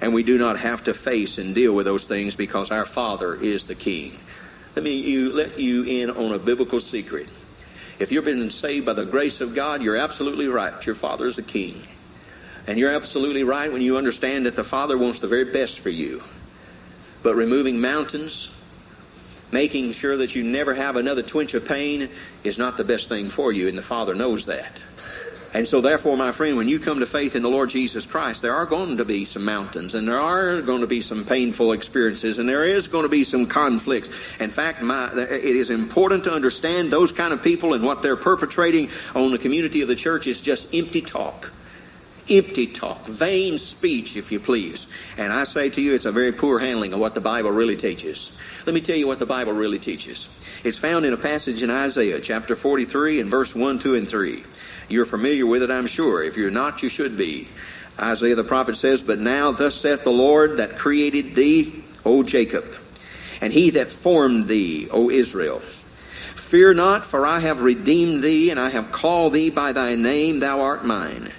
and 0.00 0.12
we 0.12 0.22
do 0.22 0.38
not 0.38 0.58
have 0.58 0.84
to 0.84 0.94
face 0.94 1.38
and 1.38 1.54
deal 1.54 1.74
with 1.74 1.86
those 1.86 2.04
things 2.04 2.36
because 2.36 2.70
our 2.70 2.84
Father 2.84 3.34
is 3.34 3.64
the 3.64 3.74
King. 3.74 4.12
Let 4.76 4.84
me 4.84 4.94
you, 4.94 5.32
let 5.32 5.58
you 5.58 5.84
in 5.84 6.10
on 6.10 6.32
a 6.32 6.38
biblical 6.38 6.80
secret. 6.80 7.28
If 8.00 8.10
you've 8.10 8.24
been 8.24 8.50
saved 8.50 8.86
by 8.86 8.94
the 8.94 9.06
grace 9.06 9.40
of 9.40 9.54
God, 9.54 9.82
you're 9.82 9.96
absolutely 9.96 10.48
right. 10.48 10.84
Your 10.84 10.96
Father 10.96 11.26
is 11.26 11.36
the 11.36 11.42
King. 11.42 11.80
And 12.66 12.78
you're 12.78 12.92
absolutely 12.92 13.44
right 13.44 13.72
when 13.72 13.82
you 13.82 13.96
understand 13.96 14.46
that 14.46 14.56
the 14.56 14.64
Father 14.64 14.98
wants 14.98 15.20
the 15.20 15.28
very 15.28 15.52
best 15.52 15.80
for 15.80 15.90
you. 15.90 16.22
But 17.22 17.36
removing 17.36 17.80
mountains, 17.80 18.50
making 19.52 19.92
sure 19.92 20.16
that 20.16 20.34
you 20.34 20.42
never 20.42 20.74
have 20.74 20.96
another 20.96 21.22
twinge 21.22 21.54
of 21.54 21.68
pain, 21.68 22.08
is 22.42 22.58
not 22.58 22.76
the 22.76 22.84
best 22.84 23.08
thing 23.08 23.26
for 23.26 23.52
you, 23.52 23.68
and 23.68 23.78
the 23.78 23.82
Father 23.82 24.14
knows 24.14 24.46
that. 24.46 24.82
And 25.54 25.68
so, 25.68 25.80
therefore, 25.80 26.16
my 26.16 26.32
friend, 26.32 26.56
when 26.56 26.66
you 26.66 26.80
come 26.80 26.98
to 26.98 27.06
faith 27.06 27.36
in 27.36 27.42
the 27.42 27.48
Lord 27.48 27.70
Jesus 27.70 28.06
Christ, 28.06 28.42
there 28.42 28.52
are 28.52 28.66
going 28.66 28.96
to 28.96 29.04
be 29.04 29.24
some 29.24 29.44
mountains, 29.44 29.94
and 29.94 30.08
there 30.08 30.18
are 30.18 30.60
going 30.60 30.80
to 30.80 30.88
be 30.88 31.00
some 31.00 31.24
painful 31.24 31.70
experiences, 31.70 32.40
and 32.40 32.48
there 32.48 32.64
is 32.64 32.88
going 32.88 33.04
to 33.04 33.08
be 33.08 33.22
some 33.22 33.46
conflicts. 33.46 34.40
In 34.40 34.50
fact, 34.50 34.82
my, 34.82 35.12
it 35.14 35.44
is 35.44 35.70
important 35.70 36.24
to 36.24 36.32
understand 36.32 36.90
those 36.90 37.12
kind 37.12 37.32
of 37.32 37.40
people 37.40 37.72
and 37.72 37.84
what 37.84 38.02
they're 38.02 38.16
perpetrating 38.16 38.88
on 39.14 39.30
the 39.30 39.38
community 39.38 39.80
of 39.80 39.86
the 39.86 39.94
church 39.94 40.26
is 40.26 40.42
just 40.42 40.74
empty 40.74 41.00
talk. 41.00 41.52
Empty 42.28 42.68
talk, 42.68 43.04
vain 43.06 43.56
speech, 43.56 44.16
if 44.16 44.32
you 44.32 44.40
please. 44.40 44.90
And 45.18 45.32
I 45.32 45.44
say 45.44 45.70
to 45.70 45.80
you, 45.80 45.94
it's 45.94 46.06
a 46.06 46.10
very 46.10 46.32
poor 46.32 46.58
handling 46.58 46.94
of 46.94 46.98
what 46.98 47.14
the 47.14 47.20
Bible 47.20 47.50
really 47.50 47.76
teaches. 47.76 48.40
Let 48.66 48.74
me 48.74 48.80
tell 48.80 48.96
you 48.96 49.06
what 49.06 49.18
the 49.20 49.26
Bible 49.26 49.52
really 49.52 49.78
teaches. 49.78 50.40
It's 50.64 50.78
found 50.78 51.04
in 51.04 51.12
a 51.12 51.18
passage 51.18 51.62
in 51.62 51.70
Isaiah 51.70 52.18
chapter 52.20 52.56
43 52.56 53.20
and 53.20 53.30
verse 53.30 53.54
1, 53.54 53.78
2, 53.78 53.94
and 53.94 54.08
3. 54.08 54.42
You're 54.88 55.04
familiar 55.04 55.46
with 55.46 55.62
it, 55.62 55.70
I'm 55.70 55.86
sure. 55.86 56.22
If 56.22 56.36
you're 56.36 56.50
not, 56.50 56.82
you 56.82 56.88
should 56.88 57.16
be. 57.16 57.48
Isaiah 57.98 58.34
the 58.34 58.44
prophet 58.44 58.76
says, 58.76 59.02
But 59.02 59.18
now 59.18 59.52
thus 59.52 59.74
saith 59.74 60.04
the 60.04 60.10
Lord 60.10 60.58
that 60.58 60.76
created 60.76 61.34
thee, 61.34 61.84
O 62.04 62.22
Jacob, 62.22 62.64
and 63.40 63.52
he 63.52 63.70
that 63.70 63.88
formed 63.88 64.46
thee, 64.46 64.88
O 64.90 65.10
Israel. 65.10 65.60
Fear 66.44 66.74
not, 66.74 67.04
for 67.06 67.26
I 67.26 67.40
have 67.40 67.62
redeemed 67.62 68.22
thee, 68.22 68.50
and 68.50 68.60
I 68.60 68.70
have 68.70 68.92
called 68.92 69.32
thee 69.32 69.50
by 69.50 69.72
thy 69.72 69.94
name, 69.94 70.40
thou 70.40 70.60
art 70.60 70.84
mine. 70.84 71.30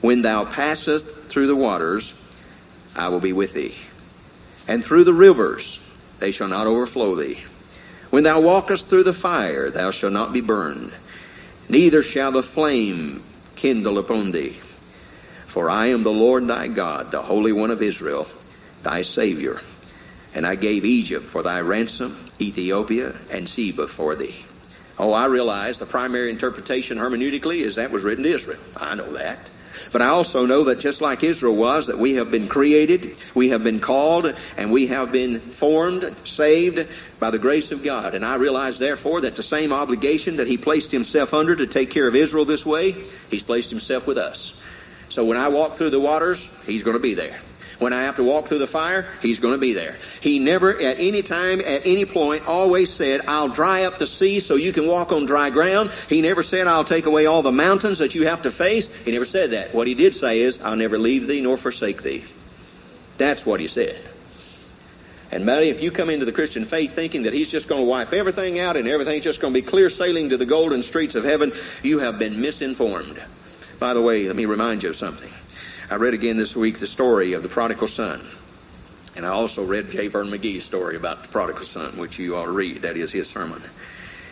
When 0.00 0.22
thou 0.22 0.44
passest 0.44 1.06
through 1.06 1.46
the 1.46 1.56
waters, 1.56 2.20
I 2.94 3.08
will 3.08 3.20
be 3.20 3.32
with 3.32 3.54
thee. 3.54 3.74
And 4.72 4.84
through 4.84 5.04
the 5.04 5.12
rivers, 5.12 5.80
they 6.20 6.30
shall 6.30 6.48
not 6.48 6.66
overflow 6.66 7.14
thee. 7.14 7.42
When 8.10 8.22
thou 8.22 8.40
walkest 8.40 8.86
through 8.86 9.02
the 9.02 9.12
fire, 9.12 9.70
thou 9.70 9.90
shalt 9.90 10.12
not 10.12 10.32
be 10.32 10.40
burned, 10.40 10.92
neither 11.68 12.02
shall 12.02 12.32
the 12.32 12.42
flame 12.42 13.22
kindle 13.56 13.98
upon 13.98 14.32
thee. 14.32 14.50
For 14.50 15.70
I 15.70 15.86
am 15.86 16.02
the 16.02 16.12
Lord 16.12 16.46
thy 16.46 16.68
God, 16.68 17.10
the 17.10 17.22
Holy 17.22 17.52
One 17.52 17.70
of 17.70 17.80
Israel, 17.82 18.26
thy 18.82 19.02
Savior. 19.02 19.60
And 20.34 20.46
I 20.46 20.56
gave 20.56 20.84
Egypt 20.84 21.24
for 21.24 21.42
thy 21.42 21.60
ransom, 21.60 22.16
Ethiopia 22.40 23.14
and 23.30 23.48
Seba 23.48 23.86
for 23.86 24.16
thee. 24.16 24.44
Oh, 24.98 25.12
I 25.12 25.26
realize 25.26 25.78
the 25.78 25.86
primary 25.86 26.30
interpretation 26.30 26.98
hermeneutically 26.98 27.58
is 27.58 27.76
that 27.76 27.90
was 27.90 28.04
written 28.04 28.24
to 28.24 28.30
Israel. 28.30 28.60
I 28.76 28.94
know 28.94 29.12
that. 29.12 29.50
But 29.92 30.02
I 30.02 30.08
also 30.08 30.46
know 30.46 30.64
that 30.64 30.80
just 30.80 31.00
like 31.00 31.22
Israel 31.22 31.56
was, 31.56 31.86
that 31.86 31.98
we 31.98 32.14
have 32.14 32.30
been 32.30 32.48
created, 32.48 33.16
we 33.34 33.50
have 33.50 33.64
been 33.64 33.80
called, 33.80 34.34
and 34.56 34.70
we 34.70 34.88
have 34.88 35.12
been 35.12 35.38
formed, 35.38 36.02
saved 36.24 36.88
by 37.20 37.30
the 37.30 37.38
grace 37.38 37.72
of 37.72 37.82
God. 37.82 38.14
And 38.14 38.24
I 38.24 38.36
realize, 38.36 38.78
therefore, 38.78 39.20
that 39.22 39.36
the 39.36 39.42
same 39.42 39.72
obligation 39.72 40.36
that 40.36 40.46
He 40.46 40.56
placed 40.56 40.92
Himself 40.92 41.34
under 41.34 41.56
to 41.56 41.66
take 41.66 41.90
care 41.90 42.08
of 42.08 42.14
Israel 42.14 42.44
this 42.44 42.66
way, 42.66 42.92
He's 43.30 43.44
placed 43.44 43.70
Himself 43.70 44.06
with 44.06 44.18
us. 44.18 44.62
So 45.08 45.24
when 45.24 45.36
I 45.36 45.48
walk 45.48 45.72
through 45.74 45.90
the 45.90 46.00
waters, 46.00 46.64
He's 46.66 46.82
going 46.82 46.96
to 46.96 47.02
be 47.02 47.14
there. 47.14 47.38
When 47.78 47.92
I 47.92 48.02
have 48.02 48.16
to 48.16 48.24
walk 48.24 48.46
through 48.46 48.58
the 48.58 48.66
fire, 48.66 49.06
he's 49.20 49.40
going 49.40 49.54
to 49.54 49.60
be 49.60 49.72
there. 49.72 49.96
He 50.20 50.38
never, 50.38 50.72
at 50.80 50.98
any 50.98 51.22
time, 51.22 51.60
at 51.60 51.86
any 51.86 52.04
point, 52.04 52.46
always 52.46 52.92
said, 52.92 53.22
I'll 53.26 53.48
dry 53.48 53.84
up 53.84 53.98
the 53.98 54.06
sea 54.06 54.40
so 54.40 54.54
you 54.54 54.72
can 54.72 54.86
walk 54.86 55.12
on 55.12 55.26
dry 55.26 55.50
ground. 55.50 55.90
He 56.08 56.22
never 56.22 56.42
said, 56.42 56.66
I'll 56.66 56.84
take 56.84 57.06
away 57.06 57.26
all 57.26 57.42
the 57.42 57.52
mountains 57.52 57.98
that 57.98 58.14
you 58.14 58.26
have 58.26 58.42
to 58.42 58.50
face. 58.50 59.04
He 59.04 59.12
never 59.12 59.24
said 59.24 59.50
that. 59.50 59.74
What 59.74 59.86
he 59.86 59.94
did 59.94 60.14
say 60.14 60.40
is, 60.40 60.62
I'll 60.64 60.76
never 60.76 60.98
leave 60.98 61.26
thee 61.26 61.40
nor 61.40 61.56
forsake 61.56 62.02
thee. 62.02 62.24
That's 63.18 63.44
what 63.44 63.60
he 63.60 63.68
said. 63.68 63.96
And 65.32 65.44
buddy, 65.44 65.68
if 65.68 65.82
you 65.82 65.90
come 65.90 66.10
into 66.10 66.24
the 66.24 66.32
Christian 66.32 66.64
faith 66.64 66.92
thinking 66.92 67.24
that 67.24 67.32
he's 67.32 67.50
just 67.50 67.68
going 67.68 67.82
to 67.82 67.90
wipe 67.90 68.12
everything 68.12 68.60
out 68.60 68.76
and 68.76 68.86
everything's 68.86 69.24
just 69.24 69.40
going 69.40 69.52
to 69.52 69.60
be 69.60 69.66
clear 69.66 69.90
sailing 69.90 70.28
to 70.30 70.36
the 70.36 70.46
golden 70.46 70.82
streets 70.82 71.16
of 71.16 71.24
heaven, 71.24 71.50
you 71.82 71.98
have 71.98 72.20
been 72.20 72.40
misinformed. 72.40 73.20
By 73.80 73.94
the 73.94 74.02
way, 74.02 74.28
let 74.28 74.36
me 74.36 74.44
remind 74.44 74.84
you 74.84 74.90
of 74.90 74.96
something. 74.96 75.30
I 75.90 75.96
read 75.96 76.14
again 76.14 76.36
this 76.36 76.56
week 76.56 76.78
the 76.78 76.86
story 76.86 77.34
of 77.34 77.42
the 77.42 77.48
prodigal 77.48 77.88
son. 77.88 78.20
And 79.16 79.24
I 79.26 79.28
also 79.28 79.64
read 79.66 79.90
J. 79.90 80.08
Vernon 80.08 80.32
McGee's 80.32 80.64
story 80.64 80.96
about 80.96 81.22
the 81.22 81.28
prodigal 81.28 81.64
son, 81.64 81.96
which 81.98 82.18
you 82.18 82.36
ought 82.36 82.46
to 82.46 82.50
read. 82.50 82.76
That 82.78 82.96
is 82.96 83.12
his 83.12 83.28
sermon. 83.28 83.62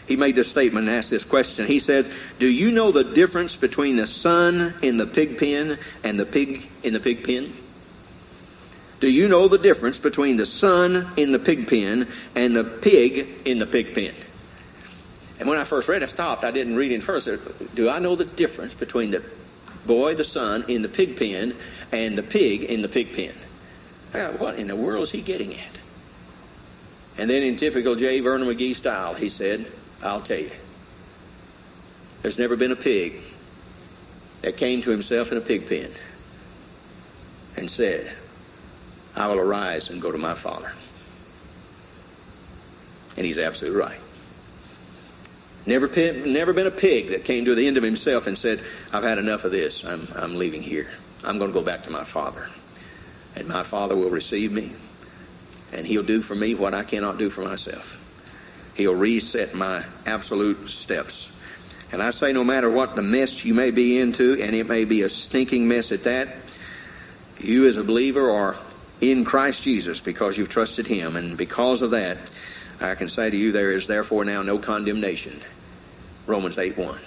He 0.09 0.17
made 0.17 0.35
this 0.35 0.51
statement 0.51 0.89
and 0.89 0.97
asked 0.97 1.11
this 1.11 1.25
question. 1.25 1.67
He 1.67 1.79
said, 1.79 2.09
Do 2.39 2.47
you 2.51 2.73
know 2.73 2.91
the 2.91 3.05
difference 3.05 3.57
between 3.57 3.97
the 3.97 4.07
son 4.07 4.75
in 4.83 4.97
the 4.97 5.07
pig 5.07 5.39
pen 5.39 5.79
and 6.03 6.19
the 6.19 6.27
pig 6.27 6.69
in 6.83 6.95
the 6.95 7.01
pig 7.01 7.25
pen? 7.25 7.49
Do 8.99 9.11
you 9.11 9.29
know 9.29 9.47
the 9.47 9.59
difference 9.59 9.99
between 9.99 10.37
the 10.37 10.47
son 10.47 11.07
in 11.17 11.33
the 11.33 11.39
pig 11.39 11.69
pen 11.69 12.07
and 12.35 12.57
the 12.57 12.65
pig 12.65 13.27
in 13.45 13.59
the 13.59 13.67
pig 13.67 13.95
pen? 13.95 14.15
And 15.39 15.49
when 15.49 15.59
I 15.59 15.65
first 15.65 15.89
read, 15.89 16.03
it, 16.03 16.05
I 16.05 16.07
stopped. 16.07 16.45
I 16.45 16.51
didn't 16.51 16.77
read 16.77 16.93
it 16.93 17.03
first. 17.03 17.75
Do 17.75 17.89
I 17.89 17.99
know 17.99 18.17
the 18.17 18.25
difference 18.25 18.75
between 18.75 19.11
the 19.11 19.21
boy, 19.87 20.15
the 20.15 20.25
son, 20.25 20.65
in 20.69 20.83
the 20.83 20.89
pig 20.89 21.17
pen 21.17 21.55
and 21.93 22.17
the 22.17 22.23
pig 22.23 22.65
in 22.65 22.83
the 22.83 22.89
pig 22.89 23.15
pen. 23.15 23.35
what 24.39 24.59
in 24.59 24.69
the 24.69 24.77
world 24.77 25.05
is 25.05 25.11
he 25.11 25.21
getting 25.21 25.53
at? 25.55 25.79
And 27.19 27.29
then, 27.29 27.43
in 27.43 27.57
typical 27.57 27.95
J. 27.95 28.21
Vernon 28.21 28.49
McGee 28.49 28.75
style, 28.75 29.15
he 29.15 29.29
said, 29.29 29.67
I'll 30.03 30.21
tell 30.21 30.39
you. 30.39 30.51
There's 32.23 32.39
never 32.39 32.57
been 32.57 32.73
a 32.73 32.77
pig 32.77 33.15
that 34.43 34.57
came 34.57 34.81
to 34.83 34.91
himself 34.91 35.31
in 35.31 35.39
a 35.39 35.41
pig 35.41 35.69
pen 35.69 35.91
and 37.57 37.71
said, 37.71 38.11
I 39.17 39.29
will 39.29 39.41
arise 39.41 39.91
and 39.91 40.01
go 40.01 40.11
to 40.11 40.19
my 40.19 40.35
father. 40.35 40.73
And 43.17 43.27
he's 43.27 43.39
absolutely 43.39 43.81
right. 43.81 44.01
Never, 45.67 45.89
never 46.27 46.53
been 46.53 46.67
a 46.67 46.73
pig 46.73 47.09
that 47.09 47.25
came 47.25 47.45
to 47.45 47.55
the 47.55 47.67
end 47.67 47.77
of 47.77 47.83
himself 47.83 48.27
and 48.27 48.37
said, 48.37 48.61
I've 48.93 49.05
had 49.05 49.19
enough 49.19 49.45
of 49.45 49.53
this. 49.53 49.85
I'm, 49.85 50.07
I'm 50.17 50.37
leaving 50.37 50.61
here. 50.61 50.89
I'm 51.25 51.39
going 51.39 51.53
to 51.53 51.59
go 51.59 51.65
back 51.65 51.83
to 51.85 51.91
my 51.91 52.05
father. 52.05 52.49
And 53.37 53.49
my 53.49 53.63
father 53.63 53.95
will 53.95 54.11
receive 54.11 54.53
me. 54.53 54.73
And 55.73 55.87
he'll 55.87 56.03
do 56.03 56.21
for 56.21 56.35
me 56.35 56.55
what 56.55 56.75
I 56.75 56.83
cannot 56.83 57.17
do 57.17 57.31
for 57.31 57.43
myself. 57.43 57.99
He'll 58.77 58.95
reset 58.95 59.55
my 59.55 59.85
absolute 60.05 60.69
steps. 60.69 61.41
And 61.93 62.03
I 62.03 62.11
say, 62.11 62.33
no 62.33 62.43
matter 62.43 62.71
what 62.71 62.97
the 62.97 63.03
mess 63.03 63.45
you 63.45 63.55
may 63.55 63.71
be 63.71 64.01
into, 64.01 64.43
and 64.43 64.57
it 64.57 64.69
may 64.69 64.85
be 64.85 65.03
a 65.03 65.09
stinking 65.09 65.69
mess 65.69 65.93
at 65.93 66.05
that, 66.05 66.29
you 67.39 67.69
as 67.69 67.77
a 67.77 67.85
believer 67.85 68.31
are 68.31 68.57
in 69.01 69.25
Christ 69.25 69.63
Jesus 69.63 70.01
because 70.01 70.37
you've 70.37 70.49
trusted 70.49 70.87
Him. 70.87 71.17
And 71.17 71.37
because 71.37 71.83
of 71.83 71.91
that, 71.93 72.17
I 72.83 72.95
can 72.95 73.09
say 73.09 73.31
to 73.31 73.37
you, 73.37 73.53
there 73.53 73.71
is 73.71 73.87
therefore 73.87 74.25
now 74.25 74.43
no 74.43 74.59
condemnation. 74.59 75.33
Romans 76.27 76.59
8 76.59 76.77
1. 76.77 76.99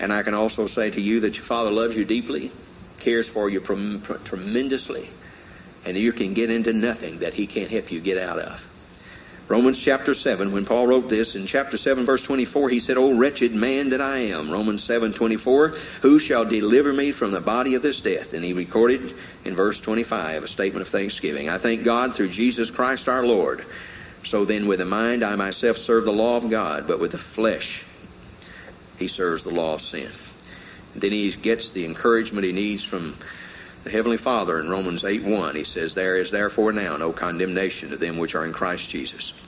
And 0.00 0.12
I 0.12 0.22
can 0.22 0.34
also 0.34 0.66
say 0.66 0.90
to 0.90 1.00
you 1.00 1.20
that 1.20 1.36
your 1.36 1.44
Father 1.44 1.70
loves 1.70 1.96
you 1.96 2.04
deeply, 2.04 2.50
cares 2.98 3.28
for 3.28 3.48
you 3.48 3.60
tremendously, 3.60 5.08
and 5.86 5.96
you 5.96 6.12
can 6.12 6.34
get 6.34 6.50
into 6.50 6.72
nothing 6.72 7.18
that 7.18 7.34
He 7.34 7.46
can't 7.46 7.70
help 7.70 7.92
you 7.92 8.00
get 8.00 8.18
out 8.18 8.38
of. 8.38 8.68
Romans 9.48 9.82
chapter 9.84 10.14
7, 10.14 10.52
when 10.52 10.64
Paul 10.64 10.86
wrote 10.86 11.10
this, 11.10 11.34
in 11.34 11.46
chapter 11.46 11.76
7, 11.76 12.06
verse 12.06 12.24
24, 12.24 12.70
he 12.70 12.80
said, 12.80 12.96
O 12.96 13.18
wretched 13.18 13.54
man 13.54 13.90
that 13.90 14.00
I 14.00 14.18
am. 14.18 14.50
Romans 14.50 14.82
7, 14.82 15.12
24, 15.12 15.68
who 16.00 16.18
shall 16.18 16.44
deliver 16.44 16.92
me 16.92 17.12
from 17.12 17.32
the 17.32 17.40
body 17.40 17.74
of 17.74 17.82
this 17.82 18.00
death? 18.00 18.34
And 18.34 18.44
he 18.44 18.54
recorded 18.54 19.12
in 19.44 19.54
verse 19.54 19.80
25 19.80 20.44
a 20.44 20.46
statement 20.46 20.82
of 20.82 20.88
thanksgiving. 20.88 21.50
I 21.50 21.58
thank 21.58 21.84
God 21.84 22.14
through 22.14 22.28
Jesus 22.28 22.70
Christ 22.70 23.08
our 23.08 23.26
Lord 23.26 23.66
so 24.24 24.44
then, 24.44 24.66
with 24.66 24.78
the 24.78 24.84
mind, 24.84 25.22
I 25.22 25.36
myself 25.36 25.76
serve 25.76 26.04
the 26.04 26.12
law 26.12 26.36
of 26.36 26.48
God, 26.48 26.86
but 26.86 27.00
with 27.00 27.12
the 27.12 27.18
flesh, 27.18 27.84
he 28.98 29.08
serves 29.08 29.42
the 29.42 29.50
law 29.50 29.74
of 29.74 29.80
sin. 29.80 30.10
And 30.94 31.02
then 31.02 31.10
he 31.10 31.30
gets 31.30 31.72
the 31.72 31.84
encouragement 31.84 32.46
he 32.46 32.52
needs 32.52 32.84
from 32.84 33.14
the 33.84 33.90
Heavenly 33.90 34.16
Father 34.16 34.60
in 34.60 34.68
Romans 34.68 35.04
8 35.04 35.24
1. 35.24 35.56
He 35.56 35.64
says, 35.64 35.94
There 35.94 36.16
is 36.16 36.30
therefore 36.30 36.72
now 36.72 36.96
no 36.96 37.12
condemnation 37.12 37.88
to 37.90 37.96
them 37.96 38.16
which 38.16 38.34
are 38.34 38.44
in 38.44 38.52
Christ 38.52 38.90
Jesus. 38.90 39.38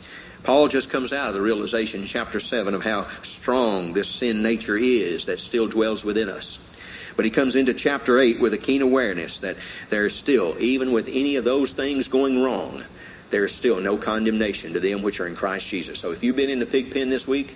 Paul 0.43 0.69
just 0.69 0.91
comes 0.91 1.13
out 1.13 1.29
of 1.29 1.35
the 1.35 1.41
realization 1.41 2.01
in 2.03 2.07
chapter 2.07 2.39
7 2.39 2.75
of 2.75 2.85
how 2.85 3.05
strong 3.23 3.93
this 3.93 4.09
sin 4.09 4.43
nature 4.43 4.77
is 4.77 5.27
that 5.27 5.41
still 5.41 5.69
dwells 5.69 6.05
within 6.05 6.29
us. 6.29 6.71
But 7.17 7.25
he 7.25 7.31
comes 7.31 7.57
into 7.57 7.73
chapter 7.73 8.19
8 8.19 8.41
with 8.41 8.53
a 8.53 8.59
keen 8.59 8.83
awareness 8.83 9.39
that 9.41 9.57
there 9.89 10.05
is 10.05 10.15
still, 10.15 10.57
even 10.59 10.93
with 10.93 11.09
any 11.09 11.37
of 11.37 11.45
those 11.45 11.73
things 11.73 12.09
going 12.09 12.43
wrong, 12.43 12.83
there 13.31 13.45
is 13.45 13.55
still 13.55 13.81
no 13.81 13.97
condemnation 13.97 14.73
to 14.73 14.81
them 14.81 15.03
which 15.03 15.21
are 15.21 15.27
in 15.27 15.35
Christ 15.35 15.69
Jesus. 15.69 15.99
So 15.99 16.13
if 16.13 16.23
you've 16.23 16.37
been 16.37 16.51
in 16.51 16.59
the 16.59 16.67
pig 16.67 16.93
pen 16.93 17.11
this 17.11 17.27
week, 17.27 17.55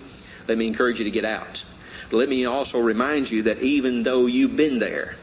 let 0.49 0.59
me 0.59 0.67
encourage 0.67 0.99
you 0.99 1.05
to 1.05 1.11
get 1.11 1.25
out. 1.25 1.65
Let 2.11 2.29
me 2.29 2.47
also 2.47 2.81
remind 2.81 3.31
you 3.31 3.43
that 3.43 3.61
even 3.61 4.03
though 4.03 4.27
you've 4.27 4.57
been 4.57 4.79
there 4.79 5.17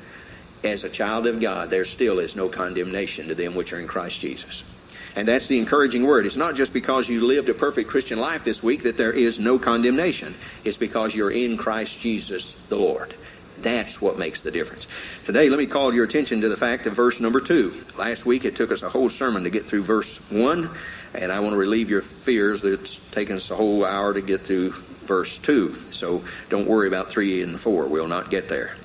as 0.63 0.83
a 0.83 0.89
child 0.89 1.27
of 1.27 1.41
God, 1.41 1.69
there 1.69 1.85
still 1.85 2.19
is 2.19 2.35
no 2.35 2.47
condemnation 2.47 3.27
to 3.27 3.35
them 3.35 3.55
which 3.55 3.73
are 3.73 3.79
in 3.79 3.87
Christ 3.87 4.21
Jesus. 4.21 4.71
And 5.15 5.27
that's 5.27 5.47
the 5.47 5.59
encouraging 5.59 6.05
word. 6.05 6.25
It's 6.25 6.35
not 6.35 6.55
just 6.55 6.73
because 6.73 7.09
you 7.09 7.25
lived 7.25 7.47
a 7.49 7.53
perfect 7.53 7.89
Christian 7.89 8.19
life 8.19 8.43
this 8.43 8.61
week 8.61 8.83
that 8.83 8.97
there 8.97 9.13
is 9.13 9.39
no 9.39 9.57
condemnation. 9.57 10.33
It's 10.65 10.77
because 10.77 11.15
you're 11.15 11.31
in 11.31 11.55
Christ 11.57 12.01
Jesus 12.01 12.67
the 12.67 12.75
Lord. 12.75 13.13
That's 13.61 14.01
what 14.01 14.19
makes 14.19 14.41
the 14.41 14.51
difference. 14.51 14.87
Today, 15.25 15.49
let 15.49 15.57
me 15.57 15.65
call 15.65 15.93
your 15.93 16.05
attention 16.05 16.41
to 16.41 16.49
the 16.49 16.57
fact 16.57 16.85
of 16.87 16.93
verse 16.93 17.19
number 17.19 17.39
two. 17.39 17.73
Last 17.97 18.25
week, 18.25 18.45
it 18.45 18.55
took 18.55 18.71
us 18.71 18.83
a 18.83 18.89
whole 18.89 19.09
sermon 19.09 19.43
to 19.43 19.49
get 19.49 19.63
through 19.63 19.83
verse 19.83 20.31
one, 20.31 20.69
and 21.13 21.31
I 21.31 21.39
want 21.39 21.53
to 21.53 21.57
relieve 21.57 21.89
your 21.89 22.01
fears 22.01 22.61
that 22.61 22.73
it's 22.73 23.09
taken 23.11 23.35
us 23.35 23.49
a 23.51 23.55
whole 23.55 23.83
hour 23.83 24.13
to 24.13 24.21
get 24.21 24.41
through 24.41 24.71
verse 25.05 25.39
two. 25.39 25.69
So 25.69 26.23
don't 26.49 26.67
worry 26.67 26.87
about 26.87 27.09
three 27.09 27.41
and 27.41 27.59
four. 27.59 27.87
We'll 27.87 28.07
not 28.07 28.29
get 28.29 28.49
there. 28.49 28.75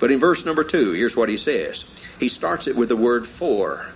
But 0.00 0.10
in 0.10 0.20
verse 0.20 0.44
number 0.44 0.64
two, 0.64 0.92
here's 0.92 1.16
what 1.16 1.28
he 1.28 1.36
says. 1.36 2.04
He 2.20 2.28
starts 2.28 2.66
it 2.66 2.76
with 2.76 2.88
the 2.88 2.96
word 2.96 3.26
for. 3.26 3.86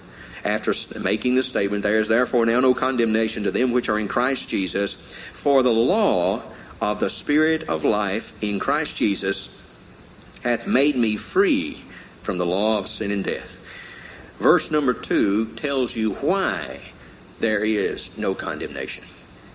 After 0.42 0.72
making 1.02 1.34
the 1.34 1.42
statement, 1.42 1.82
there 1.82 1.96
is 1.96 2.08
therefore 2.08 2.46
now 2.46 2.60
no 2.60 2.72
condemnation 2.72 3.42
to 3.42 3.50
them 3.50 3.72
which 3.72 3.90
are 3.90 3.98
in 3.98 4.08
Christ 4.08 4.48
Jesus, 4.48 5.12
for 5.14 5.62
the 5.62 5.72
law 5.72 6.42
of 6.80 6.98
the 6.98 7.10
Spirit 7.10 7.68
of 7.68 7.84
life 7.84 8.42
in 8.42 8.58
Christ 8.58 8.96
Jesus 8.96 9.59
hath 10.42 10.66
made 10.66 10.96
me 10.96 11.16
free 11.16 11.74
from 12.22 12.38
the 12.38 12.46
law 12.46 12.78
of 12.78 12.88
sin 12.88 13.10
and 13.10 13.24
death. 13.24 13.56
Verse 14.38 14.70
number 14.70 14.94
two 14.94 15.46
tells 15.56 15.96
you 15.96 16.14
why 16.14 16.80
there 17.40 17.64
is 17.64 18.16
no 18.18 18.34
condemnation. 18.34 19.04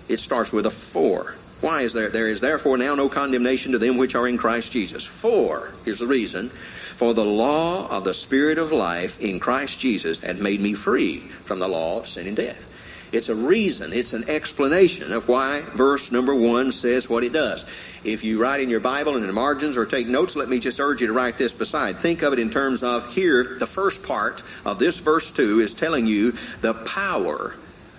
It 0.08 0.20
starts 0.20 0.54
with 0.54 0.66
a 0.66 0.72
for. 0.72 1.36
Why 1.62 1.82
is 1.82 1.94
there? 1.94 2.10
There 2.10 2.28
is 2.28 2.42
therefore 2.42 2.78
now 2.78 2.94
no 2.96 3.10
condemnation 3.10 3.72
to 3.72 3.80
them 3.80 3.98
which 3.98 4.14
are 4.16 4.28
in 4.28 4.38
Christ 4.38 4.72
Jesus. 4.72 5.06
For 5.06 5.72
is 5.86 6.00
the 6.00 6.06
reason. 6.06 6.50
For 6.50 7.14
the 7.14 7.26
law 7.26 7.90
of 7.90 8.04
the 8.04 8.14
Spirit 8.14 8.58
of 8.58 8.72
life 8.72 9.20
in 9.20 9.40
Christ 9.40 9.80
Jesus 9.80 10.24
had 10.24 10.40
made 10.40 10.62
me 10.62 10.74
free 10.74 11.18
from 11.18 11.60
the 11.60 11.68
law 11.68 11.98
of 11.98 12.08
sin 12.08 12.28
and 12.28 12.38
death. 12.38 12.72
It's 13.16 13.30
a 13.30 13.36
reason, 13.36 13.94
it's 13.94 14.12
an 14.12 14.30
explanation 14.30 15.14
of 15.14 15.30
why 15.30 15.62
verse 15.62 16.12
number 16.12 16.36
one 16.36 16.74
says 16.74 17.10
what 17.10 17.24
it 17.24 17.32
does. 17.32 17.64
If 18.04 18.26
you 18.26 18.42
write 18.42 18.60
in 18.60 18.70
your 18.70 18.82
Bible 18.82 19.14
and 19.14 19.22
in 19.22 19.28
the 19.28 19.34
margins 19.34 19.78
or 19.78 19.86
take 19.86 20.10
notes, 20.10 20.36
let 20.36 20.50
me 20.50 20.60
just 20.60 20.82
urge 20.82 21.00
you 21.00 21.08
to 21.08 21.14
write 21.14 21.38
this 21.38 21.54
beside. 21.54 21.96
Think 21.96 22.24
of 22.24 22.34
it 22.34 22.40
in 22.40 22.50
terms 22.50 22.84
of 22.84 23.16
here, 23.16 23.56
the 23.58 23.68
first 23.68 24.06
part 24.06 24.44
of 24.66 24.80
this 24.80 25.00
verse 25.00 25.32
2 25.32 25.62
is 25.62 25.74
telling 25.74 26.06
you 26.06 26.34
the 26.60 26.74
power 26.74 27.52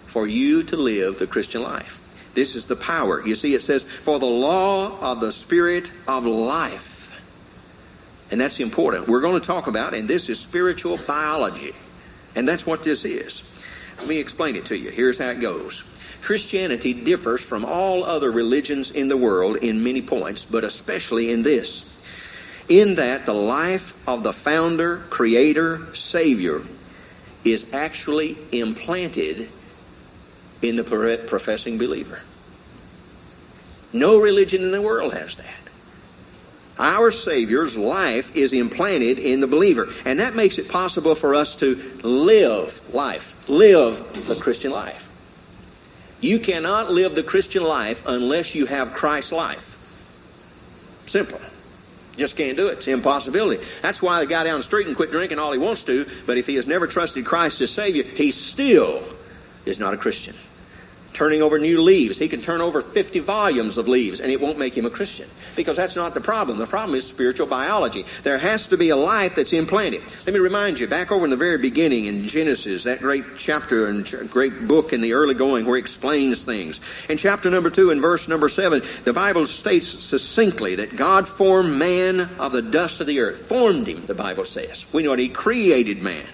for 0.05 0.27
you 0.27 0.63
to 0.65 0.77
live 0.77 1.19
the 1.19 1.27
Christian 1.27 1.63
life. 1.63 2.03
This 2.35 2.55
is 2.55 2.67
the 2.67 2.77
power. 2.77 3.27
You 3.27 3.37
see, 3.37 3.55
it 3.55 3.63
says, 3.63 3.85
for 3.85 4.19
the 4.19 4.27
law 4.27 5.01
of 5.01 5.21
the 5.23 5.33
Spirit 5.33 5.91
of 6.07 6.27
life. 6.27 7.05
And 8.31 8.39
that's 8.39 8.61
important. 8.61 9.09
We're 9.09 9.23
going 9.23 9.41
to 9.41 9.47
talk 9.47 9.67
about, 9.67 9.95
and 9.95 10.07
this 10.07 10.29
is 10.29 10.39
spiritual 10.39 10.99
biology. 11.07 11.73
And 12.35 12.47
that's 12.47 12.67
what 12.67 12.85
this 12.85 13.07
is. 13.07 13.56
Let 13.99 14.09
me 14.09 14.19
explain 14.19 14.57
it 14.57 14.67
to 14.67 14.77
you. 14.77 14.91
Here's 14.91 15.19
how 15.19 15.31
it 15.31 15.41
goes. 15.41 15.93
Christianity 16.23 16.93
differs 16.93 17.47
from 17.47 17.65
all 17.65 18.05
other 18.05 18.31
religions 18.31 18.91
in 18.91 19.09
the 19.09 19.17
world 19.17 19.57
in 19.57 19.85
many 19.85 20.03
points, 20.03 20.45
but 20.47 20.65
especially 20.65 21.31
in 21.31 21.43
this. 21.43 21.93
In 22.69 22.97
that 22.97 23.27
the 23.27 23.35
life 23.35 24.07
of 24.09 24.23
the 24.23 24.33
founder, 24.33 24.99
creator, 25.09 25.79
savior 25.95 26.63
is 27.45 27.73
actually 27.75 28.37
implanted 28.51 29.49
in 30.63 30.77
the 30.77 31.25
professing 31.29 31.79
believer. 31.79 32.21
No 33.93 34.21
religion 34.21 34.63
in 34.63 34.73
the 34.73 34.83
world 34.83 35.15
has 35.15 35.37
that. 35.37 35.66
Our 36.79 37.11
Savior's 37.11 37.77
life 37.77 38.37
is 38.37 38.53
implanted 38.53 39.19
in 39.19 39.41
the 39.41 39.47
believer. 39.47 39.89
And 40.05 40.21
that 40.21 40.35
makes 40.35 40.59
it 40.59 40.69
possible 40.69 41.15
for 41.15 41.35
us 41.35 41.57
to 41.61 41.75
live 42.07 42.95
life, 42.95 43.49
live 43.49 43.99
the 44.29 44.35
Christian 44.35 44.73
life. 44.73 45.05
You 46.21 46.39
cannot 46.39 46.91
live 46.91 47.15
the 47.15 47.23
Christian 47.23 47.63
life 47.63 48.05
unless 48.07 48.55
you 48.55 48.67
have 48.67 48.93
Christ's 48.93 49.33
life. 49.33 49.77
Simple. 51.07 51.41
Just 52.17 52.37
can't 52.37 52.57
do 52.57 52.69
it. 52.69 52.79
It's 52.79 52.89
impossibility. 52.89 53.63
That's 53.83 54.03
why 54.03 54.21
the 54.21 54.27
guy 54.27 54.45
down 54.45 54.59
the 54.59 54.63
street 54.63 54.85
can 54.87 54.95
quit 54.95 55.11
drinking 55.11 55.39
all 55.39 55.53
he 55.53 55.59
wants 55.59 55.85
to, 55.85 56.07
but 56.27 56.39
if 56.39 56.47
he 56.47 56.57
has 56.57 56.67
never 56.67 56.87
trusted 56.87 57.27
Christ 57.27 57.61
as 57.61 57.71
Savior, 57.71 58.05
he 58.05 58.31
still 58.31 59.03
is 59.67 59.79
not 59.79 59.93
a 59.93 59.99
Christian 59.99 60.35
turning 61.17 61.41
over 61.41 61.59
new 61.59 61.81
leaves. 61.81 62.19
He 62.19 62.29
can 62.29 62.41
turn 62.41 62.61
over 62.61 62.83
50 62.83 63.21
volumes 63.21 63.79
of 63.79 63.89
leaves 63.89 64.21
and 64.21 64.31
it 64.31 64.39
won't 64.39 64.59
make 64.59 64.77
him 64.77 64.85
a 64.85 64.91
Christian 64.91 65.27
because 65.57 65.75
that's 65.75 65.97
not 65.97 66.13
the 66.13 66.21
problem. 66.21 66.59
The 66.59 66.67
problem 66.67 66.95
is 66.95 67.07
spiritual 67.07 67.47
biology. 67.47 68.05
There 68.23 68.37
has 68.37 68.69
to 68.69 68.77
be 68.77 68.91
a 68.91 68.97
life 68.97 69.35
that's 69.35 69.55
implanted. 69.55 70.03
Let 70.27 70.35
me 70.35 70.41
remind 70.41 70.79
you, 70.79 70.87
back 70.87 71.11
over 71.11 71.25
in 71.25 71.31
the 71.31 71.37
very 71.37 71.57
beginning 71.57 72.05
in 72.05 72.21
Genesis, 72.21 72.85
that 72.85 72.99
great 72.99 73.25
chapter 73.39 73.89
and 73.89 74.07
great 74.31 74.69
book 74.69 74.93
in 74.93 75.01
the 75.01 75.15
early 75.15 75.35
going 75.35 75.65
where 75.65 75.77
it 75.77 75.81
explains 75.81 76.45
things. 76.45 77.07
In 77.09 77.17
chapter 77.17 77.51
number 77.51 77.71
2 77.71 77.91
and 77.91 78.03
verse 78.03 78.29
number 78.29 78.51
7, 78.51 78.83
the 79.05 79.15
Bible 79.15 79.47
states 79.47 79.87
succinctly 79.87 80.75
that 80.75 80.97
God 80.97 81.27
formed 81.27 81.79
man 81.79 82.29
of 82.39 82.53
the 82.53 82.61
dust 82.63 83.01
of 83.01 83.07
the 83.07 83.21
earth. 83.21 83.49
Formed 83.49 83.87
him, 83.87 84.05
the 84.05 84.15
Bible 84.15 84.45
says. 84.45 84.87
We 84.93 85.03
know 85.03 85.11
that 85.11 85.19
he 85.19 85.31
created 85.31 86.03
man. 86.03 86.27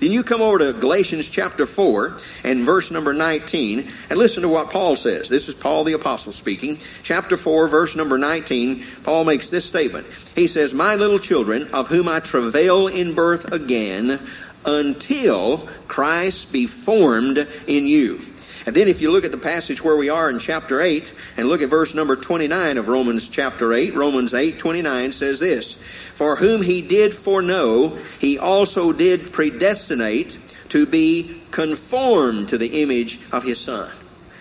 Then 0.00 0.12
you 0.12 0.22
come 0.22 0.40
over 0.40 0.58
to 0.58 0.72
Galatians 0.72 1.28
chapter 1.28 1.66
4 1.66 2.16
and 2.44 2.60
verse 2.60 2.90
number 2.90 3.12
19 3.12 3.84
and 4.10 4.18
listen 4.18 4.42
to 4.42 4.48
what 4.48 4.70
Paul 4.70 4.94
says. 4.94 5.28
This 5.28 5.48
is 5.48 5.54
Paul 5.56 5.84
the 5.84 5.94
Apostle 5.94 6.32
speaking. 6.32 6.78
Chapter 7.02 7.36
4, 7.36 7.68
verse 7.68 7.96
number 7.96 8.16
19, 8.16 8.84
Paul 9.02 9.24
makes 9.24 9.50
this 9.50 9.64
statement. 9.64 10.06
He 10.36 10.46
says, 10.46 10.72
My 10.72 10.94
little 10.94 11.18
children, 11.18 11.68
of 11.72 11.88
whom 11.88 12.08
I 12.08 12.20
travail 12.20 12.86
in 12.86 13.14
birth 13.14 13.52
again, 13.52 14.20
until 14.64 15.68
Christ 15.88 16.52
be 16.52 16.66
formed 16.66 17.38
in 17.66 17.86
you. 17.86 18.20
And 18.68 18.76
then 18.76 18.86
if 18.86 19.00
you 19.00 19.10
look 19.10 19.24
at 19.24 19.32
the 19.32 19.38
passage 19.38 19.82
where 19.82 19.96
we 19.96 20.10
are 20.10 20.28
in 20.28 20.38
chapter 20.38 20.82
8 20.82 21.14
and 21.38 21.48
look 21.48 21.62
at 21.62 21.70
verse 21.70 21.94
number 21.94 22.16
29 22.16 22.76
of 22.76 22.88
Romans 22.88 23.26
chapter 23.26 23.72
8, 23.72 23.94
Romans 23.94 24.34
8 24.34 24.58
29 24.58 25.10
says 25.10 25.40
this 25.40 25.82
For 25.82 26.36
whom 26.36 26.60
he 26.60 26.82
did 26.82 27.14
foreknow, 27.14 27.96
he 28.18 28.38
also 28.38 28.92
did 28.92 29.32
predestinate 29.32 30.38
to 30.68 30.84
be 30.84 31.40
conformed 31.50 32.50
to 32.50 32.58
the 32.58 32.82
image 32.82 33.18
of 33.32 33.42
his 33.42 33.58
Son. 33.58 33.90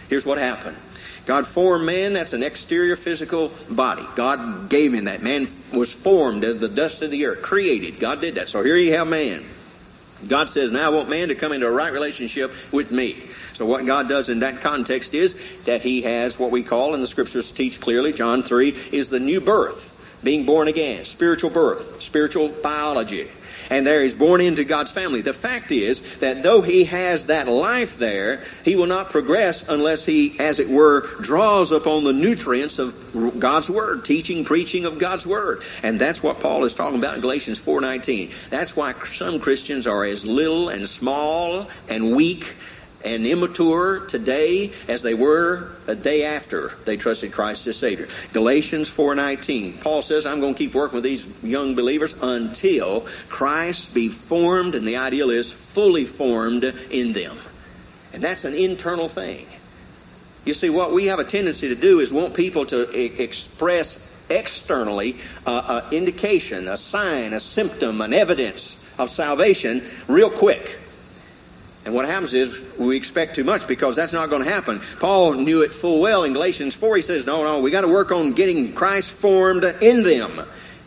Here's 0.10 0.26
what 0.26 0.40
happened. 0.40 0.76
God 1.26 1.48
formed 1.48 1.86
man, 1.86 2.12
that's 2.12 2.34
an 2.34 2.44
exterior 2.44 2.98
physical 2.98 3.54
body. 3.72 4.04
God 4.18 4.70
gave 4.70 4.94
him 4.94 5.06
that. 5.06 5.24
Man 5.24 5.48
was 5.74 5.94
formed 5.94 6.44
of 6.44 6.60
the 6.60 6.68
dust 6.68 7.02
of 7.02 7.12
the 7.12 7.28
earth, 7.28 7.42
created. 7.42 8.02
God 8.02 8.20
did 8.20 8.36
that. 8.36 8.50
So 8.50 8.62
here 8.62 8.76
you 8.76 8.92
have 8.92 9.08
man. 9.08 9.42
God 10.28 10.50
says, 10.50 10.74
Now 10.74 10.92
I 10.92 10.94
want 10.94 11.10
man 11.10 11.30
to 11.30 11.36
come 11.36 11.54
into 11.54 11.68
a 11.68 11.72
right 11.72 11.94
relationship 11.94 12.52
with 12.74 12.92
me. 12.92 13.24
So 13.58 13.66
what 13.66 13.88
God 13.88 14.08
does 14.08 14.30
in 14.30 14.42
that 14.42 14.62
context 14.62 15.16
is 15.16 15.64
that 15.64 15.82
he 15.82 16.04
has 16.04 16.40
what 16.40 16.52
we 16.52 16.62
call, 16.62 16.94
and 16.94 17.02
the 17.02 17.08
scriptures 17.08 17.52
teach 17.52 17.82
clearly, 17.82 18.14
John 18.14 18.44
3, 18.44 18.70
is 18.92 19.10
the 19.10 19.20
new 19.20 19.42
birth, 19.42 20.20
being 20.24 20.46
born 20.46 20.68
again, 20.68 21.06
spiritual 21.06 21.50
birth, 21.50 22.00
spiritual 22.00 22.50
biology. 22.62 23.28
And 23.72 23.86
there 23.86 24.04
he's 24.04 24.14
born 24.14 24.42
into 24.42 24.64
God's 24.64 24.92
family. 24.92 25.22
The 25.22 25.34
fact 25.34 25.72
is 25.72 26.20
that 26.20 26.44
though 26.44 26.62
he 26.62 26.84
has 26.86 27.26
that 27.26 27.48
life 27.48 27.98
there, 27.98 28.44
he 28.64 28.76
will 28.76 28.86
not 28.86 29.10
progress 29.10 29.68
unless 29.68 30.06
he, 30.06 30.40
as 30.40 30.60
it 30.60 30.70
were, 30.70 31.02
draws 31.22 31.72
upon 31.72 32.04
the 32.04 32.14
nutrients 32.14 32.78
of 32.78 33.40
God's 33.40 33.72
word, 33.72 34.06
teaching, 34.06 34.46
preaching 34.46 34.86
of 34.86 35.00
God's 35.00 35.26
word. 35.26 35.64
And 35.82 36.00
that's 36.00 36.22
what 36.22 36.40
Paul 36.40 36.64
is 36.64 36.76
talking 36.76 37.00
about 37.00 37.16
in 37.16 37.22
Galatians 37.22 37.58
4:19. 37.58 38.50
That's 38.50 38.76
why 38.76 38.94
some 39.04 39.40
Christians 39.40 39.88
are 39.88 40.06
as 40.06 40.26
little 40.26 40.70
and 40.70 40.88
small 40.88 41.68
and 41.90 42.16
weak 42.16 42.54
and 43.06 43.26
immature 43.26 44.06
today 44.08 44.72
as 44.88 45.02
they 45.02 45.14
were 45.14 45.72
a 45.88 45.96
day 45.96 46.26
after 46.26 46.72
they 46.86 46.98
trusted 46.98 47.32
Christ 47.32 47.68
as 47.68 47.78
Savior. 47.78 48.08
Galatians 48.34 48.90
4:19. 48.90 49.74
Paul 49.82 50.02
says, 50.02 50.26
"I'm 50.26 50.40
going 50.40 50.56
to 50.56 50.58
keep 50.58 50.74
working 50.74 50.96
with 50.96 51.04
these 51.04 51.28
young 51.44 51.76
believers 51.76 52.16
until 52.22 53.06
Christ 53.30 53.94
be 53.94 54.10
formed 54.10 54.76
and 54.76 54.88
the 54.88 54.98
ideal 54.98 55.30
is 55.30 55.52
fully 55.52 56.06
formed 56.06 56.64
in 56.92 57.14
them." 57.14 57.38
And 58.14 58.24
that's 58.24 58.46
an 58.46 58.56
internal 58.56 59.08
thing. 59.08 59.46
You 60.46 60.54
see, 60.54 60.70
what 60.70 60.94
we 60.94 61.06
have 61.06 61.20
a 61.20 61.26
tendency 61.26 61.68
to 61.68 61.76
do 61.76 62.00
is 62.00 62.14
want 62.14 62.34
people 62.34 62.66
to 62.68 63.22
express 63.22 64.26
externally 64.30 65.16
uh, 65.46 65.82
indication, 65.92 66.68
a 66.68 66.78
sign, 66.78 67.34
a 67.34 67.40
symptom, 67.40 68.02
an 68.02 68.14
evidence 68.14 68.94
of 68.98 69.10
salvation 69.10 69.84
real 70.08 70.30
quick. 70.30 70.80
And 71.88 71.96
what 71.96 72.06
happens 72.06 72.34
is 72.34 72.76
we 72.78 72.98
expect 72.98 73.36
too 73.36 73.46
much 73.46 73.66
because 73.66 73.96
that's 73.96 74.12
not 74.12 74.30
going 74.30 74.44
to 74.44 74.50
happen. 74.50 74.82
Paul 75.00 75.36
knew 75.36 75.62
it 75.62 75.72
full 75.72 76.02
well 76.02 76.26
in 76.26 76.34
Galatians 76.34 76.76
4. 76.76 76.98
He 76.98 77.02
says, 77.02 77.26
no, 77.26 77.46
no, 77.46 77.62
we 77.62 77.72
got 77.72 77.82
to 77.82 77.88
work 77.88 78.12
on 78.12 78.34
getting 78.34 78.74
Christ 78.74 79.14
formed 79.14 79.64
in 79.82 80.04
them. 80.04 80.30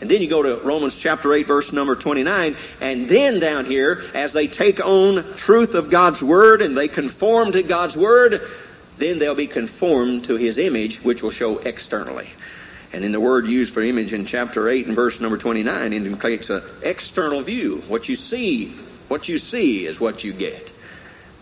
And 0.02 0.10
then 0.10 0.20
you 0.20 0.28
go 0.28 0.42
to 0.42 0.62
Romans 0.62 1.00
chapter 1.00 1.32
8, 1.32 1.46
verse 1.46 1.72
number 1.72 1.96
29. 1.96 2.54
And 2.82 3.08
then 3.08 3.40
down 3.40 3.64
here, 3.64 4.02
as 4.14 4.34
they 4.34 4.46
take 4.46 4.84
on 4.84 5.24
truth 5.38 5.74
of 5.74 5.90
God's 5.90 6.22
word 6.22 6.60
and 6.60 6.76
they 6.76 6.86
conform 6.86 7.52
to 7.52 7.62
God's 7.62 7.96
word, 7.96 8.42
then 8.98 9.18
they'll 9.18 9.34
be 9.34 9.46
conformed 9.46 10.26
to 10.26 10.36
his 10.36 10.58
image, 10.58 10.98
which 10.98 11.22
will 11.22 11.30
show 11.30 11.60
externally. 11.60 12.28
And 12.92 13.06
in 13.06 13.12
the 13.12 13.20
word 13.20 13.46
used 13.46 13.72
for 13.72 13.80
image 13.80 14.12
in 14.12 14.26
chapter 14.26 14.68
8 14.68 14.84
and 14.84 14.94
verse 14.94 15.18
number 15.18 15.38
29 15.38 15.94
indicates 15.94 16.50
an 16.50 16.60
external 16.82 17.40
view. 17.40 17.78
What 17.88 18.10
you 18.10 18.16
see, 18.16 18.68
what 19.08 19.30
you 19.30 19.38
see 19.38 19.86
is 19.86 19.98
what 19.98 20.24
you 20.24 20.34
get. 20.34 20.74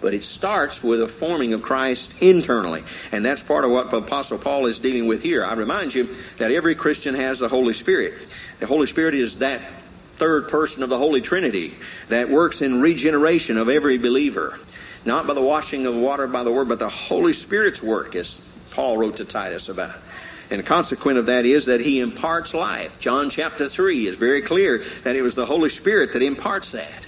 But 0.01 0.15
it 0.15 0.23
starts 0.23 0.83
with 0.83 1.03
a 1.03 1.09
forming 1.09 1.53
of 1.53 1.63
Christ 1.63 2.23
internally. 2.23 2.83
And 3.11 3.25
that's 3.25 3.43
part 3.43 3.65
of 3.65 3.71
what 3.71 3.93
Apostle 3.93 4.39
Paul 4.39 4.67
is 4.67 4.79
dealing 4.79 5.09
with 5.09 5.23
here. 5.23 5.45
I 5.45 5.55
remind 5.55 5.95
you 5.95 6.05
that 6.39 6.53
every 6.53 6.75
Christian 6.75 7.15
has 7.17 7.41
the 7.41 7.49
Holy 7.49 7.73
Spirit. 7.73 8.15
The 8.61 8.67
Holy 8.67 8.87
Spirit 8.87 9.15
is 9.15 9.41
that 9.41 9.61
third 9.61 10.49
person 10.49 10.83
of 10.83 10.89
the 10.89 10.99
Holy 10.99 11.21
Trinity 11.21 11.75
that 12.09 12.29
works 12.29 12.63
in 12.63 12.81
regeneration 12.81 13.57
of 13.57 13.69
every 13.69 13.99
believer. 13.99 14.59
Not 15.05 15.27
by 15.27 15.35
the 15.35 15.43
washing 15.43 15.87
of 15.87 15.95
water 15.97 16.27
by 16.27 16.43
the 16.43 16.53
word, 16.53 16.69
but 16.69 16.81
the 16.81 16.89
Holy 16.89 17.33
Spirit's 17.33 17.83
work, 17.83 18.15
as 18.15 18.41
Paul 18.73 18.99
wrote 18.99 19.17
to 19.17 19.25
Titus 19.25 19.69
about. 19.69 19.95
And 20.51 20.65
consequent 20.65 21.19
of 21.19 21.27
that 21.27 21.45
is 21.45 21.67
that 21.67 21.81
he 21.81 22.01
imparts 22.01 22.55
life. 22.55 22.99
John 22.99 23.31
chapter 23.31 23.69
3 23.69 24.07
is 24.07 24.19
very 24.19 24.43
clear 24.43 24.79
that 25.05 25.15
it 25.15 25.23
was 25.23 25.35
the 25.35 25.47
Holy 25.47 25.69
Spirit 25.69 26.13
that 26.15 26.23
imparts 26.23 26.73
that. 26.73 27.07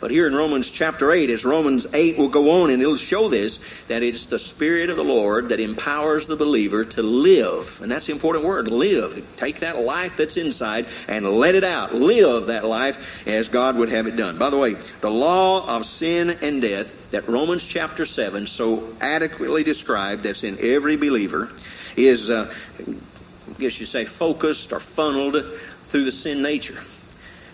But 0.00 0.10
here 0.10 0.26
in 0.26 0.34
Romans 0.34 0.70
chapter 0.70 1.12
8, 1.12 1.28
as 1.28 1.44
Romans 1.44 1.86
8 1.92 2.16
will 2.16 2.30
go 2.30 2.62
on 2.62 2.70
and 2.70 2.80
it'll 2.80 2.96
show 2.96 3.28
this, 3.28 3.84
that 3.84 4.02
it's 4.02 4.28
the 4.28 4.38
Spirit 4.38 4.88
of 4.88 4.96
the 4.96 5.04
Lord 5.04 5.50
that 5.50 5.60
empowers 5.60 6.26
the 6.26 6.36
believer 6.36 6.86
to 6.86 7.02
live. 7.02 7.80
And 7.82 7.92
that's 7.92 8.06
the 8.06 8.12
important 8.12 8.46
word, 8.46 8.70
live. 8.70 9.22
Take 9.36 9.60
that 9.60 9.78
life 9.78 10.16
that's 10.16 10.38
inside 10.38 10.86
and 11.06 11.26
let 11.26 11.54
it 11.54 11.64
out. 11.64 11.94
Live 11.94 12.46
that 12.46 12.64
life 12.64 13.26
as 13.28 13.50
God 13.50 13.76
would 13.76 13.90
have 13.90 14.06
it 14.06 14.16
done. 14.16 14.38
By 14.38 14.48
the 14.48 14.56
way, 14.56 14.72
the 15.02 15.10
law 15.10 15.68
of 15.76 15.84
sin 15.84 16.34
and 16.40 16.62
death 16.62 17.10
that 17.10 17.28
Romans 17.28 17.66
chapter 17.66 18.06
7 18.06 18.46
so 18.46 18.88
adequately 19.02 19.64
described, 19.64 20.22
that's 20.22 20.44
in 20.44 20.56
every 20.62 20.96
believer, 20.96 21.50
is, 21.98 22.30
uh, 22.30 22.50
I 22.78 23.60
guess 23.60 23.78
you 23.78 23.84
say, 23.84 24.06
focused 24.06 24.72
or 24.72 24.80
funneled 24.80 25.44
through 25.88 26.04
the 26.04 26.12
sin 26.12 26.40
nature. 26.40 26.80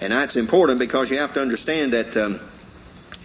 And 0.00 0.12
that's 0.12 0.36
important 0.36 0.78
because 0.78 1.10
you 1.10 1.18
have 1.18 1.32
to 1.34 1.42
understand 1.42 1.92
that 1.92 2.16
um, 2.16 2.34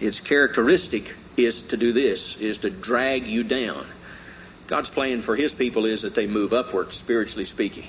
it's 0.00 0.20
characteristic 0.20 1.14
is 1.36 1.68
to 1.68 1.76
do 1.76 1.92
this, 1.92 2.40
is 2.40 2.58
to 2.58 2.70
drag 2.70 3.26
you 3.26 3.42
down. 3.42 3.84
God's 4.66 4.90
plan 4.90 5.20
for 5.20 5.36
his 5.36 5.54
people 5.54 5.84
is 5.84 6.02
that 6.02 6.14
they 6.14 6.26
move 6.26 6.52
upward, 6.52 6.92
spiritually 6.92 7.44
speaking. 7.44 7.84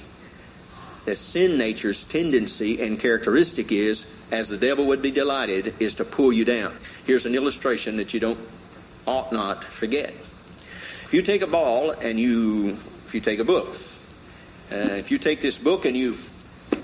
The 1.06 1.16
sin 1.16 1.58
nature's 1.58 2.06
tendency 2.06 2.82
and 2.82 3.00
characteristic 3.00 3.72
is, 3.72 4.26
as 4.32 4.50
the 4.50 4.58
devil 4.58 4.88
would 4.88 5.02
be 5.02 5.12
delighted, 5.12 5.74
is 5.82 5.96
to 5.96 6.06
pull 6.06 6.32
you 6.32 6.46
down. 6.46 6.74
Here's 7.06 7.26
an 7.26 7.36
illustration 7.36 7.98
that 7.98 8.14
you 8.14 8.20
don't 8.20 8.40
ought 9.06 9.32
not 9.32 9.64
forget. 9.64 10.10
If 10.10 11.14
you 11.14 11.22
take 11.22 11.42
a 11.42 11.48
ball 11.48 11.92
and 11.92 12.18
you, 12.18 12.70
if 13.06 13.14
you 13.14 13.22
take 13.22 13.40
a 13.40 13.44
book, 13.44 13.68
uh, 14.72 14.96
if 14.96 15.12
you 15.12 15.18
take 15.18 15.42
this 15.42 15.60
book 15.60 15.86
and 15.86 15.96
you 15.96 16.16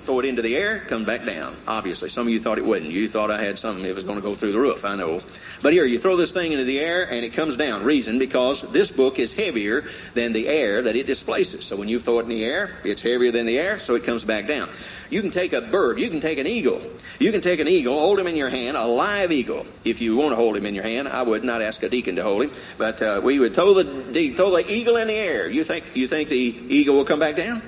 throw 0.10 0.20
it 0.22 0.26
into 0.26 0.42
the 0.42 0.58
air, 0.58 0.80
come 0.88 1.06
back 1.06 1.24
down. 1.24 1.56
Obviously, 1.68 2.10
some 2.10 2.26
of 2.26 2.34
you 2.34 2.40
thought 2.40 2.58
it 2.58 2.66
wouldn't. 2.66 2.90
You 2.90 3.08
thought 3.08 3.30
I 3.30 3.44
had 3.44 3.60
something 3.60 3.84
that 3.84 3.94
was 3.94 4.06
going 4.06 4.18
to 4.18 4.24
go 4.24 4.34
through 4.34 4.54
the 4.54 4.60
roof. 4.60 4.84
I 4.84 4.96
know. 4.96 5.22
But 5.62 5.74
here, 5.74 5.86
you 5.86 6.00
throw 6.00 6.16
this 6.16 6.34
thing 6.34 6.52
into 6.52 6.64
the 6.64 6.80
air 6.80 7.04
and 7.04 7.24
it 7.24 7.34
comes 7.34 7.58
down. 7.58 7.84
Reason 7.84 8.18
because 8.18 8.72
this 8.72 8.90
book 8.90 9.20
is 9.20 9.36
heavier 9.36 9.84
than 10.16 10.34
the 10.34 10.48
air 10.48 10.82
that 10.82 10.96
it 10.96 11.06
displaces. 11.06 11.64
So 11.64 11.78
when 11.78 11.88
you 11.88 12.00
throw 12.00 12.18
it 12.18 12.24
in 12.24 12.30
the 12.30 12.44
air, 12.44 12.72
it's 12.84 13.04
heavier 13.04 13.30
than 13.30 13.46
the 13.46 13.60
air, 13.60 13.78
so 13.78 13.94
it 13.94 14.04
comes 14.04 14.26
back 14.26 14.48
down. 14.48 14.68
You 15.12 15.22
can 15.22 15.30
take 15.30 15.54
a 15.54 15.62
bird, 15.62 16.00
you 16.00 16.10
can 16.10 16.22
take 16.22 16.40
an 16.40 16.48
eagle. 16.48 16.82
You 17.20 17.32
can 17.32 17.42
take 17.42 17.60
an 17.60 17.68
eagle, 17.68 17.94
hold 18.00 18.18
him 18.18 18.26
in 18.26 18.36
your 18.36 18.50
hand, 18.50 18.78
a 18.78 18.86
live 18.86 19.32
eagle. 19.32 19.64
If 19.86 20.02
you 20.02 20.18
want 20.18 20.32
to 20.32 20.38
hold 20.38 20.58
him 20.58 20.66
in 20.66 20.74
your 20.74 20.86
hand, 20.86 21.08
I 21.08 21.22
would 21.22 21.44
not 21.44 21.62
ask 21.62 21.84
a 21.84 21.90
deacon 21.90 22.16
to 22.16 22.24
hold 22.24 22.46
him, 22.46 22.52
but 22.80 23.00
uh, 23.04 23.22
we 23.24 23.38
would 23.38 23.54
throw 23.54 23.76
the, 23.76 23.84
throw 23.84 24.56
the 24.56 24.66
eagle 24.68 24.96
in 24.96 25.08
the 25.08 25.14
air. 25.14 25.48
You 25.48 25.64
think 25.64 25.86
you 25.94 26.08
think 26.08 26.30
the 26.30 26.56
eagle 26.68 26.96
will 26.96 27.06
come 27.06 27.20
back 27.20 27.36
down? 27.36 27.62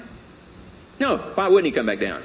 No. 1.01 1.17
Why 1.17 1.49
wouldn't 1.49 1.65
he 1.65 1.71
come 1.71 1.87
back 1.87 1.99
down? 1.99 2.21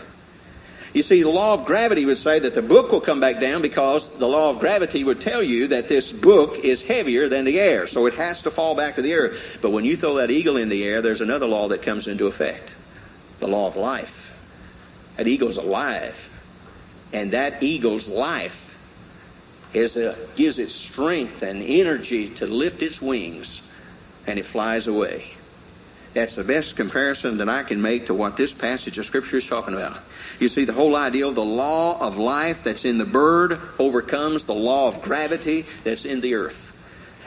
You 0.93 1.03
see, 1.03 1.23
the 1.23 1.31
law 1.31 1.55
of 1.55 1.67
gravity 1.67 2.05
would 2.07 2.19
say 2.19 2.39
that 2.39 2.55
the 2.55 2.63
book 2.63 2.91
will 2.91 3.01
come 3.01 3.21
back 3.21 3.41
down 3.41 3.61
because 3.61 4.19
the 4.19 4.27
law 4.27 4.51
of 4.51 4.61
gravity 4.61 5.05
would 5.05 5.21
tell 5.21 5.43
you 5.43 5.67
that 5.69 5.89
this 5.89 6.13
book 6.13 6.65
is 6.65 6.87
heavier 6.87 7.29
than 7.29 7.45
the 7.45 7.61
air, 7.61 7.87
so 7.87 8.07
it 8.07 8.15
has 8.15 8.43
to 8.43 8.51
fall 8.51 8.75
back 8.75 8.95
to 8.95 9.03
the 9.03 9.15
earth. 9.15 9.59
But 9.61 9.73
when 9.73 9.85
you 9.85 9.97
throw 9.97 10.15
that 10.17 10.31
eagle 10.31 10.57
in 10.57 10.69
the 10.69 10.85
air, 10.85 11.03
there's 11.03 11.21
another 11.21 11.47
law 11.47 11.69
that 11.69 11.83
comes 11.83 12.09
into 12.09 12.27
effect 12.27 12.77
the 13.41 13.47
law 13.47 13.67
of 13.69 13.77
life. 13.77 14.33
That 15.17 15.27
eagle's 15.27 15.59
alive, 15.59 16.31
and 17.13 17.33
that 17.33 17.63
eagle's 17.63 18.09
life 18.09 18.73
is 19.75 19.97
a, 19.97 20.15
gives 20.37 20.59
it 20.59 20.71
strength 20.71 21.43
and 21.43 21.63
energy 21.63 22.29
to 22.35 22.47
lift 22.47 22.83
its 22.83 23.03
wings, 23.03 23.63
and 24.27 24.39
it 24.39 24.47
flies 24.47 24.89
away. 24.89 25.25
That's 26.15 26.37
the 26.37 26.45
best 26.45 26.77
comparison 26.77 27.39
that 27.39 27.49
I 27.49 27.63
can 27.63 27.83
make 27.83 28.07
to 28.07 28.15
what 28.15 28.39
this 28.39 28.55
passage 28.55 28.97
of 28.97 29.05
Scripture 29.05 29.37
is 29.37 29.47
talking 29.47 29.75
about. 29.75 29.99
You 30.39 30.49
see, 30.49 30.65
the 30.65 30.73
whole 30.73 30.97
idea 30.97 31.27
of 31.27 31.35
the 31.35 31.45
law 31.45 31.99
of 32.07 32.19
life 32.19 32.63
that's 32.63 32.85
in 32.85 32.99
the 32.99 33.07
bird 33.07 33.59
overcomes 33.79 34.45
the 34.45 34.55
law 34.55 34.89
of 34.89 35.01
gravity 35.03 35.63
that's 35.83 36.05
in 36.05 36.21
the 36.21 36.35
earth. 36.35 36.75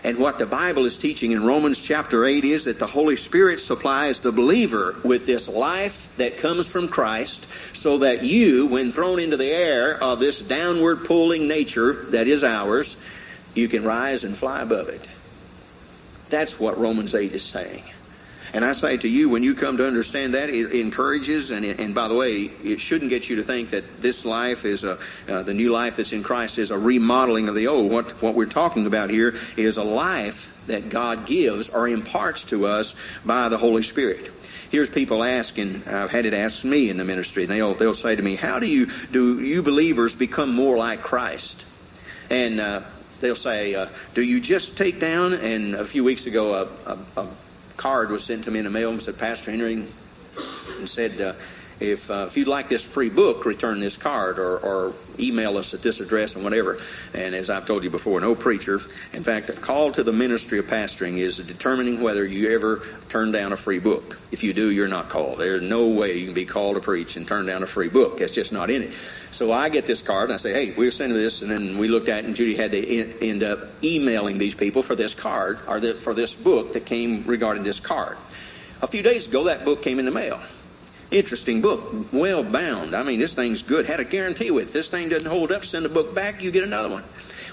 And 0.04 0.18
what 0.18 0.40
the 0.40 0.46
Bible 0.46 0.86
is 0.86 0.98
teaching 0.98 1.32
in 1.32 1.44
Romans 1.44 1.86
chapter 1.86 2.24
8 2.24 2.46
is 2.46 2.66
that 2.66 2.80
the 2.80 2.88
Holy 2.88 3.18
Spirit 3.18 3.60
supplies 3.60 4.22
the 4.22 4.32
believer 4.32 4.96
with 5.04 5.26
this 5.26 5.50
life 5.50 6.16
that 6.18 6.38
comes 6.38 6.72
from 6.72 6.88
Christ 6.88 7.76
so 7.76 7.98
that 7.98 8.24
you, 8.24 8.68
when 8.68 8.92
thrown 8.92 9.20
into 9.20 9.36
the 9.36 9.52
air 9.52 10.02
of 10.02 10.20
this 10.20 10.48
downward 10.48 11.04
pulling 11.06 11.48
nature 11.48 12.06
that 12.12 12.28
is 12.28 12.46
ours, 12.46 13.06
you 13.56 13.68
can 13.68 13.84
rise 13.84 14.24
and 14.24 14.38
fly 14.38 14.62
above 14.62 14.88
it. 14.88 15.12
That's 16.30 16.60
what 16.60 16.78
Romans 16.78 17.14
8 17.14 17.34
is 17.34 17.44
saying. 17.44 17.84
And 18.54 18.66
I 18.66 18.72
say 18.72 18.98
to 18.98 19.08
you, 19.08 19.30
when 19.30 19.44
you 19.44 19.54
come 19.54 19.78
to 19.78 19.86
understand 19.86 20.34
that, 20.34 20.50
it 20.50 20.72
encourages, 20.72 21.52
and, 21.52 21.64
and 21.64 21.94
by 21.94 22.08
the 22.08 22.16
way, 22.16 22.50
it 22.64 22.80
shouldn't 22.80 23.10
get 23.10 23.30
you 23.30 23.36
to 23.36 23.44
think 23.44 23.70
that 23.70 24.02
this 24.02 24.26
life 24.26 24.66
is 24.66 24.84
a, 24.84 24.98
uh, 25.30 25.44
the 25.44 25.54
new 25.54 25.72
life 25.72 25.98
that's 25.98 26.14
in 26.14 26.24
Christ 26.24 26.58
is 26.58 26.72
a 26.72 26.78
remodeling 26.78 27.48
of 27.48 27.56
the 27.56 27.68
old. 27.68 27.92
What, 27.92 28.12
what 28.24 28.34
we're 28.34 28.46
talking 28.46 28.88
about 28.88 29.12
here 29.12 29.36
is 29.56 29.78
a 29.78 29.84
life 29.84 30.66
that 30.66 30.90
God 30.90 31.28
gives 31.28 31.70
or 31.70 31.88
imparts 31.88 32.46
to 32.46 32.66
us 32.66 33.00
by 33.24 33.50
the 33.50 33.58
Holy 33.58 33.84
Spirit. 33.84 34.32
Here's 34.72 34.90
people 34.90 35.24
asking, 35.24 35.82
I've 35.88 36.12
had 36.12 36.26
it 36.26 36.34
asked 36.34 36.64
me 36.64 36.90
in 36.90 36.98
the 36.98 37.06
ministry, 37.06 37.44
and 37.44 37.52
they'll, 37.52 37.74
they'll 37.74 37.94
say 37.94 38.16
to 38.16 38.22
me, 38.22 38.36
How 38.36 38.60
do 38.60 38.68
you, 38.68 38.88
do 39.12 39.42
you 39.44 39.64
believers 39.64 40.16
become 40.16 40.54
more 40.54 40.78
like 40.78 41.02
Christ? 41.02 41.66
And 42.32 42.60
uh, 42.60 42.82
they'll 43.20 43.36
say, 43.36 43.74
uh, 43.74 43.88
Do 44.14 44.24
you 44.24 44.40
just 44.40 44.78
take 44.78 45.00
down, 45.00 45.34
and 45.34 45.74
a 45.74 45.86
few 45.86 46.04
weeks 46.04 46.28
ago, 46.28 46.54
a, 46.54 46.92
a, 46.92 47.22
a 47.22 47.28
card 47.80 48.10
was 48.10 48.26
sent 48.26 48.44
to 48.44 48.52
me 48.52 48.60
in 48.60 48.66
the 48.66 48.72
mail 48.72 48.92
and 48.92 49.02
said, 49.02 49.18
Pastor 49.18 49.52
Henry, 49.52 49.74
and 49.74 49.88
said, 50.90 51.22
uh, 51.22 51.34
if, 51.80 52.12
uh, 52.12 52.26
if 52.28 52.36
you'd 52.36 52.48
like 52.48 52.68
this 52.68 52.94
free 52.94 53.10
book, 53.10 53.46
return 53.46 53.80
this 53.80 53.98
card 53.98 54.40
or, 54.40 54.58
or, 54.60 54.94
email 55.20 55.58
us 55.58 55.74
at 55.74 55.82
this 55.82 56.00
address 56.00 56.36
and 56.36 56.46
whatever. 56.46 56.78
And 57.14 57.36
as 57.36 57.50
I've 57.50 57.66
told 57.66 57.84
you 57.84 57.90
before, 57.90 58.22
no 58.22 58.36
preacher. 58.36 58.76
In 59.12 59.22
fact, 59.22 59.50
a 59.50 59.54
call 59.54 59.92
to 59.92 60.02
the 60.02 60.14
ministry 60.14 60.60
of 60.60 60.66
pastoring 60.68 61.18
is 61.18 61.46
determining 61.46 62.02
whether 62.02 62.26
you 62.26 62.56
ever 62.56 62.82
turn 63.10 63.34
down 63.34 63.52
a 63.52 63.58
free 63.58 63.80
book. 63.80 64.18
If 64.32 64.46
you 64.46 64.54
do, 64.54 64.72
you're 64.72 64.88
not 64.88 65.10
called. 65.10 65.40
There's 65.40 65.62
no 65.62 65.90
way 65.90 66.18
you 66.18 66.26
can 66.26 66.36
be 66.36 66.46
called 66.46 66.76
to 66.76 66.82
preach 66.82 67.18
and 67.18 67.28
turn 67.28 67.46
down 67.46 67.64
a 67.64 67.68
free 67.68 67.90
book. 67.90 68.20
That's 68.20 68.34
just 68.34 68.54
not 68.54 68.70
in 68.70 68.84
it. 68.84 68.94
So 68.94 69.52
I 69.52 69.68
get 69.68 69.86
this 69.86 70.02
card 70.02 70.30
and 70.30 70.36
I 70.36 70.38
say, 70.38 70.54
hey, 70.54 70.74
we're 70.78 70.92
sending 70.92 71.18
this. 71.18 71.42
And 71.42 71.52
then 71.52 71.78
we 71.78 71.90
looked 71.90 72.08
at 72.08 72.24
it, 72.24 72.26
and 72.26 72.36
Judy 72.36 72.56
had 72.56 72.72
to 72.72 73.28
end 73.28 73.44
up 73.44 73.60
emailing 73.84 74.38
these 74.38 74.56
people 74.56 74.84
for 74.84 74.96
this 74.96 75.14
card 75.14 75.60
or 75.68 75.82
for 75.96 76.14
this 76.14 76.42
book 76.42 76.74
that 76.74 76.86
came 76.86 77.26
regarding 77.26 77.64
this 77.64 77.82
card. 77.82 78.16
A 78.82 78.88
few 78.88 79.04
days 79.04 79.28
ago, 79.28 79.44
that 79.46 79.66
book 79.66 79.82
came 79.82 80.00
in 80.00 80.06
the 80.06 80.12
mail. 80.12 80.40
Interesting 81.12 81.62
book, 81.62 81.82
well 82.14 82.44
bound. 82.44 82.96
I 82.96 83.02
mean, 83.02 83.20
this 83.20 83.34
thing's 83.34 83.64
good. 83.64 83.88
Had 83.88 84.00
a 84.00 84.06
guarantee 84.06 84.52
with 84.52 84.70
it. 84.70 84.74
This 84.74 84.90
thing 84.90 85.10
doesn't 85.10 85.30
hold 85.30 85.52
up. 85.52 85.66
Send 85.66 85.84
the 85.84 85.90
book 85.90 86.14
back, 86.14 86.44
you 86.44 86.52
get 86.52 86.64
another 86.64 86.90
one. 86.90 87.04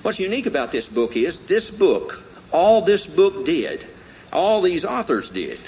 What's 0.03 0.21
unique 0.21 0.47
about 0.47 0.73
this 0.73 0.93
book 0.93 1.17
is 1.17 1.49
this 1.49 1.77
book, 1.77 2.23
all 2.53 2.83
this 2.83 3.07
book 3.07 3.47
did, 3.47 3.85
all 4.33 4.61
these 4.61 4.85
authors 4.85 5.31
did, 5.31 5.59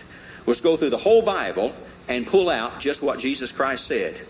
was 0.45 0.61
go 0.61 0.77
through 0.77 0.91
the 0.91 0.99
whole 0.99 1.23
Bible 1.25 1.73
and 2.09 2.27
pull 2.27 2.51
out 2.51 2.79
just 2.79 3.03
what 3.03 3.19
Jesus 3.19 3.53
Christ 3.53 3.87
said. 3.87 4.21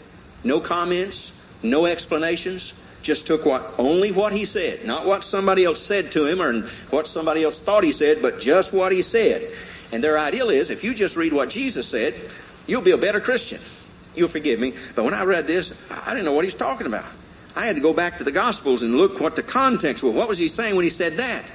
No 0.44 0.60
comments, 0.60 1.62
no 1.62 1.86
explanations, 1.86 2.84
just 3.02 3.26
took 3.26 3.44
what 3.44 3.62
only 3.78 4.12
what 4.12 4.32
he 4.32 4.44
said, 4.44 4.84
not 4.86 5.04
what 5.04 5.24
somebody 5.24 5.64
else 5.64 5.82
said 5.82 6.12
to 6.12 6.26
him 6.26 6.40
or 6.40 6.62
what 6.90 7.06
somebody 7.06 7.42
else 7.42 7.60
thought 7.60 7.84
he 7.84 7.92
said, 7.92 8.18
but 8.22 8.40
just 8.40 8.72
what 8.72 8.92
he 8.92 9.02
said. 9.02 9.50
And 9.92 10.02
their 10.02 10.18
ideal 10.18 10.50
is 10.50 10.70
if 10.70 10.84
you 10.84 10.94
just 10.94 11.16
read 11.16 11.32
what 11.32 11.50
Jesus 11.50 11.88
said, 11.88 12.14
You'll 12.68 12.82
be 12.82 12.92
a 12.92 12.98
better 12.98 13.18
Christian. 13.18 13.58
You'll 14.14 14.28
forgive 14.28 14.60
me. 14.60 14.72
But 14.94 15.04
when 15.04 15.14
I 15.14 15.24
read 15.24 15.48
this, 15.48 15.90
I 16.06 16.10
didn't 16.10 16.26
know 16.26 16.34
what 16.34 16.44
he's 16.44 16.54
talking 16.54 16.86
about. 16.86 17.06
I 17.56 17.66
had 17.66 17.74
to 17.74 17.82
go 17.82 17.92
back 17.92 18.18
to 18.18 18.24
the 18.24 18.30
Gospels 18.30 18.82
and 18.82 18.94
look 18.94 19.20
what 19.20 19.34
the 19.34 19.42
context 19.42 20.04
was. 20.04 20.14
What 20.14 20.28
was 20.28 20.38
he 20.38 20.46
saying 20.46 20.76
when 20.76 20.84
he 20.84 20.90
said 20.90 21.14
that? 21.14 21.50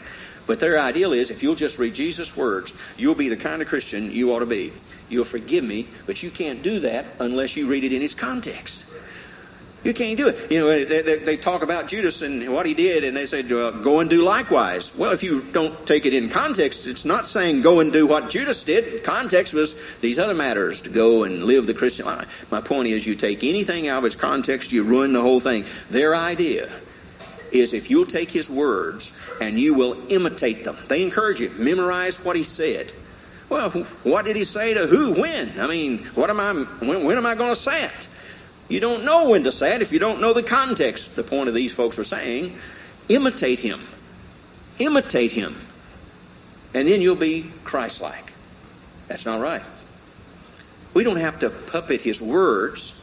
But 0.48 0.60
their 0.60 0.80
ideal 0.80 1.14
is 1.14 1.32
if 1.32 1.42
you'll 1.42 1.56
just 1.56 1.80
read 1.80 1.94
Jesus' 1.94 2.36
words, 2.36 2.74
you'll 2.98 3.16
be 3.16 3.30
the 3.30 3.38
kind 3.38 3.62
of 3.62 3.70
Christian 3.70 4.12
you 4.12 4.34
ought 4.34 4.40
to 4.40 4.46
be. 4.46 4.74
You'll 5.10 5.24
forgive 5.24 5.64
me, 5.64 5.88
but 6.06 6.24
you 6.24 6.30
can't 6.30 6.62
do 6.64 6.80
that 6.80 7.06
unless 7.20 7.56
you 7.56 7.68
read 7.68 7.84
it 7.84 7.94
in 7.94 8.02
its 8.02 8.16
context. 8.16 8.93
You 9.84 9.94
can't 9.94 10.18
do 10.18 10.28
it. 10.28 10.50
You 10.50 10.60
know, 10.60 10.86
they, 10.86 11.18
they, 11.18 11.36
talk 11.36 11.62
about 11.62 11.90
Judas 11.90 12.22
and 12.22 12.54
what 12.54 12.66
he 12.66 12.74
did, 12.74 13.04
and 13.04 13.16
they 13.16 13.26
say, 13.26 13.44
go 13.44 14.00
and 14.00 14.10
do 14.10 14.22
likewise. 14.22 14.98
Well, 14.98 15.12
if 15.12 15.24
you 15.24 15.42
don't 15.52 15.86
take 15.86 16.06
it 16.06 16.14
in 16.14 16.30
context, 16.30 16.88
it's 16.88 17.04
not 17.04 17.28
saying 17.28 17.62
go 17.62 17.82
and 17.82 17.92
do 17.92 18.08
what 18.08 18.30
Judas 18.30 18.64
did. 18.64 19.04
Context 19.04 19.54
was 19.54 20.00
these 20.00 20.18
other 20.18 20.34
matters 20.34 20.82
to 20.84 20.90
go 20.90 21.26
and 21.26 21.44
live 21.44 21.68
the 21.68 21.74
Christian 21.74 22.06
life. 22.06 22.50
My 22.50 22.62
point 22.62 22.88
is, 22.88 23.06
you 23.06 23.16
take 23.16 23.44
anything 23.44 23.90
out 23.90 24.00
of 24.00 24.06
its 24.06 24.16
context, 24.16 24.72
you 24.72 24.84
ruin 24.84 25.12
the 25.12 25.22
whole 25.22 25.42
thing. 25.42 25.66
Their 25.90 26.16
idea 26.16 26.70
is 27.52 27.74
if 27.74 27.90
you'll 27.90 28.06
take 28.06 28.32
his 28.32 28.50
words 28.50 29.20
and 29.42 29.60
you 29.60 29.74
will 29.74 29.98
imitate 30.10 30.64
them, 30.64 30.78
they 30.88 31.04
encourage 31.04 31.42
you, 31.42 31.52
memorize 31.60 32.24
what 32.24 32.38
he 32.38 32.44
said. 32.44 32.94
Well, 33.50 33.70
what 33.70 34.26
did 34.26 34.38
he 34.38 34.46
say 34.46 34.74
to 34.74 34.88
who, 34.88 35.14
when? 35.20 35.60
I 35.60 35.68
mean, 35.68 36.00
what 36.16 36.30
am 36.30 36.40
I, 36.40 36.54
when, 36.80 37.04
when 37.04 37.18
am 37.18 37.26
I 37.26 37.36
going 37.36 37.52
to 37.52 37.56
say 37.56 37.84
it? 37.84 38.08
You 38.74 38.80
don't 38.80 39.06
know 39.06 39.30
when 39.30 39.44
to 39.44 39.52
say 39.52 39.76
it 39.76 39.84
if 39.84 39.94
you 39.94 40.00
don't 40.00 40.20
know 40.20 40.34
the 40.34 40.42
context. 40.42 41.16
The 41.16 41.22
point 41.22 41.48
of 41.48 41.54
these 41.54 41.76
folks 41.76 42.00
are 42.00 42.04
saying, 42.04 42.52
imitate 43.08 43.60
him. 43.60 43.80
Imitate 44.80 45.32
him. 45.32 45.56
And 46.74 46.88
then 46.88 47.00
you'll 47.00 47.16
be 47.16 47.52
Christ 47.64 48.02
like. 48.02 48.34
That's 49.08 49.28
not 49.28 49.40
right. 49.42 49.62
We 50.96 51.04
don't 51.04 51.18
have 51.18 51.38
to 51.42 51.52
puppet 51.52 52.02
his 52.02 52.20
words 52.20 53.00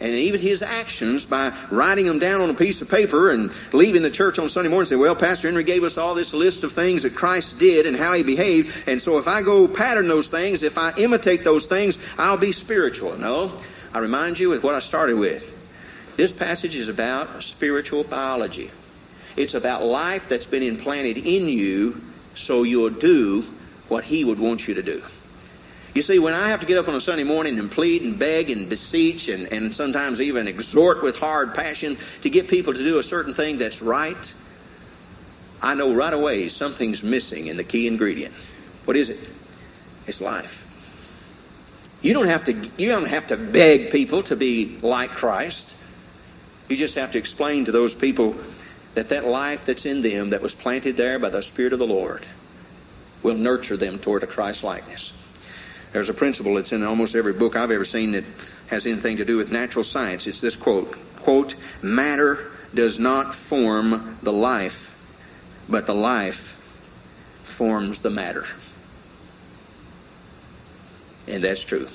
and 0.00 0.12
even 0.12 0.40
his 0.40 0.62
actions 0.62 1.26
by 1.26 1.52
writing 1.72 2.06
them 2.06 2.20
down 2.20 2.40
on 2.40 2.48
a 2.48 2.54
piece 2.54 2.80
of 2.80 2.88
paper 2.88 3.32
and 3.32 3.50
leaving 3.72 4.02
the 4.02 4.10
church 4.12 4.38
on 4.38 4.48
Sunday 4.48 4.68
morning 4.68 4.82
and 4.82 4.88
say, 4.88 4.96
Well, 4.96 5.16
Pastor 5.16 5.48
Henry 5.48 5.64
gave 5.64 5.82
us 5.82 5.98
all 5.98 6.14
this 6.14 6.32
list 6.32 6.62
of 6.62 6.70
things 6.70 7.02
that 7.02 7.16
Christ 7.16 7.58
did 7.58 7.86
and 7.86 7.96
how 7.96 8.12
he 8.12 8.22
behaved. 8.22 8.88
And 8.88 9.02
so 9.02 9.18
if 9.18 9.26
I 9.26 9.42
go 9.42 9.66
pattern 9.66 10.06
those 10.06 10.28
things, 10.28 10.62
if 10.62 10.78
I 10.78 10.92
imitate 10.98 11.42
those 11.42 11.66
things, 11.66 11.98
I'll 12.16 12.38
be 12.38 12.52
spiritual. 12.52 13.18
No. 13.18 13.50
I 13.94 14.00
remind 14.00 14.40
you 14.40 14.48
with 14.48 14.64
what 14.64 14.74
I 14.74 14.80
started 14.80 15.16
with. 15.16 15.52
This 16.16 16.36
passage 16.36 16.74
is 16.74 16.88
about 16.88 17.42
spiritual 17.42 18.02
biology. 18.02 18.70
It's 19.36 19.54
about 19.54 19.84
life 19.84 20.28
that's 20.28 20.46
been 20.46 20.64
implanted 20.64 21.18
in 21.18 21.48
you 21.48 21.92
so 22.34 22.64
you'll 22.64 22.90
do 22.90 23.42
what 23.88 24.04
He 24.04 24.24
would 24.24 24.40
want 24.40 24.66
you 24.66 24.74
to 24.74 24.82
do. 24.82 25.00
You 25.94 26.02
see, 26.02 26.18
when 26.18 26.34
I 26.34 26.48
have 26.48 26.58
to 26.58 26.66
get 26.66 26.76
up 26.76 26.88
on 26.88 26.96
a 26.96 27.00
Sunday 27.00 27.22
morning 27.22 27.56
and 27.56 27.70
plead 27.70 28.02
and 28.02 28.18
beg 28.18 28.50
and 28.50 28.68
beseech 28.68 29.28
and, 29.28 29.52
and 29.52 29.72
sometimes 29.72 30.20
even 30.20 30.48
exhort 30.48 31.04
with 31.04 31.20
hard 31.20 31.54
passion 31.54 31.96
to 32.22 32.30
get 32.30 32.48
people 32.48 32.72
to 32.72 32.78
do 32.80 32.98
a 32.98 33.02
certain 33.02 33.32
thing 33.32 33.58
that's 33.58 33.80
right, 33.80 34.34
I 35.62 35.76
know 35.76 35.94
right 35.94 36.12
away 36.12 36.48
something's 36.48 37.04
missing 37.04 37.46
in 37.46 37.56
the 37.56 37.62
key 37.62 37.86
ingredient. 37.86 38.34
What 38.86 38.96
is 38.96 39.08
it? 39.08 40.08
It's 40.08 40.20
life. 40.20 40.63
You 42.04 42.12
don't 42.12 42.26
have 42.26 42.44
to 42.44 42.52
you 42.52 42.90
don't 42.90 43.08
have 43.08 43.28
to 43.28 43.38
beg 43.38 43.90
people 43.90 44.22
to 44.24 44.36
be 44.36 44.76
like 44.82 45.08
Christ. 45.08 45.82
You 46.68 46.76
just 46.76 46.96
have 46.96 47.12
to 47.12 47.18
explain 47.18 47.64
to 47.64 47.72
those 47.72 47.94
people 47.94 48.36
that 48.92 49.08
that 49.08 49.26
life 49.26 49.64
that's 49.64 49.86
in 49.86 50.02
them 50.02 50.30
that 50.30 50.42
was 50.42 50.54
planted 50.54 50.98
there 50.98 51.18
by 51.18 51.30
the 51.30 51.42
spirit 51.42 51.72
of 51.72 51.78
the 51.78 51.86
Lord 51.86 52.26
will 53.22 53.36
nurture 53.36 53.78
them 53.78 53.98
toward 53.98 54.22
a 54.22 54.26
Christ 54.26 54.62
likeness. 54.62 55.18
There's 55.94 56.10
a 56.10 56.14
principle 56.14 56.56
that's 56.56 56.72
in 56.72 56.82
almost 56.82 57.16
every 57.16 57.32
book 57.32 57.56
I've 57.56 57.70
ever 57.70 57.86
seen 57.86 58.12
that 58.12 58.24
has 58.68 58.84
anything 58.84 59.16
to 59.16 59.24
do 59.24 59.38
with 59.38 59.50
natural 59.50 59.82
science. 59.82 60.26
It's 60.26 60.42
this 60.42 60.56
quote, 60.56 60.92
quote, 61.20 61.56
matter 61.82 62.50
does 62.74 62.98
not 62.98 63.34
form 63.34 64.18
the 64.22 64.32
life, 64.32 65.64
but 65.70 65.86
the 65.86 65.94
life 65.94 66.36
forms 67.44 68.02
the 68.02 68.10
matter. 68.10 68.44
And 71.28 71.42
that's 71.42 71.64
true. 71.64 71.86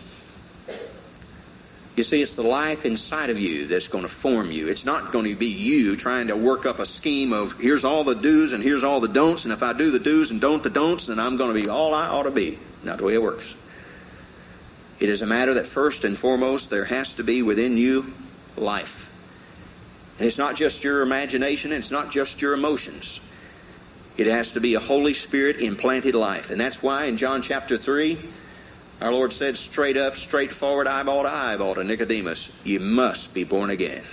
You 1.96 2.04
see, 2.04 2.22
it's 2.22 2.38
the 2.38 2.44
life 2.44 2.86
inside 2.86 3.30
of 3.30 3.38
you 3.38 3.66
that's 3.66 3.90
going 3.90 4.06
to 4.06 4.10
form 4.10 4.52
you. 4.52 4.70
It's 4.70 4.86
not 4.86 5.12
going 5.12 5.26
to 5.26 5.36
be 5.36 5.48
you 5.48 5.98
trying 5.98 6.28
to 6.28 6.36
work 6.36 6.66
up 6.66 6.80
a 6.80 6.86
scheme 6.86 7.34
of 7.34 7.60
here's 7.60 7.84
all 7.84 8.06
the 8.06 8.16
do's 8.16 8.54
and 8.54 8.64
here's 8.64 8.86
all 8.86 9.02
the 9.02 9.10
don'ts, 9.10 9.44
and 9.44 9.52
if 9.52 9.62
I 9.62 9.74
do 9.74 9.92
the 9.92 10.00
do's 10.00 10.32
and 10.32 10.40
don't 10.40 10.64
the 10.64 10.70
don'ts, 10.70 11.08
then 11.08 11.20
I'm 11.20 11.36
going 11.36 11.54
to 11.54 11.62
be 11.62 11.68
all 11.68 11.94
I 11.94 12.08
ought 12.08 12.24
to 12.24 12.32
be. 12.32 12.58
Not 12.86 13.00
the 13.00 13.04
way 13.04 13.16
it 13.16 13.22
works. 13.22 13.58
It 15.02 15.10
is 15.10 15.22
a 15.22 15.28
matter 15.28 15.54
that 15.56 15.66
first 15.66 16.06
and 16.06 16.18
foremost 16.18 16.70
there 16.70 16.86
has 16.86 17.16
to 17.16 17.24
be 17.24 17.42
within 17.42 17.76
you 17.76 18.06
life. 18.56 19.10
And 20.18 20.26
it's 20.26 20.38
not 20.38 20.56
just 20.56 20.84
your 20.84 21.02
imagination, 21.02 21.72
and 21.72 21.80
it's 21.80 21.92
not 21.92 22.12
just 22.12 22.42
your 22.42 22.54
emotions. 22.54 23.30
It 24.18 24.28
has 24.28 24.54
to 24.54 24.62
be 24.62 24.76
a 24.76 24.80
Holy 24.80 25.14
Spirit 25.14 25.58
implanted 25.62 26.16
life. 26.16 26.50
And 26.50 26.60
that's 26.60 26.84
why 26.84 27.06
in 27.06 27.16
John 27.18 27.42
chapter 27.42 27.78
3, 27.78 28.18
our 29.02 29.12
Lord 29.12 29.32
said 29.32 29.56
straight 29.56 29.96
up, 29.96 30.16
straightforward, 30.16 30.88
eyeball 30.88 31.24
to 31.24 31.30
eyeball 31.30 31.76
to 31.76 31.84
Nicodemus, 31.84 32.62
you 32.66 32.80
must 32.80 33.34
be 33.34 33.46
born 33.46 33.70
again. 33.70 34.04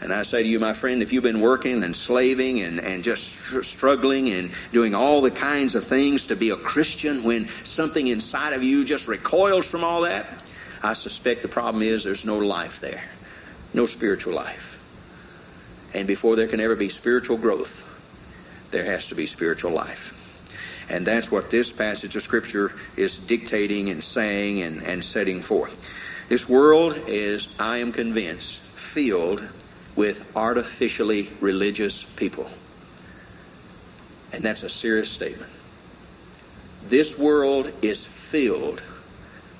And 0.00 0.12
I 0.12 0.22
say 0.22 0.42
to 0.42 0.48
you, 0.48 0.60
my 0.60 0.74
friend, 0.74 1.02
if 1.02 1.12
you've 1.12 1.24
been 1.24 1.40
working 1.40 1.82
and 1.82 1.96
slaving 1.96 2.60
and, 2.60 2.78
and 2.78 3.02
just 3.02 3.32
str- 3.32 3.62
struggling 3.62 4.28
and 4.28 4.50
doing 4.72 4.94
all 4.94 5.20
the 5.20 5.30
kinds 5.30 5.74
of 5.74 5.82
things 5.82 6.28
to 6.28 6.36
be 6.36 6.50
a 6.50 6.56
Christian 6.56 7.24
when 7.24 7.46
something 7.46 8.06
inside 8.06 8.52
of 8.52 8.62
you 8.62 8.84
just 8.84 9.08
recoils 9.08 9.68
from 9.68 9.82
all 9.82 10.02
that, 10.02 10.26
I 10.82 10.92
suspect 10.92 11.42
the 11.42 11.48
problem 11.48 11.82
is 11.82 12.04
there's 12.04 12.24
no 12.24 12.38
life 12.38 12.80
there, 12.80 13.02
no 13.74 13.86
spiritual 13.86 14.34
life. 14.34 14.76
And 15.94 16.06
before 16.06 16.36
there 16.36 16.46
can 16.46 16.60
ever 16.60 16.76
be 16.76 16.90
spiritual 16.90 17.38
growth, 17.38 17.86
there 18.70 18.84
has 18.84 19.08
to 19.08 19.14
be 19.14 19.26
spiritual 19.26 19.72
life. 19.72 20.17
And 20.90 21.06
that's 21.06 21.30
what 21.30 21.50
this 21.50 21.70
passage 21.70 22.16
of 22.16 22.22
Scripture 22.22 22.72
is 22.96 23.26
dictating 23.26 23.90
and 23.90 24.02
saying 24.02 24.62
and, 24.62 24.82
and 24.82 25.04
setting 25.04 25.40
forth. 25.40 26.26
This 26.28 26.48
world 26.48 26.98
is, 27.06 27.58
I 27.60 27.78
am 27.78 27.92
convinced, 27.92 28.62
filled 28.62 29.40
with 29.96 30.32
artificially 30.36 31.28
religious 31.40 32.14
people. 32.16 32.48
And 34.32 34.42
that's 34.42 34.62
a 34.62 34.68
serious 34.68 35.10
statement. 35.10 35.50
This 36.84 37.18
world 37.18 37.70
is 37.82 38.06
filled 38.30 38.84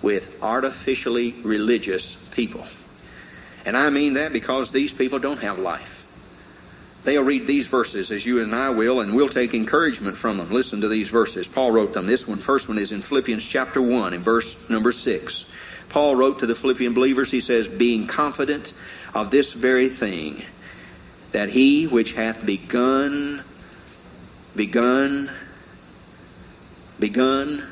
with 0.03 0.38
artificially 0.43 1.35
religious 1.43 2.33
people. 2.35 2.64
And 3.67 3.77
I 3.77 3.91
mean 3.91 4.14
that 4.14 4.33
because 4.33 4.71
these 4.73 4.95
people 4.95 5.19
don't 5.19 5.41
have 5.41 5.59
life. 5.59 5.98
They'll 7.09 7.25
read 7.25 7.47
these 7.47 7.68
verses 7.68 8.11
as 8.11 8.27
you 8.27 8.42
and 8.42 8.55
I 8.55 8.68
will, 8.68 9.01
and 9.01 9.14
we'll 9.14 9.31
take 9.31 9.55
encouragement 9.55 10.14
from 10.14 10.37
them. 10.37 10.51
Listen 10.51 10.83
to 10.83 10.88
these 10.88 11.09
verses. 11.09 11.49
Paul 11.49 11.71
wrote 11.71 11.94
them. 11.94 12.07
This 12.07 12.29
one, 12.29 12.37
first 12.37 12.68
one, 12.68 12.77
is 12.77 12.92
in 12.92 13.01
Philippians 13.01 13.47
chapter 13.47 13.81
1, 13.81 14.12
in 14.12 14.21
verse 14.21 14.68
number 14.68 14.92
6. 14.92 15.57
Paul 15.88 16.16
wrote 16.16 16.40
to 16.40 16.47
the 16.47 16.55
Philippian 16.55 16.92
believers, 16.92 17.31
he 17.31 17.40
says, 17.40 17.66
Being 17.66 18.07
confident 18.07 18.75
of 19.14 19.31
this 19.31 19.55
very 19.55 19.88
thing, 19.88 20.42
that 21.33 21.49
he 21.49 21.87
which 21.87 22.12
hath 22.12 22.44
begun, 22.44 23.42
begun, 24.55 25.31
begun, 27.01 27.62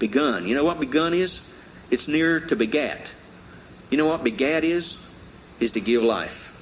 begun. 0.00 0.48
You 0.48 0.56
know 0.56 0.64
what 0.64 0.80
begun 0.80 1.14
is? 1.14 1.48
It's 1.92 2.08
near 2.08 2.40
to 2.40 2.56
begat. 2.56 3.14
You 3.92 3.98
know 3.98 4.06
what 4.06 4.24
begat 4.24 4.64
is? 4.64 4.98
Is 5.60 5.70
to 5.70 5.80
give 5.80 6.02
life. 6.02 6.53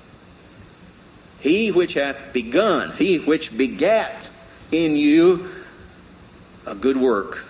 He 1.43 1.73
which 1.73 1.95
hath 1.95 2.33
begun, 2.33 2.93
he 2.93 3.19
which 3.19 3.59
begat 3.59 4.31
in 4.71 4.97
you 4.97 5.49
a 6.69 6.77
good 6.77 6.97
work, 6.97 7.45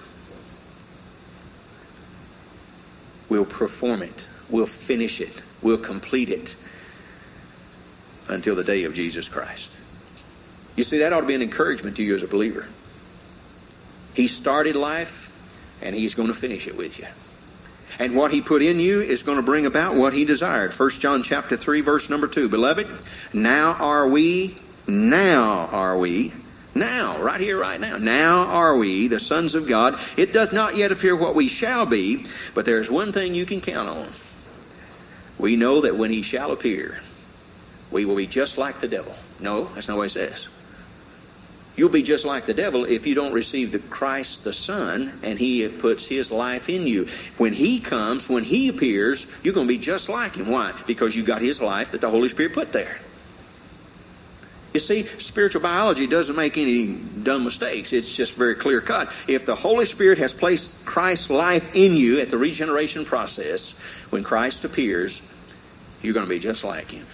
will 3.29 3.45
perform 3.45 4.03
it, 4.03 4.31
will 4.49 4.67
finish 4.67 5.21
it, 5.21 5.43
will 5.63 5.77
complete 5.77 6.31
it 6.31 6.57
until 8.31 8.55
the 8.55 8.65
day 8.65 8.85
of 8.85 8.95
Jesus 8.95 9.29
Christ. 9.29 9.77
You 10.75 10.85
see, 10.85 10.99
that 11.01 11.13
ought 11.13 11.21
to 11.21 11.27
be 11.27 11.35
an 11.35 11.43
encouragement 11.43 11.97
to 11.97 12.03
you 12.03 12.15
as 12.15 12.23
a 12.23 12.29
believer. 12.29 12.67
He 14.15 14.27
started 14.27 14.75
life, 14.75 15.79
and 15.83 15.95
he's 15.95 16.15
going 16.15 16.29
to 16.29 16.35
finish 16.35 16.67
it 16.67 16.79
with 16.79 16.99
you. 16.99 17.07
And 17.99 18.17
what 18.17 18.33
he 18.33 18.41
put 18.41 18.63
in 18.63 18.81
you 18.81 19.01
is 19.01 19.23
going 19.23 19.39
to 19.39 19.43
bring 19.43 19.67
about 19.67 19.95
what 19.95 20.13
he 20.13 20.25
desired. 20.25 20.73
1 20.73 20.91
John 20.91 21.23
chapter 21.23 21.57
3 21.57 21.81
verse 21.81 22.11
number 22.11 22.27
2. 22.27 22.49
Beloved, 22.49 22.87
now 23.35 23.77
are 23.79 24.09
we 24.09 24.57
now 24.89 25.69
are 25.73 25.99
we 25.99 26.33
now, 26.75 27.21
right 27.23 27.41
here, 27.41 27.61
right 27.61 27.79
now. 27.79 27.99
Now 27.99 28.47
are 28.47 28.77
we 28.77 29.09
the 29.09 29.21
sons 29.21 29.55
of 29.55 29.69
God. 29.69 29.99
It 30.17 30.33
does 30.33 30.53
not 30.53 30.77
yet 30.77 30.91
appear 30.91 31.15
what 31.15 31.35
we 31.35 31.49
shall 31.49 31.85
be, 31.85 32.25
but 32.55 32.65
there 32.65 32.81
is 32.81 32.91
one 32.91 33.13
thing 33.13 33.35
you 33.35 33.45
can 33.45 33.61
count 33.61 33.89
on. 33.89 34.09
We 35.39 35.57
know 35.57 35.83
that 35.83 35.97
when 35.97 36.11
he 36.11 36.23
shall 36.23 36.51
appear, 36.51 37.01
we 37.91 38.05
will 38.05 38.17
be 38.17 38.27
just 38.27 38.57
like 38.57 38.81
the 38.81 38.89
devil. 38.89 39.15
No, 39.41 39.65
that's 39.65 39.89
not 39.89 39.99
what 39.99 40.05
he 40.05 40.09
says. 40.09 40.49
You'll 41.75 41.89
be 41.89 42.03
just 42.03 42.27
like 42.27 42.45
the 42.45 42.55
devil 42.55 42.85
if 42.85 43.07
you 43.07 43.15
don't 43.15 43.33
receive 43.33 43.73
the 43.73 43.79
Christ 43.79 44.45
the 44.45 44.53
Son 44.53 45.11
and 45.23 45.39
He 45.39 45.67
puts 45.69 46.07
His 46.07 46.31
life 46.31 46.69
in 46.69 46.87
you. 46.87 47.07
When 47.39 47.55
He 47.55 47.81
comes, 47.81 48.29
when 48.29 48.45
He 48.45 48.69
appears, 48.69 49.35
you're 49.43 49.55
going 49.55 49.67
to 49.67 49.73
be 49.73 49.81
just 49.81 50.09
like 50.09 50.37
Him. 50.37 50.49
Why? 50.49 50.73
Because 50.87 51.17
you 51.17 51.23
got 51.23 51.41
His 51.41 51.63
life 51.63 51.93
that 51.93 52.03
the 52.03 52.11
Holy 52.11 52.29
Spirit 52.29 52.53
put 52.53 52.73
there. 52.73 52.99
You 54.75 54.81
see, 54.81 55.03
spiritual 55.03 55.61
biology 55.61 56.07
doesn't 56.07 56.37
make 56.37 56.57
any 56.57 56.97
dumb 57.23 57.45
mistakes. 57.45 57.93
It's 57.93 58.15
just 58.15 58.37
very 58.39 58.55
clear 58.55 58.81
cut. 58.81 59.09
If 59.29 59.45
the 59.45 59.55
Holy 59.55 59.85
Spirit 59.85 60.19
has 60.19 60.33
placed 60.33 60.87
Christ's 60.87 61.31
life 61.31 61.75
in 61.75 61.95
you 61.95 62.21
at 62.21 62.31
the 62.31 62.39
regeneration 62.39 63.05
process, 63.05 63.81
when 64.11 64.25
Christ 64.25 64.65
appears, 64.65 65.29
you're 66.03 66.15
going 66.15 66.27
to 66.27 66.31
be 66.31 66.39
just 66.39 66.65
like 66.65 66.91
Him. 66.91 67.07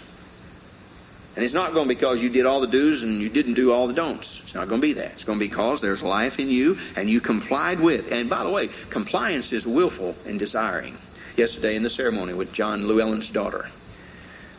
And 1.38 1.44
it's 1.44 1.54
not 1.54 1.72
going 1.72 1.84
to 1.84 1.88
be 1.88 1.94
because 1.94 2.20
you 2.20 2.30
did 2.30 2.46
all 2.46 2.60
the 2.60 2.66
do's 2.66 3.04
and 3.04 3.20
you 3.20 3.28
didn't 3.28 3.54
do 3.54 3.70
all 3.70 3.86
the 3.86 3.92
don'ts. 3.92 4.40
It's 4.42 4.56
not 4.56 4.66
going 4.66 4.80
to 4.80 4.86
be 4.88 4.94
that. 4.94 5.12
It's 5.12 5.22
going 5.22 5.38
to 5.38 5.44
be 5.44 5.48
because 5.48 5.80
there's 5.80 6.02
life 6.02 6.40
in 6.40 6.50
you 6.50 6.76
and 6.96 7.08
you 7.08 7.20
complied 7.20 7.78
with. 7.78 8.10
And 8.10 8.28
by 8.28 8.42
the 8.42 8.50
way, 8.50 8.66
compliance 8.90 9.52
is 9.52 9.64
willful 9.64 10.16
and 10.26 10.36
desiring. 10.36 10.96
Yesterday 11.36 11.76
in 11.76 11.84
the 11.84 11.90
ceremony 11.90 12.34
with 12.34 12.52
John 12.52 12.88
Llewellyn's 12.88 13.30
daughter, 13.30 13.66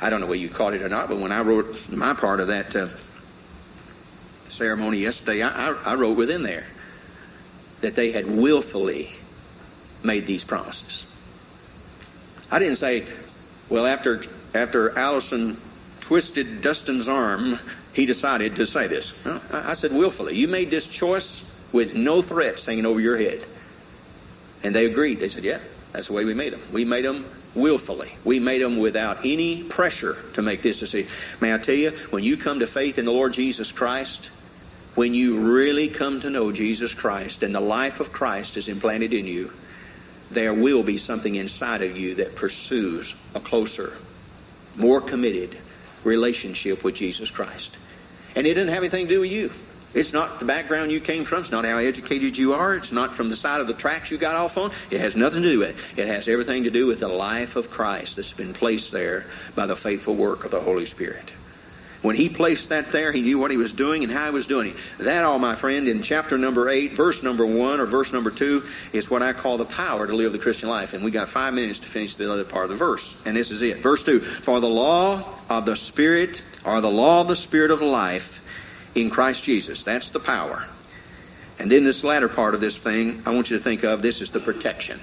I 0.02 0.10
don't 0.10 0.22
know 0.22 0.28
whether 0.28 0.39
you 0.39 0.48
caught 0.48 0.74
it 0.74 0.82
or 0.82 0.88
not, 0.88 1.10
but 1.10 1.18
when 1.18 1.34
I 1.34 1.42
wrote 1.42 1.89
my 1.92 2.13
part 2.13 2.39
of 2.39 2.48
that 2.48 2.74
uh, 2.74 2.88
ceremony 4.48 5.00
yesterday, 5.00 5.42
I, 5.42 5.72
I, 5.72 5.78
I 5.86 5.96
wrote 5.96 6.15
within 6.15 6.44
there 6.44 6.65
that 7.82 7.96
they 7.96 8.13
had 8.13 8.26
willfully 8.26 9.10
made 10.02 10.26
these 10.26 10.46
promises. 10.46 11.13
I 12.50 12.58
didn't 12.58 12.78
say, 12.78 13.04
well, 13.68 13.86
after 13.86 14.22
after 14.56 14.98
Allison 14.98 15.58
twisted 16.02 16.62
Dustin's 16.62 17.08
arm, 17.08 17.60
he 17.94 18.06
decided 18.06 18.56
to 18.58 18.66
say 18.66 18.88
this. 18.88 19.26
I 19.54 19.74
said, 19.74 19.92
willfully. 19.92 20.36
You 20.36 20.48
made 20.48 20.70
this 20.70 20.88
choice 20.88 21.46
with 21.74 21.96
no 21.96 22.22
threats 22.22 22.66
hanging 22.66 22.86
over 22.86 23.00
your 23.00 23.18
head. 23.18 23.44
And 24.64 24.76
they 24.76 24.86
agreed. 24.86 25.20
They 25.20 25.28
said, 25.28 25.43
yeah, 25.43 25.60
that's 25.91 26.08
the 26.08 26.14
way 26.14 26.26
we 26.26 26.34
made 26.34 26.54
them. 26.54 26.62
We 26.74 26.86
made 26.86 27.06
them 27.06 27.26
willfully. 27.56 28.12
We 28.26 28.39
made 28.39 28.62
them 28.62 28.78
without 28.78 29.20
any 29.26 29.64
pressure 29.64 30.16
to 30.34 30.41
make 30.41 30.62
this 30.62 30.80
decision. 30.80 31.10
May 31.41 31.54
I 31.54 31.58
tell 31.58 31.76
you, 31.76 31.91
when 32.12 32.24
you 32.24 32.38
come 32.38 32.60
to 32.60 32.68
faith 32.68 33.00
in 33.00 33.06
the 33.06 33.12
Lord 33.12 33.34
Jesus 33.34 33.72
Christ, 33.72 34.30
when 34.95 35.14
you 35.14 35.54
really 35.56 35.88
come 35.88 36.20
to 36.22 36.30
know 36.30 36.52
Jesus 36.52 36.93
Christ 36.93 37.43
and 37.43 37.56
the 37.56 37.60
life 37.62 38.00
of 38.00 38.12
Christ 38.12 38.58
is 38.58 38.68
implanted 38.68 39.14
in 39.14 39.26
you, 39.26 39.52
there 40.32 40.54
will 40.54 40.84
be 40.84 40.97
something 40.97 41.36
inside 41.36 41.82
of 41.82 41.97
you 41.97 42.16
that 42.16 42.36
pursues 42.36 43.16
a 43.34 43.39
closer, 43.39 43.93
more 44.78 45.02
committed 45.02 45.58
relationship 46.04 46.84
with 46.84 46.95
Jesus 46.95 47.30
Christ. 47.30 47.78
And 48.36 48.45
it 48.45 48.54
didn't 48.54 48.70
have 48.70 48.84
anything 48.84 49.08
to 49.08 49.14
do 49.14 49.20
with 49.22 49.32
you. 49.32 49.50
It's 50.00 50.14
not 50.14 50.39
the 50.39 50.45
background 50.45 50.91
you 50.91 51.00
came 51.00 51.24
from. 51.24 51.39
It's 51.39 51.52
not 51.52 51.66
how 51.66 51.78
educated 51.78 52.38
you 52.38 52.54
are. 52.54 52.76
It's 52.76 52.91
not 52.91 53.16
from 53.16 53.30
the 53.30 53.36
side 53.36 53.60
of 53.60 53.66
the 53.66 53.74
tracks 53.74 54.12
you 54.12 54.20
got 54.20 54.36
off 54.36 54.56
on. 54.58 54.70
It 54.91 55.02
has 55.02 55.16
nothing 55.16 55.41
to 55.41 55.50
do 55.50 55.60
with 55.60 55.97
it. 55.97 56.04
It 56.04 56.08
has 56.08 56.28
everything 56.28 56.66
to 56.66 56.70
do 56.70 56.86
with 56.86 57.00
the 57.00 57.08
life 57.08 57.56
of 57.56 57.72
Christ 57.72 58.16
that's 58.16 58.34
been 58.34 58.54
placed 58.54 58.91
there 58.91 59.26
by 59.56 59.66
the 59.66 59.76
faithful 59.76 60.16
work 60.16 60.45
of 60.45 60.52
the 60.52 60.60
Holy 60.60 60.86
Spirit. 60.86 61.34
When 62.02 62.16
he 62.16 62.30
placed 62.30 62.70
that 62.70 62.93
there, 62.93 63.12
he 63.12 63.22
knew 63.22 63.39
what 63.39 63.52
he 63.52 63.58
was 63.58 63.74
doing 63.74 64.04
and 64.04 64.12
how 64.12 64.28
he 64.28 64.32
was 64.32 64.47
doing 64.47 64.70
it. 64.70 64.76
That, 65.00 65.24
all 65.24 65.38
my 65.38 65.56
friend, 65.56 65.88
in 65.88 66.02
chapter 66.02 66.38
number 66.38 66.70
8, 66.70 66.93
verse 66.93 67.24
number 67.24 67.45
1 67.45 67.80
or 67.82 67.86
verse 67.86 68.14
number 68.14 68.32
2, 68.32 68.64
is 68.93 69.12
what 69.12 69.22
I 69.22 69.34
call 69.34 69.58
the 69.58 69.66
power 69.66 70.08
to 70.08 70.16
live 70.16 70.32
the 70.32 70.39
Christian 70.39 70.70
life. 70.70 70.93
And 70.93 71.04
we 71.04 71.12
got 71.12 71.28
five 71.28 71.54
minutes 71.54 71.80
to 71.80 71.88
finish 71.88 72.16
the 72.16 72.32
other 72.32 72.45
part 72.45 72.66
of 72.66 72.70
the 72.70 72.78
verse. 72.78 73.22
And 73.26 73.36
this 73.36 73.52
is 73.52 73.62
it. 73.64 73.78
Verse 73.80 74.06
2 74.06 74.22
For 74.22 74.62
the 74.62 74.70
law 74.70 75.22
of 75.50 75.66
the 75.66 75.76
Spirit, 75.76 76.41
or 76.66 76.80
the 76.80 76.89
law 76.89 77.22
of 77.22 77.28
the 77.28 77.36
Spirit 77.36 77.70
of 77.70 77.82
life 77.82 78.45
in 78.95 79.10
Christ 79.10 79.43
Jesus. 79.43 79.84
That's 79.84 80.10
the 80.10 80.20
power. 80.20 80.66
And 81.60 81.70
then 81.70 81.84
this 81.84 82.06
latter 82.06 82.30
part 82.30 82.56
of 82.56 82.62
this 82.62 82.78
thing, 82.78 83.22
I 83.26 83.36
want 83.36 83.50
you 83.50 83.58
to 83.58 83.64
think 83.64 83.84
of 83.84 84.02
this 84.02 84.22
is 84.22 84.32
the 84.32 84.39
protection 84.39 85.00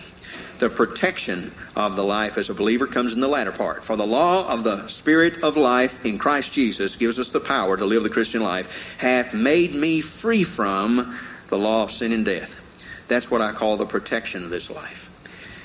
the 0.59 0.69
protection 0.69 1.53
of 1.77 1.97
the 1.97 2.05
life 2.05 2.39
as 2.39 2.51
a 2.51 2.55
believer 2.55 2.87
comes 2.87 3.13
in 3.13 3.21
the 3.21 3.29
latter 3.29 3.53
part. 3.53 3.85
For 3.85 3.97
the 3.97 4.07
law 4.07 4.51
of 4.51 4.65
the 4.65 4.87
Spirit 4.89 5.43
of 5.43 5.57
life 5.57 6.05
in 6.05 6.19
Christ 6.19 6.53
Jesus 6.53 6.97
gives 6.97 7.19
us 7.19 7.33
the 7.33 7.41
power 7.41 7.77
to 7.77 7.85
live 7.85 8.03
the 8.03 8.09
Christian 8.09 8.43
life, 8.43 8.99
hath 8.99 9.35
made 9.35 9.75
me 9.75 10.01
free 10.01 10.45
from 10.45 11.17
the 11.49 11.59
law 11.59 11.83
of 11.83 11.91
sin 11.91 12.13
and 12.13 12.25
death. 12.25 12.63
That's 13.09 13.31
what 13.31 13.41
I 13.41 13.53
call 13.53 13.77
the 13.77 13.87
protection 13.87 14.45
of 14.45 14.51
this 14.51 14.71
life. 14.71 15.13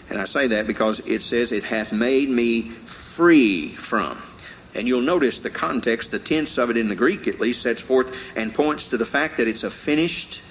And 0.09 0.19
I 0.19 0.25
say 0.25 0.47
that 0.47 0.67
because 0.67 1.07
it 1.07 1.21
says 1.21 1.51
it 1.51 1.63
hath 1.63 1.93
made 1.93 2.29
me 2.29 2.63
free 2.63 3.69
from. 3.69 4.17
And 4.75 4.87
you'll 4.87 5.01
notice 5.01 5.39
the 5.39 5.49
context, 5.49 6.11
the 6.11 6.19
tense 6.19 6.57
of 6.57 6.69
it 6.69 6.77
in 6.77 6.87
the 6.87 6.95
Greek 6.95 7.27
at 7.27 7.39
least, 7.39 7.61
sets 7.61 7.81
forth 7.81 8.37
and 8.37 8.53
points 8.53 8.89
to 8.89 8.97
the 8.97 9.05
fact 9.05 9.37
that 9.37 9.47
it's 9.47 9.63
a 9.63 9.69
finished, 9.69 10.43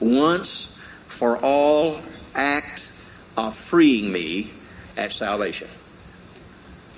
once 0.00 0.82
for 1.08 1.38
all 1.42 1.98
act 2.34 2.91
of 3.36 3.56
freeing 3.56 4.12
me 4.12 4.50
at 4.96 5.12
salvation. 5.12 5.68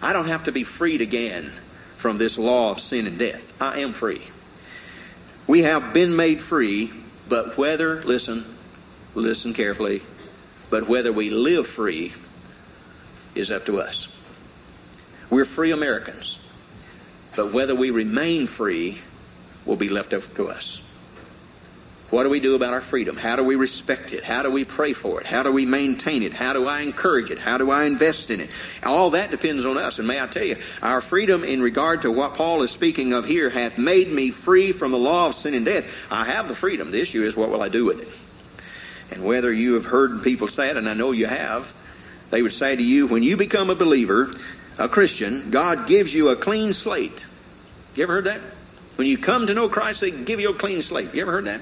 I 0.02 0.12
don't 0.12 0.26
have 0.26 0.44
to 0.44 0.52
be 0.52 0.64
freed 0.64 1.00
again 1.00 1.44
from 1.44 2.18
this 2.18 2.38
law 2.38 2.70
of 2.70 2.80
sin 2.80 3.06
and 3.06 3.18
death. 3.18 3.60
I 3.62 3.80
am 3.80 3.92
free. 3.92 4.22
We 5.46 5.62
have 5.62 5.94
been 5.94 6.16
made 6.16 6.40
free, 6.40 6.90
but 7.28 7.56
whether, 7.56 8.02
listen, 8.02 8.44
listen 9.14 9.54
carefully, 9.54 10.02
but 10.70 10.88
whether 10.88 11.12
we 11.12 11.30
live 11.30 11.66
free 11.66 12.12
is 13.34 13.50
up 13.50 13.64
to 13.66 13.78
us. 13.78 14.10
We're 15.30 15.44
free 15.44 15.70
Americans, 15.70 16.40
but 17.36 17.52
whether 17.52 17.74
we 17.74 17.90
remain 17.90 18.46
free 18.46 18.98
will 19.64 19.76
be 19.76 19.88
left 19.88 20.12
up 20.12 20.22
to 20.34 20.48
us. 20.48 20.93
What 22.14 22.22
do 22.22 22.30
we 22.30 22.38
do 22.38 22.54
about 22.54 22.72
our 22.72 22.80
freedom? 22.80 23.16
How 23.16 23.34
do 23.34 23.42
we 23.42 23.56
respect 23.56 24.12
it? 24.12 24.22
How 24.22 24.44
do 24.44 24.50
we 24.52 24.64
pray 24.64 24.92
for 24.92 25.20
it? 25.20 25.26
How 25.26 25.42
do 25.42 25.50
we 25.50 25.66
maintain 25.66 26.22
it? 26.22 26.32
How 26.32 26.52
do 26.52 26.68
I 26.68 26.82
encourage 26.82 27.32
it? 27.32 27.40
How 27.40 27.58
do 27.58 27.72
I 27.72 27.86
invest 27.86 28.30
in 28.30 28.38
it? 28.38 28.50
All 28.84 29.10
that 29.10 29.32
depends 29.32 29.66
on 29.66 29.76
us. 29.78 29.98
And 29.98 30.06
may 30.06 30.22
I 30.22 30.28
tell 30.28 30.44
you, 30.44 30.54
our 30.80 31.00
freedom 31.00 31.42
in 31.42 31.60
regard 31.60 32.02
to 32.02 32.12
what 32.12 32.34
Paul 32.34 32.62
is 32.62 32.70
speaking 32.70 33.12
of 33.14 33.24
here 33.24 33.50
hath 33.50 33.78
made 33.78 34.12
me 34.12 34.30
free 34.30 34.70
from 34.70 34.92
the 34.92 34.96
law 34.96 35.26
of 35.26 35.34
sin 35.34 35.54
and 35.54 35.64
death. 35.64 36.06
I 36.08 36.24
have 36.26 36.46
the 36.46 36.54
freedom. 36.54 36.92
The 36.92 37.00
issue 37.00 37.24
is 37.24 37.36
what 37.36 37.50
will 37.50 37.60
I 37.60 37.68
do 37.68 37.84
with 37.84 38.00
it? 38.00 39.12
And 39.16 39.26
whether 39.26 39.52
you 39.52 39.74
have 39.74 39.86
heard 39.86 40.22
people 40.22 40.46
say 40.46 40.70
it, 40.70 40.76
and 40.76 40.88
I 40.88 40.94
know 40.94 41.10
you 41.10 41.26
have, 41.26 41.74
they 42.30 42.42
would 42.42 42.52
say 42.52 42.76
to 42.76 42.82
you, 42.82 43.08
when 43.08 43.24
you 43.24 43.36
become 43.36 43.70
a 43.70 43.74
believer, 43.74 44.32
a 44.78 44.88
Christian, 44.88 45.50
God 45.50 45.88
gives 45.88 46.14
you 46.14 46.28
a 46.28 46.36
clean 46.36 46.74
slate. 46.74 47.26
You 47.96 48.04
ever 48.04 48.12
heard 48.12 48.26
that? 48.26 48.40
When 48.94 49.08
you 49.08 49.18
come 49.18 49.48
to 49.48 49.54
know 49.54 49.68
Christ, 49.68 50.00
they 50.00 50.12
give 50.12 50.38
you 50.38 50.50
a 50.50 50.54
clean 50.54 50.80
slate. 50.80 51.12
You 51.12 51.22
ever 51.22 51.32
heard 51.32 51.46
that? 51.46 51.60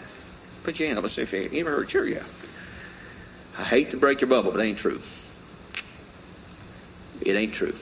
Put 0.65 0.79
your 0.79 0.89
hand 0.89 0.99
up 0.99 1.05
and 1.05 1.11
say, 1.11 1.23
if 1.23 1.53
you 1.53 1.61
ever 1.61 1.71
heard, 1.71 1.91
sure, 1.91 2.07
yeah. 2.07 2.23
I 3.59 3.65
hate 3.65 3.91
to 3.91 3.97
break 3.97 4.21
your 4.21 4.31
bubble, 4.31 4.53
but 4.53 4.61
it 4.61 4.65
ain't 4.65 4.79
true. 4.79 5.01
It 7.21 7.37
ain't 7.37 7.53
true. 7.53 7.75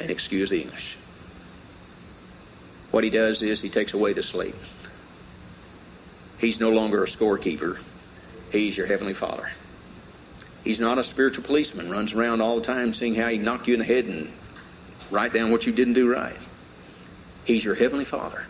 And 0.00 0.10
excuse 0.10 0.50
the 0.50 0.60
English. 0.60 0.96
What 2.90 3.04
he 3.04 3.10
does 3.10 3.42
is 3.42 3.60
he 3.60 3.68
takes 3.68 3.94
away 3.94 4.12
the 4.12 4.22
slate. 4.22 4.54
He's 6.38 6.60
no 6.60 6.70
longer 6.70 7.02
a 7.02 7.06
scorekeeper. 7.06 7.82
He's 8.52 8.76
your 8.76 8.86
heavenly 8.86 9.14
Father. 9.14 9.48
He's 10.64 10.80
not 10.80 10.98
a 10.98 11.04
spiritual 11.04 11.44
policeman, 11.44 11.90
runs 11.90 12.12
around 12.12 12.40
all 12.40 12.56
the 12.56 12.64
time 12.64 12.92
seeing 12.92 13.14
how 13.14 13.28
he 13.28 13.38
knock 13.38 13.68
you 13.68 13.74
in 13.74 13.80
the 13.80 13.86
head 13.86 14.04
and 14.04 14.28
write 15.10 15.32
down 15.32 15.50
what 15.50 15.66
you 15.66 15.72
didn't 15.72 15.94
do 15.94 16.10
right. 16.10 16.36
He's 17.44 17.64
your 17.64 17.74
heavenly 17.74 18.04
Father. 18.04 18.44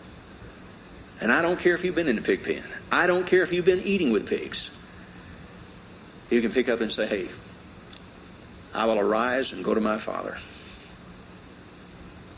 And 1.21 1.31
I 1.31 1.41
don't 1.41 1.59
care 1.59 1.75
if 1.75 1.83
you've 1.85 1.95
been 1.95 2.07
in 2.07 2.15
the 2.15 2.21
pig 2.21 2.43
pen. 2.43 2.63
I 2.91 3.07
don't 3.07 3.27
care 3.27 3.43
if 3.43 3.51
you've 3.51 3.65
been 3.65 3.81
eating 3.83 4.11
with 4.11 4.29
pigs. 4.29 4.73
You 6.29 6.41
can 6.41 6.51
pick 6.51 6.69
up 6.69 6.81
and 6.81 6.91
say, 6.91 7.07
hey, 7.07 7.27
I 8.73 8.85
will 8.85 8.99
arise 8.99 9.53
and 9.53 9.63
go 9.63 9.73
to 9.73 9.81
my 9.81 9.97
Father. 9.97 10.37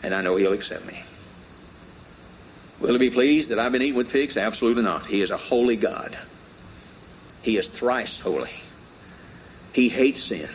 And 0.04 0.14
I 0.14 0.22
know 0.22 0.36
He'll 0.38 0.54
accept 0.54 0.88
me. 0.88 1.02
Will 2.80 2.94
He 2.94 3.10
be 3.10 3.14
pleased 3.14 3.52
that 3.52 3.60
I've 3.60 3.72
been 3.72 3.82
eating 3.82 3.96
with 3.96 4.12
pigs? 4.12 4.38
Absolutely 4.38 4.84
not. 4.84 5.06
He 5.06 5.22
is 5.22 5.32
a 5.32 5.38
holy 5.38 5.76
God. 5.76 6.18
He 7.42 7.58
is 7.58 7.68
thrice 7.68 8.22
holy. 8.22 8.52
He 9.74 9.90
hates 9.90 10.22
sin. 10.22 10.50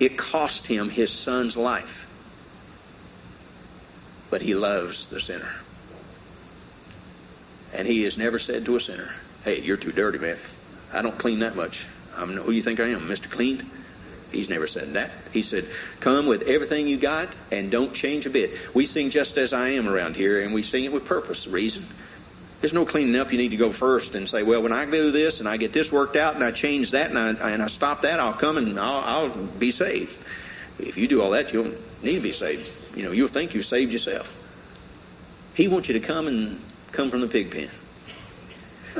It 0.00 0.16
cost 0.16 0.66
Him 0.66 0.90
His 0.90 1.10
Son's 1.10 1.56
life. 1.56 2.02
But 4.30 4.42
He 4.42 4.54
loves 4.54 5.10
the 5.10 5.20
sinner. 5.20 5.52
And 7.74 7.86
he 7.86 8.04
has 8.04 8.16
never 8.16 8.38
said 8.38 8.64
to 8.64 8.76
a 8.76 8.80
sinner, 8.80 9.10
Hey, 9.44 9.60
you're 9.60 9.76
too 9.76 9.92
dirty, 9.92 10.18
man. 10.18 10.36
I 10.92 11.02
don't 11.02 11.18
clean 11.18 11.40
that 11.40 11.56
much. 11.56 11.88
I'm 12.16 12.30
who 12.30 12.52
you 12.52 12.62
think 12.62 12.80
I 12.80 12.88
am, 12.88 13.00
Mr. 13.00 13.30
Clean? 13.30 13.60
He's 14.30 14.48
never 14.48 14.66
said 14.66 14.94
that. 14.94 15.12
He 15.32 15.42
said, 15.42 15.64
Come 16.00 16.26
with 16.26 16.42
everything 16.48 16.86
you 16.86 16.96
got 16.96 17.36
and 17.52 17.70
don't 17.70 17.94
change 17.94 18.26
a 18.26 18.30
bit. 18.30 18.50
We 18.74 18.86
sing 18.86 19.10
just 19.10 19.36
as 19.36 19.52
I 19.52 19.70
am 19.70 19.88
around 19.88 20.16
here, 20.16 20.42
and 20.42 20.54
we 20.54 20.62
sing 20.62 20.84
it 20.84 20.92
with 20.92 21.06
purpose. 21.06 21.46
Reason? 21.46 21.82
There's 22.60 22.72
no 22.72 22.84
cleaning 22.84 23.16
up. 23.16 23.30
You 23.30 23.38
need 23.38 23.50
to 23.50 23.56
go 23.56 23.70
first 23.70 24.14
and 24.14 24.28
say, 24.28 24.42
Well, 24.42 24.62
when 24.62 24.72
I 24.72 24.88
do 24.88 25.10
this 25.10 25.40
and 25.40 25.48
I 25.48 25.56
get 25.56 25.72
this 25.72 25.92
worked 25.92 26.16
out 26.16 26.34
and 26.34 26.42
I 26.42 26.50
change 26.50 26.92
that 26.92 27.10
and 27.10 27.18
I, 27.18 27.50
and 27.50 27.62
I 27.62 27.66
stop 27.66 28.02
that, 28.02 28.20
I'll 28.20 28.32
come 28.32 28.56
and 28.56 28.78
I'll, 28.78 29.30
I'll 29.30 29.46
be 29.58 29.70
saved. 29.70 30.12
If 30.80 30.96
you 30.96 31.06
do 31.06 31.22
all 31.22 31.30
that, 31.30 31.52
you 31.52 31.62
don't 31.62 32.02
need 32.02 32.16
to 32.16 32.22
be 32.22 32.32
saved. 32.32 32.96
You 32.96 33.04
know, 33.04 33.12
you'll 33.12 33.28
think 33.28 33.54
you 33.54 33.62
saved 33.62 33.92
yourself. 33.92 34.40
He 35.56 35.68
wants 35.68 35.88
you 35.88 35.98
to 35.98 36.04
come 36.04 36.26
and 36.26 36.58
come 36.94 37.10
from 37.10 37.20
the 37.20 37.28
pig 37.28 37.50
pen 37.50 37.68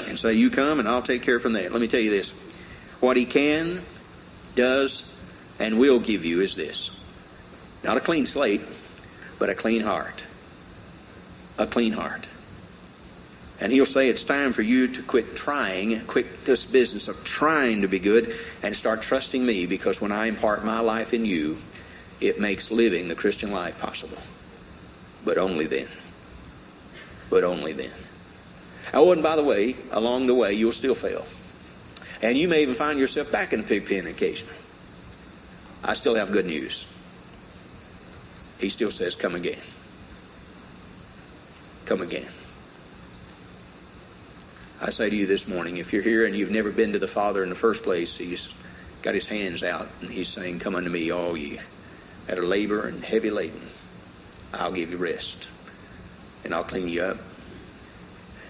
and 0.09 0.19
say, 0.19 0.35
You 0.35 0.51
come 0.51 0.79
and 0.79 0.89
I'll 0.89 1.03
take 1.03 1.23
care 1.23 1.39
from 1.39 1.55
that. 1.55 1.73
Let 1.73 1.81
me 1.81 1.89
tell 1.89 2.01
you 2.01 2.11
this 2.11 2.41
what 3.01 3.17
He 3.17 3.25
can, 3.25 3.81
does, 4.55 5.11
and 5.59 5.79
will 5.79 6.01
give 6.01 6.25
you 6.25 6.41
is 6.41 6.55
this 6.55 7.01
not 7.85 7.97
a 7.97 8.01
clean 8.01 8.27
slate, 8.27 8.63
but 9.39 9.51
a 9.51 9.55
clean 9.55 9.83
heart. 9.83 10.25
A 11.59 11.67
clean 11.67 11.93
heart. 11.93 12.27
And 13.61 13.71
he'll 13.71 13.87
say 13.87 14.09
it's 14.09 14.25
time 14.25 14.53
for 14.53 14.63
you 14.63 14.89
to 14.89 15.03
quit 15.03 15.37
trying, 15.37 16.01
quit 16.07 16.45
this 16.45 16.71
business 16.71 17.07
of 17.07 17.25
trying 17.25 17.83
to 17.83 17.89
be 17.89 18.01
good, 18.01 18.35
and 18.63 18.75
start 18.75 19.03
trusting 19.03 19.45
me 19.45 19.67
because 19.67 20.01
when 20.01 20.11
I 20.11 20.27
impart 20.27 20.65
my 20.65 20.81
life 20.81 21.15
in 21.15 21.25
you, 21.25 21.57
it 22.21 22.41
makes 22.41 22.71
living 22.73 23.07
the 23.07 23.15
Christian 23.15 23.53
life 23.53 23.81
possible. 23.81 24.19
But 25.25 25.39
only 25.39 25.67
then 25.67 25.87
but 27.35 27.43
only 27.43 27.73
then. 27.73 27.91
Oh, 28.95 29.11
and 29.11 29.21
by 29.21 29.35
the 29.35 29.43
way, 29.43 29.75
along 29.91 30.29
the 30.29 30.35
way, 30.37 30.53
you'll 30.53 30.71
still 30.71 30.95
fail. 30.95 31.27
And 32.23 32.39
you 32.39 32.47
may 32.47 32.63
even 32.63 32.77
find 32.77 32.97
yourself 32.97 33.33
back 33.33 33.53
in 33.53 33.59
a 33.59 33.63
pig 33.65 33.89
pen 33.89 34.07
occasionally. 34.07 34.55
I 35.83 35.95
still 35.95 36.15
have 36.15 36.31
good 36.31 36.47
news. 36.47 36.93
He 38.61 38.69
still 38.69 38.93
says, 38.93 39.17
Come 39.17 39.35
again. 39.35 39.59
Come 41.87 42.03
again. 42.03 42.31
I 44.81 44.91
say 44.91 45.11
to 45.11 45.17
you 45.17 45.27
this 45.27 45.49
morning, 45.49 45.79
if 45.79 45.93
you're 45.93 46.03
here 46.03 46.27
and 46.27 46.37
you've 46.37 46.53
never 46.53 46.71
been 46.71 46.93
to 46.93 47.01
the 47.01 47.09
Father 47.09 47.43
in 47.43 47.49
the 47.49 47.57
first 47.57 47.83
place, 47.83 48.17
He's 48.17 48.57
got 49.03 49.15
His 49.15 49.27
hands 49.27 49.65
out 49.65 49.89
and 50.01 50.11
He's 50.11 50.29
saying, 50.29 50.61
Come 50.61 50.77
unto 50.77 50.89
me, 50.89 51.11
all 51.11 51.37
ye 51.37 51.59
that 52.29 52.39
are 52.39 52.47
labor 52.47 52.87
and 52.87 53.03
heavy 53.03 53.31
laden. 53.31 53.61
I'll 54.53 54.73
give 54.73 54.93
you 54.93 54.99
rest 54.99 55.49
and 56.45 56.55
I'll 56.55 56.65
clean 56.65 56.89
you 56.89 57.03
up. 57.03 57.17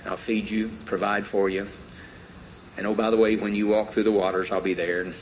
I'll 0.07 0.17
feed 0.17 0.51
you, 0.51 0.71
provide 0.85 1.25
for 1.25 1.49
you. 1.49 1.67
And 2.77 2.87
oh, 2.87 2.95
by 2.95 3.11
the 3.11 3.17
way, 3.17 3.37
when 3.37 3.55
you 3.55 3.69
walk 3.69 3.89
through 3.89 4.03
the 4.03 4.13
waters, 4.13 4.51
I'll 4.51 4.61
be 4.61 4.75
there. 4.75 5.01
And 5.03 5.15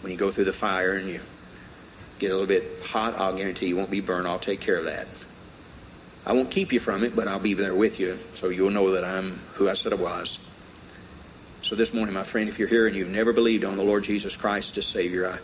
when 0.00 0.10
you 0.10 0.18
go 0.18 0.30
through 0.30 0.44
the 0.44 0.52
fire 0.52 0.94
and 0.94 1.06
you 1.06 1.20
get 2.18 2.30
a 2.30 2.36
little 2.36 2.48
bit 2.48 2.64
hot, 2.84 3.14
I'll 3.18 3.36
guarantee 3.36 3.68
you 3.68 3.76
won't 3.76 3.90
be 3.90 4.00
burned. 4.00 4.26
I'll 4.26 4.38
take 4.38 4.60
care 4.60 4.78
of 4.78 4.86
that. 4.86 5.06
I 6.26 6.32
won't 6.32 6.50
keep 6.50 6.72
you 6.72 6.80
from 6.80 7.04
it, 7.04 7.14
but 7.14 7.28
I'll 7.28 7.38
be 7.38 7.54
there 7.54 7.74
with 7.74 8.00
you 8.00 8.16
so 8.16 8.48
you'll 8.48 8.70
know 8.70 8.92
that 8.92 9.04
I'm 9.04 9.32
who 9.54 9.68
I 9.68 9.74
said 9.74 9.92
I 9.92 9.96
was. 9.96 10.50
So 11.62 11.76
this 11.76 11.94
morning, 11.94 12.14
my 12.14 12.24
friend, 12.24 12.48
if 12.48 12.58
you're 12.58 12.68
here 12.68 12.86
and 12.86 12.96
you've 12.96 13.10
never 13.10 13.32
believed 13.32 13.64
on 13.64 13.76
the 13.76 13.84
Lord 13.84 14.04
Jesus 14.04 14.36
Christ 14.36 14.76
as 14.78 14.86
Savior, 14.86 15.28
I 15.28 15.38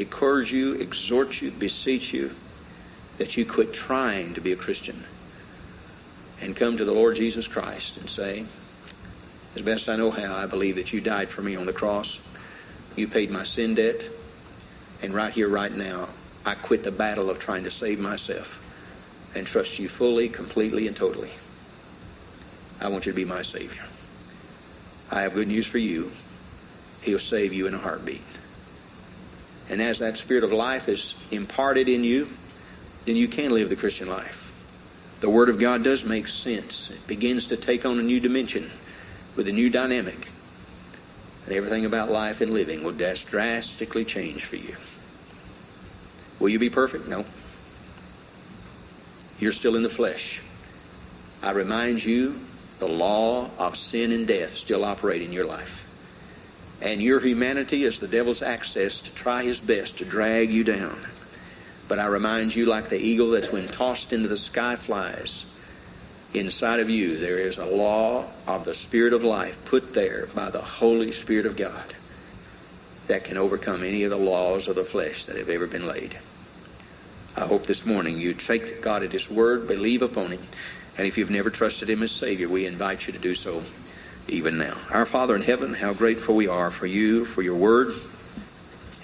encourage 0.00 0.52
you, 0.52 0.74
exhort 0.74 1.40
you, 1.40 1.50
beseech 1.52 2.12
you 2.12 2.30
that 3.18 3.36
you 3.36 3.44
quit 3.44 3.72
trying 3.72 4.34
to 4.34 4.40
be 4.40 4.52
a 4.52 4.56
Christian 4.56 4.96
and 6.40 6.54
come 6.56 6.76
to 6.76 6.84
the 6.84 6.94
Lord 6.94 7.16
Jesus 7.16 7.48
Christ 7.48 7.98
and 7.98 8.08
say, 8.08 8.40
as 9.56 9.62
best 9.64 9.88
I 9.88 9.96
know 9.96 10.10
how, 10.10 10.36
I 10.36 10.46
believe 10.46 10.76
that 10.76 10.92
you 10.92 11.00
died 11.00 11.28
for 11.28 11.42
me 11.42 11.56
on 11.56 11.66
the 11.66 11.72
cross. 11.72 12.22
You 12.96 13.08
paid 13.08 13.30
my 13.30 13.42
sin 13.42 13.74
debt. 13.74 14.04
And 15.02 15.14
right 15.14 15.32
here, 15.32 15.48
right 15.48 15.72
now, 15.72 16.08
I 16.44 16.54
quit 16.54 16.84
the 16.84 16.92
battle 16.92 17.30
of 17.30 17.38
trying 17.40 17.64
to 17.64 17.70
save 17.70 17.98
myself. 17.98 18.64
and 19.34 19.46
trust 19.46 19.78
you 19.78 19.88
fully, 19.88 20.28
completely, 20.28 20.86
and 20.86 20.96
totally. 20.96 21.30
I 22.80 22.88
want 22.88 23.06
you 23.06 23.12
to 23.12 23.16
be 23.16 23.24
my 23.24 23.42
Savior. 23.42 23.82
I 25.10 25.22
have 25.22 25.34
good 25.34 25.48
news 25.48 25.66
for 25.66 25.78
you. 25.78 26.10
He'll 27.02 27.18
save 27.18 27.52
you 27.52 27.66
in 27.66 27.74
a 27.74 27.78
heartbeat. 27.78 28.22
And 29.70 29.82
as 29.82 29.98
that 29.98 30.16
spirit 30.16 30.44
of 30.44 30.52
life 30.52 30.88
is 30.88 31.26
imparted 31.30 31.88
in 31.88 32.04
you, 32.04 32.26
then 33.04 33.16
you 33.16 33.28
can 33.28 33.50
live 33.50 33.68
the 33.68 33.76
Christian 33.76 34.08
life. 34.08 34.47
The 35.20 35.30
Word 35.30 35.48
of 35.48 35.58
God 35.58 35.82
does 35.82 36.04
make 36.04 36.28
sense. 36.28 36.90
It 36.90 37.06
begins 37.08 37.46
to 37.46 37.56
take 37.56 37.84
on 37.84 37.98
a 37.98 38.02
new 38.02 38.20
dimension 38.20 38.70
with 39.36 39.48
a 39.48 39.52
new 39.52 39.68
dynamic. 39.70 40.28
And 41.46 41.56
everything 41.56 41.84
about 41.84 42.10
life 42.10 42.40
and 42.40 42.50
living 42.50 42.84
will 42.84 42.92
drastically 42.92 44.04
change 44.04 44.44
for 44.44 44.56
you. 44.56 44.76
Will 46.38 46.50
you 46.50 46.58
be 46.58 46.70
perfect? 46.70 47.08
No. 47.08 47.24
You're 49.40 49.52
still 49.52 49.76
in 49.76 49.82
the 49.82 49.88
flesh. 49.88 50.42
I 51.42 51.52
remind 51.52 52.04
you 52.04 52.34
the 52.78 52.88
law 52.88 53.50
of 53.58 53.76
sin 53.76 54.12
and 54.12 54.26
death 54.26 54.50
still 54.50 54.84
operate 54.84 55.22
in 55.22 55.32
your 55.32 55.46
life. 55.46 55.84
And 56.80 57.00
your 57.00 57.18
humanity 57.18 57.82
is 57.82 57.98
the 57.98 58.06
devil's 58.06 58.42
access 58.42 59.00
to 59.02 59.14
try 59.14 59.42
his 59.42 59.60
best 59.60 59.98
to 59.98 60.04
drag 60.04 60.50
you 60.50 60.62
down. 60.62 60.96
But 61.88 61.98
I 61.98 62.06
remind 62.06 62.54
you, 62.54 62.66
like 62.66 62.90
the 62.90 63.00
eagle 63.00 63.30
that's 63.30 63.52
when 63.52 63.66
tossed 63.66 64.12
into 64.12 64.28
the 64.28 64.36
sky 64.36 64.76
flies, 64.76 65.58
inside 66.34 66.80
of 66.80 66.90
you 66.90 67.16
there 67.16 67.38
is 67.38 67.56
a 67.56 67.64
law 67.64 68.26
of 68.46 68.64
the 68.64 68.74
Spirit 68.74 69.14
of 69.14 69.24
life 69.24 69.64
put 69.64 69.94
there 69.94 70.26
by 70.34 70.50
the 70.50 70.60
Holy 70.60 71.12
Spirit 71.12 71.46
of 71.46 71.56
God 71.56 71.94
that 73.06 73.24
can 73.24 73.38
overcome 73.38 73.82
any 73.82 74.04
of 74.04 74.10
the 74.10 74.18
laws 74.18 74.68
of 74.68 74.74
the 74.74 74.84
flesh 74.84 75.24
that 75.24 75.38
have 75.38 75.48
ever 75.48 75.66
been 75.66 75.86
laid. 75.86 76.14
I 77.36 77.46
hope 77.46 77.64
this 77.64 77.86
morning 77.86 78.18
you 78.18 78.34
take 78.34 78.82
God 78.82 79.02
at 79.02 79.12
His 79.12 79.30
word, 79.30 79.66
believe 79.66 80.02
upon 80.02 80.32
Him, 80.32 80.40
and 80.98 81.06
if 81.06 81.16
you've 81.16 81.30
never 81.30 81.48
trusted 81.48 81.88
Him 81.88 82.02
as 82.02 82.12
Savior, 82.12 82.48
we 82.48 82.66
invite 82.66 83.06
you 83.06 83.14
to 83.14 83.18
do 83.18 83.34
so 83.34 83.62
even 84.28 84.58
now. 84.58 84.76
Our 84.92 85.06
Father 85.06 85.34
in 85.36 85.42
heaven, 85.42 85.72
how 85.72 85.94
grateful 85.94 86.36
we 86.36 86.48
are 86.48 86.70
for 86.70 86.86
you, 86.86 87.24
for 87.24 87.40
your 87.40 87.56
word, 87.56 87.94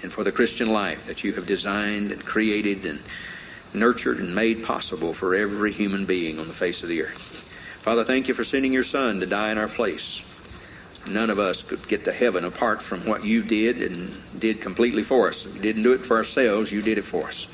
and 0.05 0.13
for 0.13 0.23
the 0.23 0.31
Christian 0.31 0.71
life 0.71 1.07
that 1.07 1.23
you 1.23 1.33
have 1.33 1.47
designed 1.47 2.11
and 2.11 2.23
created 2.23 2.85
and 2.85 3.01
nurtured 3.73 4.19
and 4.19 4.35
made 4.35 4.63
possible 4.63 5.15
for 5.15 5.33
every 5.33 5.71
human 5.71 6.05
being 6.05 6.37
on 6.37 6.47
the 6.47 6.53
face 6.53 6.83
of 6.83 6.89
the 6.89 7.01
earth. 7.01 7.49
Father, 7.81 8.03
thank 8.03 8.27
you 8.27 8.35
for 8.35 8.43
sending 8.43 8.71
your 8.71 8.83
Son 8.83 9.19
to 9.19 9.25
die 9.25 9.51
in 9.51 9.57
our 9.57 9.67
place. 9.67 10.21
None 11.09 11.31
of 11.31 11.39
us 11.39 11.67
could 11.67 11.87
get 11.87 12.05
to 12.05 12.11
heaven 12.11 12.45
apart 12.45 12.83
from 12.83 12.99
what 13.07 13.25
you 13.25 13.41
did 13.41 13.81
and 13.81 14.15
did 14.39 14.61
completely 14.61 15.01
for 15.01 15.27
us. 15.27 15.55
You 15.55 15.59
didn't 15.59 15.81
do 15.81 15.93
it 15.93 16.05
for 16.05 16.17
ourselves, 16.17 16.71
you 16.71 16.83
did 16.83 16.99
it 16.99 17.03
for 17.03 17.23
us. 17.23 17.51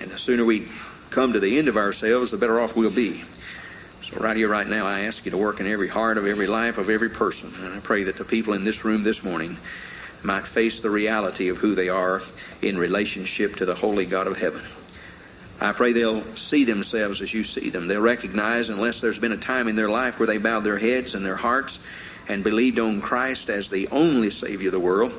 And 0.00 0.10
the 0.10 0.18
sooner 0.18 0.44
we 0.44 0.66
come 1.10 1.34
to 1.34 1.40
the 1.40 1.56
end 1.56 1.68
of 1.68 1.76
ourselves, 1.76 2.32
the 2.32 2.36
better 2.36 2.58
off 2.58 2.74
we'll 2.74 2.92
be. 2.92 3.22
So, 4.02 4.18
right 4.18 4.36
here, 4.36 4.48
right 4.48 4.66
now, 4.66 4.86
I 4.86 5.02
ask 5.02 5.24
you 5.24 5.30
to 5.30 5.38
work 5.38 5.60
in 5.60 5.68
every 5.68 5.88
heart 5.88 6.18
of 6.18 6.26
every 6.26 6.48
life 6.48 6.78
of 6.78 6.90
every 6.90 7.10
person. 7.10 7.64
And 7.64 7.76
I 7.76 7.78
pray 7.78 8.02
that 8.04 8.16
the 8.16 8.24
people 8.24 8.54
in 8.54 8.64
this 8.64 8.84
room 8.84 9.04
this 9.04 9.24
morning 9.24 9.56
might 10.26 10.46
face 10.46 10.80
the 10.80 10.90
reality 10.90 11.48
of 11.48 11.58
who 11.58 11.74
they 11.74 11.88
are 11.88 12.20
in 12.60 12.76
relationship 12.76 13.56
to 13.56 13.64
the 13.64 13.74
holy 13.74 14.04
God 14.04 14.26
of 14.26 14.38
heaven. 14.38 14.60
I 15.60 15.72
pray 15.72 15.92
they'll 15.92 16.22
see 16.34 16.64
themselves 16.64 17.22
as 17.22 17.32
you 17.32 17.42
see 17.42 17.70
them. 17.70 17.88
They'll 17.88 18.02
recognize, 18.02 18.68
unless 18.68 19.00
there's 19.00 19.18
been 19.18 19.32
a 19.32 19.38
time 19.38 19.68
in 19.68 19.76
their 19.76 19.88
life 19.88 20.18
where 20.18 20.26
they 20.26 20.38
bowed 20.38 20.64
their 20.64 20.78
heads 20.78 21.14
and 21.14 21.24
their 21.24 21.36
hearts 21.36 21.88
and 22.28 22.44
believed 22.44 22.78
on 22.78 23.00
Christ 23.00 23.48
as 23.48 23.70
the 23.70 23.88
only 23.88 24.28
Savior 24.28 24.68
of 24.68 24.72
the 24.72 24.80
world, 24.80 25.12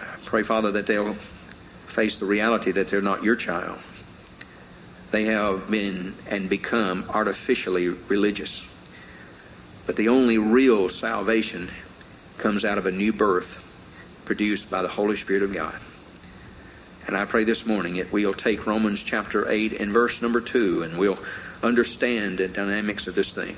I 0.00 0.16
pray, 0.24 0.42
Father, 0.42 0.72
that 0.72 0.88
they'll 0.88 1.12
face 1.14 2.18
the 2.18 2.26
reality 2.26 2.72
that 2.72 2.88
they're 2.88 3.02
not 3.02 3.22
your 3.22 3.36
child 3.36 3.78
they 5.10 5.24
have 5.24 5.70
been 5.70 6.14
and 6.28 6.48
become 6.48 7.04
artificially 7.12 7.88
religious. 7.88 8.66
But 9.86 9.96
the 9.96 10.08
only 10.08 10.38
real 10.38 10.88
salvation 10.88 11.68
comes 12.38 12.64
out 12.64 12.78
of 12.78 12.86
a 12.86 12.92
new 12.92 13.12
birth 13.12 13.66
produced 14.30 14.70
by 14.70 14.80
the 14.80 14.86
Holy 14.86 15.16
Spirit 15.16 15.42
of 15.42 15.52
God. 15.52 15.74
And 17.08 17.16
I 17.16 17.24
pray 17.24 17.42
this 17.42 17.66
morning 17.66 17.94
that 17.96 18.12
we'll 18.12 18.32
take 18.32 18.64
Romans 18.64 19.02
chapter 19.02 19.50
8 19.50 19.80
and 19.80 19.90
verse 19.90 20.22
number 20.22 20.40
2 20.40 20.84
and 20.84 20.96
we'll 20.96 21.18
understand 21.64 22.38
the 22.38 22.46
dynamics 22.46 23.08
of 23.08 23.16
this 23.16 23.34
thing. 23.34 23.56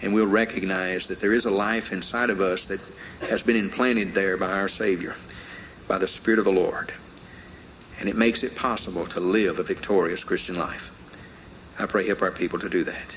And 0.00 0.14
we'll 0.14 0.28
recognize 0.28 1.08
that 1.08 1.20
there 1.20 1.32
is 1.32 1.46
a 1.46 1.50
life 1.50 1.92
inside 1.92 2.30
of 2.30 2.40
us 2.40 2.66
that 2.66 2.80
has 3.28 3.42
been 3.42 3.56
implanted 3.56 4.12
there 4.12 4.36
by 4.36 4.52
our 4.52 4.68
Savior, 4.68 5.16
by 5.88 5.98
the 5.98 6.06
Spirit 6.06 6.38
of 6.38 6.44
the 6.44 6.52
Lord 6.52 6.92
and 7.98 8.08
it 8.08 8.16
makes 8.16 8.44
it 8.44 8.56
possible 8.56 9.06
to 9.06 9.20
live 9.20 9.58
a 9.58 9.64
victorious 9.64 10.24
Christian 10.24 10.56
life. 10.56 10.90
I 11.80 11.86
pray 11.86 12.06
help 12.06 12.22
our 12.22 12.30
people 12.30 12.58
to 12.60 12.68
do 12.68 12.84
that. 12.84 13.16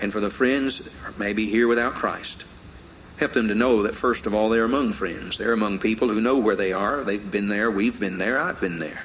And 0.00 0.12
for 0.12 0.20
the 0.20 0.30
friends 0.30 0.92
maybe 1.18 1.46
here 1.46 1.66
without 1.66 1.94
Christ, 1.94 2.44
help 3.18 3.32
them 3.32 3.48
to 3.48 3.54
know 3.54 3.82
that 3.82 3.96
first 3.96 4.26
of 4.26 4.34
all 4.34 4.48
they're 4.48 4.64
among 4.64 4.92
friends. 4.92 5.38
They're 5.38 5.52
among 5.52 5.78
people 5.78 6.08
who 6.08 6.20
know 6.20 6.38
where 6.38 6.56
they 6.56 6.72
are. 6.72 7.02
They've 7.02 7.32
been 7.32 7.48
there, 7.48 7.70
we've 7.70 7.98
been 7.98 8.18
there, 8.18 8.38
I've 8.38 8.60
been 8.60 8.78
there. 8.78 9.04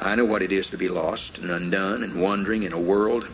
I 0.00 0.14
know 0.14 0.24
what 0.24 0.42
it 0.42 0.52
is 0.52 0.70
to 0.70 0.76
be 0.76 0.88
lost 0.88 1.38
and 1.38 1.50
undone 1.50 2.02
and 2.02 2.20
wandering 2.20 2.62
in 2.62 2.72
a 2.72 2.80
world 2.80 3.28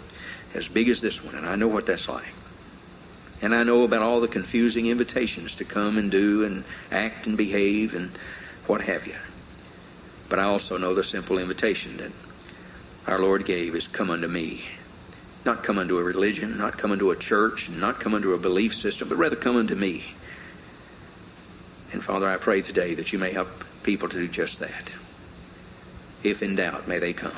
as 0.55 0.69
big 0.69 0.89
as 0.89 1.01
this 1.01 1.25
one, 1.25 1.35
and 1.35 1.47
I 1.47 1.57
know 1.57 1.69
what 1.69 1.87
that's 1.87 2.09
like. 2.09 2.33
And 3.43 3.55
I 3.55 3.65
know 3.65 3.85
about 3.85 4.03
all 4.03 4.21
the 4.21 4.29
confusing 4.29 4.87
invitations 4.87 5.57
to 5.57 5.65
come 5.65 5.99
and 5.99 6.11
do 6.11 6.45
and 6.45 6.65
act 6.93 7.27
and 7.27 7.37
behave 7.37 7.95
and 7.95 8.11
what 8.67 8.83
have 8.83 9.07
you. 9.07 9.17
But 10.29 10.39
I 10.39 10.45
also 10.45 10.79
know 10.79 10.95
the 10.95 11.03
simple 11.03 11.39
invitation 11.39 11.97
that 11.97 12.13
our 13.07 13.19
Lord 13.19 13.45
gave 13.45 13.75
is 13.75 13.89
come 13.89 14.11
unto 14.11 14.29
me. 14.29 14.65
Not 15.45 15.65
come 15.65 15.79
unto 15.79 15.99
a 15.99 16.05
religion, 16.05 16.57
not 16.57 16.79
come 16.79 16.93
unto 16.93 17.11
a 17.11 17.17
church, 17.17 17.69
not 17.71 17.99
come 17.99 18.15
unto 18.15 18.33
a 18.33 18.39
belief 18.39 18.75
system, 18.75 19.09
but 19.09 19.19
rather 19.19 19.37
come 19.37 19.57
unto 19.57 19.75
me. 19.75 20.05
And 21.93 22.03
Father, 22.03 22.29
I 22.29 22.37
pray 22.37 22.63
today 22.63 22.95
that 22.95 23.13
you 23.13 23.19
may 23.19 23.33
help 23.33 23.49
people 23.83 24.09
to 24.09 24.17
do 24.17 24.29
just 24.29 24.61
that. 24.61 24.95
If 26.25 26.43
in 26.43 26.55
doubt, 26.57 26.87
may 26.87 26.99
they 26.99 27.13
come. 27.13 27.37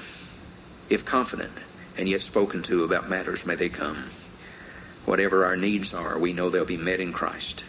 If 0.91 1.05
confident 1.07 1.53
and 1.99 2.09
yet 2.09 2.21
spoken 2.21 2.63
to 2.65 2.85
about 2.85 3.09
matters, 3.09 3.47
may 3.47 3.55
they 3.55 3.69
come. 3.69 3.97
Whatever 5.07 5.45
our 5.45 5.57
needs 5.57 5.95
are, 5.95 6.19
we 6.19 6.33
know 6.33 6.51
they'll 6.51 6.67
be 6.67 6.77
met 6.77 7.01
in 7.01 7.13
Christ. 7.13 7.65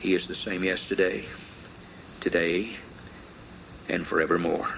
He 0.00 0.14
is 0.14 0.28
the 0.28 0.34
same 0.34 0.62
yesterday, 0.64 1.24
today, 2.20 2.76
and 3.88 4.06
forevermore. 4.06 4.68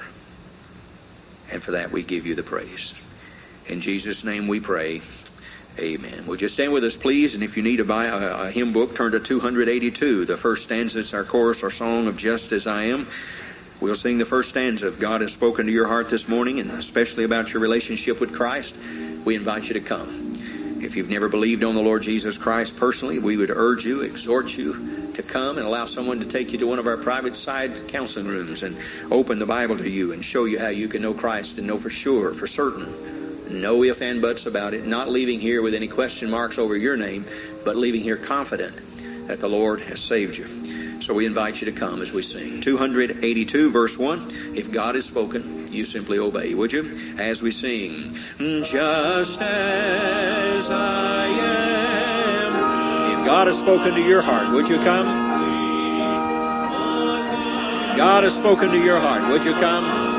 And 1.53 1.63
for 1.63 1.73
that 1.73 1.91
we 1.93 2.03
give 2.03 2.27
you 2.27 2.35
the 2.35 2.43
praise. 2.43 3.03
In 3.69 3.81
Jesus' 3.81 4.25
name 4.25 4.47
we 4.47 4.61
pray. 4.61 5.01
Amen. 5.79 6.27
Would 6.27 6.41
you 6.41 6.49
stand 6.49 6.73
with 6.73 6.85
us, 6.85 6.97
please? 6.97 7.35
And 7.35 7.45
if 7.45 7.57
you 7.57 7.63
need 7.63 7.77
to 7.79 7.85
buy 7.85 8.07
a, 8.07 8.45
a 8.47 8.51
hymn 8.51 8.73
book, 8.73 8.95
turn 8.95 9.13
to 9.13 9.21
282. 9.21 10.25
The 10.25 10.37
first 10.37 10.65
stanza 10.65 11.01
is 11.01 11.13
our 11.13 11.25
chorus 11.25 11.63
our 11.63 11.71
song 11.71 12.07
of 12.07 12.17
Just 12.17 12.53
As 12.53 12.67
I 12.67 12.85
Am. 12.85 13.07
We'll 13.81 13.95
sing 13.95 14.17
the 14.17 14.25
first 14.25 14.51
stanza 14.51 14.87
of 14.87 14.99
God 14.99 15.21
has 15.21 15.35
spoken 15.35 15.67
to 15.67 15.73
your 15.73 15.87
heart 15.87 16.09
this 16.09 16.31
morning, 16.31 16.61
and 16.61 16.71
especially 16.71 17.25
about 17.25 17.53
your 17.53 17.61
relationship 17.61 18.21
with 18.21 18.35
Christ. 18.35 18.79
We 19.27 19.35
invite 19.35 19.69
you 19.69 19.75
to 19.75 19.81
come. 19.81 20.09
If 20.81 20.97
you've 20.97 21.11
never 21.11 21.29
believed 21.29 21.63
on 21.63 21.75
the 21.75 21.83
Lord 21.83 22.01
Jesus 22.01 22.39
Christ 22.39 22.79
personally, 22.79 23.19
we 23.19 23.37
would 23.37 23.51
urge 23.51 23.85
you, 23.85 24.01
exhort 24.01 24.57
you 24.57 25.13
to 25.13 25.23
come 25.23 25.59
and 25.59 25.67
allow 25.67 25.85
someone 25.85 26.21
to 26.21 26.27
take 26.27 26.53
you 26.53 26.59
to 26.59 26.67
one 26.67 26.79
of 26.79 26.87
our 26.87 26.97
private 26.97 27.37
side 27.37 27.89
counseling 27.89 28.29
rooms 28.29 28.63
and 28.63 28.77
open 29.11 29.39
the 29.39 29.47
Bible 29.47 29.77
to 29.77 29.91
you 29.91 30.13
and 30.13 30.25
show 30.25 30.45
you 30.45 30.59
how 30.59 30.69
you 30.69 30.89
can 30.89 31.03
know 31.03 31.13
Christ 31.13 31.59
and 31.59 31.67
know 31.67 31.77
for 31.77 31.91
sure, 31.91 32.33
for 32.33 32.47
certain, 32.47 32.87
no 33.51 33.83
if 33.83 34.01
and 34.03 34.21
buts 34.21 34.47
about 34.47 34.75
it, 34.75 34.87
not 34.87 35.09
leaving 35.09 35.41
here 35.41 35.63
with 35.63 35.75
any 35.75 35.89
question 35.89 36.31
marks 36.31 36.59
over 36.59 36.77
your 36.77 36.97
name, 36.97 37.25
but 37.65 37.77
leaving 37.77 38.01
here 38.01 38.17
confident 38.17 38.75
that 39.29 39.41
the 39.41 39.49
Lord 39.49 39.81
has 39.81 40.01
saved 40.01 40.37
you. 40.37 40.47
So 41.03 41.15
we 41.15 41.27
invite 41.27 41.61
you 41.61 41.71
to 41.71 41.79
come 41.79 42.01
as 42.01 42.13
we 42.13 42.23
sing. 42.23 42.61
282, 42.61 43.71
verse 43.71 43.99
1. 43.99 44.19
If 44.57 44.73
God 44.73 44.95
has 44.95 45.05
spoken, 45.05 45.69
you 45.71 45.85
simply 45.85 46.19
obey, 46.19 46.55
would 46.55 46.73
you? 46.73 46.91
As 47.19 47.43
we 47.43 47.51
sing, 47.51 48.15
Just 48.65 49.41
as 49.43 50.71
I 50.71 51.27
am. 51.27 53.19
If 53.21 53.27
God 53.27 53.47
has 53.47 53.59
spoken 53.59 53.95
to 53.95 54.03
your 54.03 54.23
heart, 54.23 54.53
would 54.53 54.69
you 54.69 54.77
come? 54.77 55.07
God 57.97 58.25
has 58.25 58.37
spoken 58.37 58.71
to 58.71 58.83
your 58.83 58.99
heart, 58.99 59.31
would 59.31 59.45
you 59.45 59.53
come? 59.55 60.16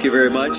Thank 0.00 0.14
you 0.14 0.18
very 0.18 0.30
much. 0.30 0.56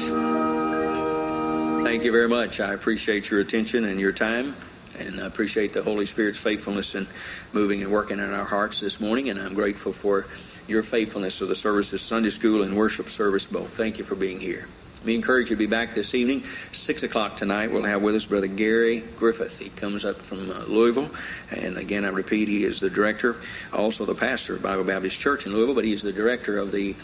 Thank 1.84 2.04
you 2.04 2.12
very 2.12 2.30
much. 2.30 2.60
I 2.60 2.74
appreciate 2.74 3.32
your 3.32 3.40
attention 3.40 3.86
and 3.86 4.00
your 4.00 4.12
time. 4.12 4.54
And 5.00 5.20
I 5.20 5.26
appreciate 5.26 5.74
the 5.74 5.82
Holy 5.82 6.06
Spirit's 6.06 6.38
faithfulness 6.38 6.94
in 6.94 7.08
moving 7.52 7.82
and 7.82 7.92
working 7.92 8.20
in 8.20 8.32
our 8.32 8.46
hearts 8.46 8.82
this 8.82 9.02
morning. 9.02 9.30
And 9.30 9.40
I'm 9.40 9.56
grateful 9.56 9.94
for 9.94 10.28
your 10.68 10.84
faithfulness 10.84 11.42
of 11.42 11.48
the 11.48 11.56
services, 11.56 12.04
Sunday 12.04 12.30
school 12.30 12.62
and 12.62 12.78
worship 12.78 13.08
service 13.08 13.48
both. 13.48 13.76
Thank 13.76 13.98
you 13.98 14.04
for 14.04 14.14
being 14.14 14.40
here. 14.40 14.68
We 15.06 15.16
encourage 15.16 15.50
you 15.50 15.56
to 15.56 15.60
be 15.60 15.66
back 15.66 15.96
this 15.96 16.14
evening, 16.14 16.42
6 16.42 17.02
o'clock 17.02 17.36
tonight. 17.36 17.72
We'll 17.72 17.86
have 17.86 18.04
with 18.04 18.14
us 18.14 18.28
Brother 18.28 18.46
Gary 18.46 19.02
Griffith. 19.18 19.58
He 19.58 19.70
comes 19.70 20.06
up 20.06 20.18
from 20.18 20.52
uh, 20.52 20.66
Louisville. 20.68 21.10
And 21.50 21.78
again, 21.78 22.06
I 22.06 22.10
repeat, 22.10 22.48
he 22.48 22.64
is 22.64 22.80
the 22.80 22.92
director, 22.92 23.38
also 23.74 24.06
the 24.06 24.14
pastor 24.14 24.58
of 24.58 24.62
Bible 24.62 24.84
Baptist 24.84 25.20
Church 25.20 25.48
in 25.48 25.54
Louisville, 25.54 25.74
but 25.74 25.84
he's 25.84 26.04
the 26.04 26.14
director 26.14 26.60
of 26.60 26.72
the 26.72 26.96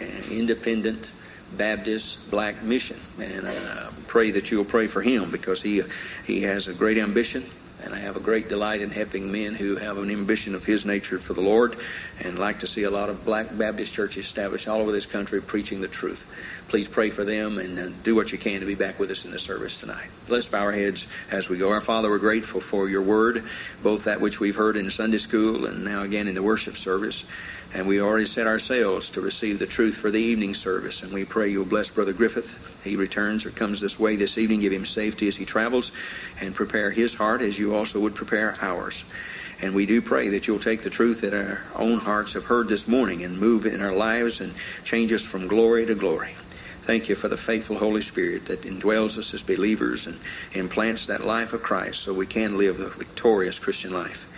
uh, 0.00 0.34
Independent 0.34 1.12
Baptist 1.56 2.30
Black 2.30 2.62
Mission. 2.62 2.96
And 3.20 3.46
I 3.46 3.54
uh, 3.54 3.90
pray 4.06 4.30
that 4.32 4.50
you'll 4.50 4.64
pray 4.64 4.86
for 4.86 5.02
him 5.02 5.30
because 5.30 5.62
he, 5.62 5.82
he 6.26 6.42
has 6.42 6.68
a 6.68 6.74
great 6.74 6.98
ambition 6.98 7.42
and 7.84 7.94
I 7.94 7.98
have 7.98 8.16
a 8.16 8.20
great 8.20 8.48
delight 8.48 8.80
in 8.80 8.90
helping 8.90 9.30
men 9.30 9.54
who 9.54 9.76
have 9.76 9.98
an 9.98 10.10
ambition 10.10 10.54
of 10.54 10.64
his 10.64 10.86
nature 10.86 11.18
for 11.18 11.34
the 11.34 11.42
Lord 11.42 11.76
and 12.22 12.38
like 12.38 12.60
to 12.60 12.66
see 12.66 12.84
a 12.84 12.90
lot 12.90 13.10
of 13.10 13.24
black 13.24 13.46
Baptist 13.58 13.92
churches 13.92 14.24
established 14.24 14.68
all 14.68 14.80
over 14.80 14.90
this 14.90 15.06
country 15.06 15.42
preaching 15.42 15.80
the 15.80 15.88
truth. 15.88 16.64
Please 16.68 16.88
pray 16.88 17.10
for 17.10 17.24
them 17.24 17.58
and 17.58 17.78
uh, 17.78 17.88
do 18.02 18.14
what 18.14 18.32
you 18.32 18.38
can 18.38 18.60
to 18.60 18.66
be 18.66 18.74
back 18.74 18.98
with 18.98 19.10
us 19.10 19.24
in 19.24 19.32
the 19.32 19.38
service 19.38 19.80
tonight. 19.80 20.08
Let's 20.28 20.48
bow 20.48 20.62
our 20.62 20.72
heads 20.72 21.06
as 21.30 21.50
we 21.50 21.58
go. 21.58 21.70
Our 21.70 21.82
Father, 21.82 22.08
we're 22.08 22.18
grateful 22.18 22.60
for 22.60 22.88
your 22.88 23.02
word, 23.02 23.44
both 23.82 24.04
that 24.04 24.20
which 24.20 24.40
we've 24.40 24.56
heard 24.56 24.76
in 24.76 24.90
Sunday 24.90 25.18
school 25.18 25.66
and 25.66 25.84
now 25.84 26.02
again 26.02 26.26
in 26.26 26.34
the 26.34 26.42
worship 26.42 26.76
service. 26.76 27.30
And 27.74 27.88
we 27.88 28.00
already 28.00 28.26
set 28.26 28.46
ourselves 28.46 29.10
to 29.10 29.20
receive 29.20 29.58
the 29.58 29.66
truth 29.66 29.96
for 29.96 30.10
the 30.10 30.20
evening 30.20 30.54
service. 30.54 31.02
And 31.02 31.12
we 31.12 31.24
pray 31.24 31.48
you'll 31.48 31.64
bless 31.64 31.90
Brother 31.90 32.12
Griffith. 32.12 32.82
He 32.84 32.94
returns 32.94 33.44
or 33.44 33.50
comes 33.50 33.80
this 33.80 33.98
way 33.98 34.14
this 34.14 34.38
evening. 34.38 34.60
Give 34.60 34.72
him 34.72 34.86
safety 34.86 35.26
as 35.26 35.36
he 35.36 35.44
travels 35.44 35.90
and 36.40 36.54
prepare 36.54 36.92
his 36.92 37.14
heart 37.14 37.40
as 37.40 37.58
you 37.58 37.74
also 37.74 38.00
would 38.00 38.14
prepare 38.14 38.54
ours. 38.60 39.04
And 39.60 39.74
we 39.74 39.86
do 39.86 40.00
pray 40.00 40.28
that 40.28 40.46
you'll 40.46 40.58
take 40.58 40.82
the 40.82 40.90
truth 40.90 41.22
that 41.22 41.34
our 41.34 41.62
own 41.76 41.98
hearts 41.98 42.34
have 42.34 42.44
heard 42.44 42.68
this 42.68 42.86
morning 42.86 43.24
and 43.24 43.40
move 43.40 43.66
in 43.66 43.80
our 43.80 43.94
lives 43.94 44.40
and 44.40 44.52
change 44.84 45.12
us 45.12 45.26
from 45.26 45.48
glory 45.48 45.84
to 45.86 45.94
glory. 45.94 46.34
Thank 46.82 47.08
you 47.08 47.14
for 47.14 47.28
the 47.28 47.36
faithful 47.38 47.78
Holy 47.78 48.02
Spirit 48.02 48.46
that 48.46 48.62
indwells 48.62 49.16
us 49.16 49.32
as 49.32 49.42
believers 49.42 50.06
and 50.06 50.18
implants 50.52 51.06
that 51.06 51.24
life 51.24 51.54
of 51.54 51.62
Christ 51.62 52.02
so 52.02 52.12
we 52.12 52.26
can 52.26 52.58
live 52.58 52.78
a 52.78 52.90
victorious 52.90 53.58
Christian 53.58 53.92
life. 53.94 54.30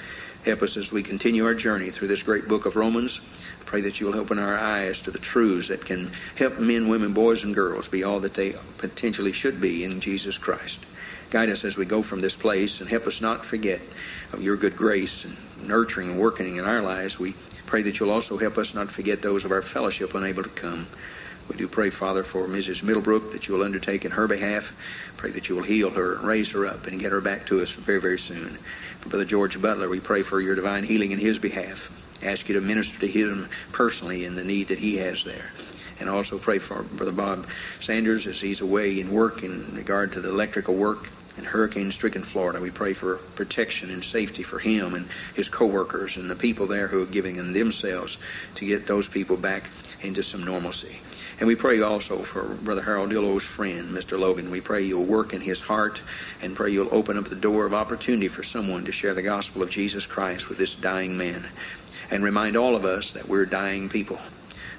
Help 0.47 0.63
us 0.63 0.77
as 0.77 0.93
we 0.93 1.03
continue 1.03 1.45
our 1.45 1.57
journey 1.57 1.91
through 1.91 2.07
this 2.07 2.23
great 2.23 2.47
book 2.47 2.67
of 2.67 2.77
Romans. 2.77 3.19
Pray 3.65 3.81
that 3.81 4.01
you'll 4.01 4.17
open 4.17 4.39
our 4.39 4.55
eyes 4.57 5.03
to 5.03 5.11
the 5.11 5.19
truths 5.19 5.67
that 5.67 5.85
can 5.85 6.09
help 6.37 6.61
men, 6.61 6.89
women, 6.89 7.13
boys, 7.13 7.43
and 7.43 7.53
girls 7.53 7.89
be 7.89 8.05
all 8.05 8.21
that 8.21 8.35
they 8.35 8.55
potentially 8.79 9.33
should 9.33 9.61
be 9.61 9.83
in 9.83 9.99
Jesus 9.99 10.39
Christ. 10.39 10.87
Guide 11.33 11.49
us 11.49 11.65
as 11.65 11.77
we 11.77 11.85
go 11.85 12.01
from 12.01 12.21
this 12.21 12.37
place 12.37 12.81
and 12.81 12.89
help 12.89 13.09
us 13.09 13.21
not 13.21 13.45
forget 13.45 13.81
of 14.33 14.41
your 14.41 14.57
good 14.57 14.77
grace 14.77 15.25
and 15.25 15.69
nurturing 15.69 16.11
and 16.11 16.21
working 16.21 16.55
in 16.55 16.65
our 16.65 16.81
lives. 16.81 17.19
We 17.19 17.35
pray 17.67 17.83
that 17.83 17.99
you'll 17.99 18.13
also 18.13 18.39
help 18.39 18.57
us 18.57 18.73
not 18.73 18.93
forget 18.93 19.23
those 19.23 19.45
of 19.45 19.51
our 19.51 19.63
fellowship 19.63 20.15
unable 20.15 20.45
to 20.45 20.49
come. 20.49 20.87
We 21.49 21.57
do 21.57 21.69
pray, 21.69 21.91
Father, 21.91 22.23
for 22.23 22.47
Mrs. 22.47 22.83
Middlebrook 22.83 23.33
that 23.33 23.47
you 23.47 23.55
will 23.55 23.63
undertake 23.63 24.05
in 24.05 24.11
her 24.13 24.27
behalf. 24.27 24.79
Pray 25.17 25.31
that 25.31 25.49
you 25.49 25.55
will 25.55 25.63
heal 25.63 25.91
her 25.91 26.17
and 26.17 26.27
raise 26.27 26.53
her 26.53 26.67
up 26.67 26.87
and 26.87 27.01
get 27.01 27.13
her 27.13 27.21
back 27.21 27.47
to 27.47 27.63
us 27.63 27.71
very, 27.73 28.01
very 28.01 28.19
soon. 28.19 28.51
For 29.01 29.09
Brother 29.09 29.25
George 29.25 29.61
Butler, 29.61 29.89
we 29.89 30.01
pray 30.01 30.23
for 30.23 30.41
your 30.41 30.57
divine 30.57 30.85
healing 30.85 31.13
in 31.13 31.19
his 31.19 31.39
behalf. 31.39 31.91
Ask 32.25 32.49
you 32.49 32.55
to 32.57 32.61
minister 32.61 33.01
to 33.01 33.07
him 33.07 33.49
personally 33.73 34.25
in 34.25 34.35
the 34.35 34.45
need 34.45 34.69
that 34.69 34.79
he 34.79 34.97
has 34.97 35.23
there. 35.25 35.51
And 36.01 36.11
also 36.11 36.39
pray 36.39 36.59
for 36.59 36.83
Brother 36.83 37.13
Bob 37.13 37.47
Sanders 37.81 38.27
as 38.27 38.41
he's 38.41 38.61
away 38.61 39.01
in 39.01 39.13
work 39.13 39.43
in 39.43 39.75
regard 39.75 40.13
to 40.13 40.21
the 40.21 40.31
electrical 40.31 40.75
work 40.75 41.11
in 41.39 41.45
hurricane 41.45 41.91
stricken 41.91 42.23
Florida. 42.23 42.61
We 42.61 42.71
pray 42.71 42.93
for 42.93 43.17
protection 43.35 43.91
and 43.91 44.03
safety 44.03 44.43
for 44.43 44.59
him 44.59 44.95
and 44.95 45.07
his 45.35 45.49
co-workers 45.49 46.17
and 46.17 46.31
the 46.31 46.35
people 46.35 46.67
there 46.67 46.89
who 46.89 47.03
are 47.03 47.07
giving 47.07 47.37
in 47.37 47.53
themselves 47.53 48.19
to 48.57 48.67
get 48.67 48.87
those 48.87 49.09
people 49.09 49.37
back 49.37 49.65
into 50.03 50.23
some 50.23 50.45
normalcy. 50.45 51.01
And 51.39 51.47
we 51.47 51.55
pray 51.55 51.83
also 51.83 52.17
for 52.19 52.55
Brother 52.65 52.83
Harold 52.83 53.11
Dillow's 53.11 53.45
friend, 53.45 53.91
Mr. 53.91 54.19
Logan. 54.19 54.51
We 54.51 54.63
pray 54.63 54.83
you'll 54.83 55.05
work 55.05 55.35
in 55.35 55.43
his 55.43 55.61
heart 55.67 56.01
and 56.43 56.57
pray 56.57 56.71
you'll 56.71 56.95
open 56.95 57.19
up 57.19 57.25
the 57.25 57.37
door 57.37 57.67
of 57.67 57.75
opportunity 57.75 58.29
for 58.29 58.43
someone 58.43 58.87
to 58.87 58.93
share 58.93 59.13
the 59.13 59.23
gospel 59.23 59.63
of 59.63 59.69
Jesus 59.69 60.07
Christ 60.07 60.49
with 60.49 60.57
this 60.57 60.75
dying 60.75 61.19
man. 61.19 61.45
And 62.11 62.25
remind 62.25 62.57
all 62.57 62.75
of 62.75 62.87
us 62.87 63.13
that 63.13 63.29
we're 63.29 63.45
dying 63.45 63.91
people, 63.91 64.19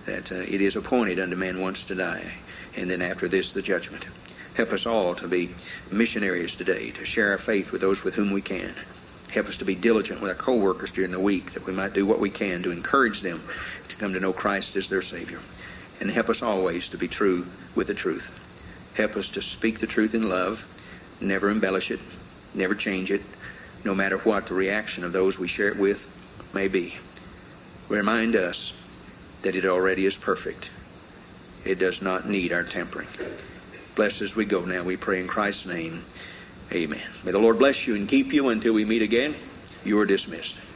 that 0.06 0.32
uh, 0.32 0.36
it 0.36 0.62
is 0.62 0.76
appointed 0.76 1.20
unto 1.20 1.36
man 1.36 1.62
once 1.62 1.84
to 1.86 1.96
die, 1.96 2.34
and 2.76 2.90
then 2.90 3.04
after 3.04 3.28
this, 3.28 3.54
the 3.54 3.62
judgment. 3.62 4.08
Help 4.56 4.72
us 4.72 4.88
all 4.88 5.14
to 5.14 5.28
be 5.28 5.52
missionaries 5.92 6.56
today, 6.56 6.90
to 6.92 7.06
share 7.06 7.32
our 7.32 7.38
faith 7.38 7.72
with 7.72 7.82
those 7.82 8.04
with 8.04 8.16
whom 8.16 8.32
we 8.32 8.42
can. 8.42 8.74
Help 9.30 9.46
us 9.46 9.58
to 9.58 9.66
be 9.66 9.76
diligent 9.76 10.22
with 10.22 10.32
our 10.32 10.38
co-workers 10.38 10.92
during 10.92 11.12
the 11.12 11.20
week, 11.20 11.52
that 11.52 11.68
we 11.68 11.74
might 11.74 11.94
do 11.94 12.06
what 12.06 12.20
we 12.20 12.32
can 12.32 12.64
to 12.64 12.72
encourage 12.72 13.22
them 13.22 13.42
to 13.90 13.96
come 13.98 14.14
to 14.14 14.20
know 14.20 14.34
Christ 14.34 14.76
as 14.76 14.90
their 14.90 15.04
Savior 15.04 15.40
and 16.00 16.10
help 16.10 16.30
us 16.30 16.42
always 16.42 16.90
to 16.90 16.98
be 16.98 17.08
true 17.08 17.46
with 17.76 17.88
the 17.88 17.94
truth. 17.94 18.94
Help 18.96 19.16
us 19.16 19.32
to 19.32 19.42
speak 19.42 19.80
the 19.80 19.88
truth 19.88 20.16
in 20.16 20.30
love, 20.30 20.66
never 21.22 21.50
embellish 21.50 21.92
it, 21.92 22.00
never 22.56 22.76
change 22.76 23.12
it, 23.12 23.22
no 23.86 23.94
matter 23.94 24.18
what 24.18 24.48
the 24.48 24.54
reaction 24.54 25.04
of 25.04 25.14
those 25.14 25.40
we 25.40 25.48
share 25.48 25.70
it 25.70 25.78
with 25.78 26.52
may 26.54 26.68
be. 26.68 26.98
Remind 27.90 28.36
us 28.36 28.74
that 29.44 29.56
it 29.56 29.66
already 29.66 30.06
is 30.06 30.18
perfect. 30.18 30.72
It 31.66 31.80
does 31.80 32.02
not 32.02 32.28
need 32.28 32.52
our 32.52 32.64
tempering. 32.64 33.08
Bless 33.96 34.22
as 34.22 34.36
we 34.36 34.46
go 34.46 34.66
now, 34.66 34.84
we 34.84 34.98
pray 34.98 35.20
in 35.20 35.28
Christ's 35.28 35.68
name. 35.68 36.02
Amen. 36.72 37.08
May 37.24 37.32
the 37.32 37.40
Lord 37.40 37.60
bless 37.60 37.88
you 37.88 37.96
and 37.96 38.10
keep 38.10 38.34
you 38.34 38.50
until 38.50 38.74
we 38.74 38.84
meet 38.84 39.02
again. 39.02 39.34
You 39.86 40.00
are 40.00 40.06
dismissed. 40.06 40.67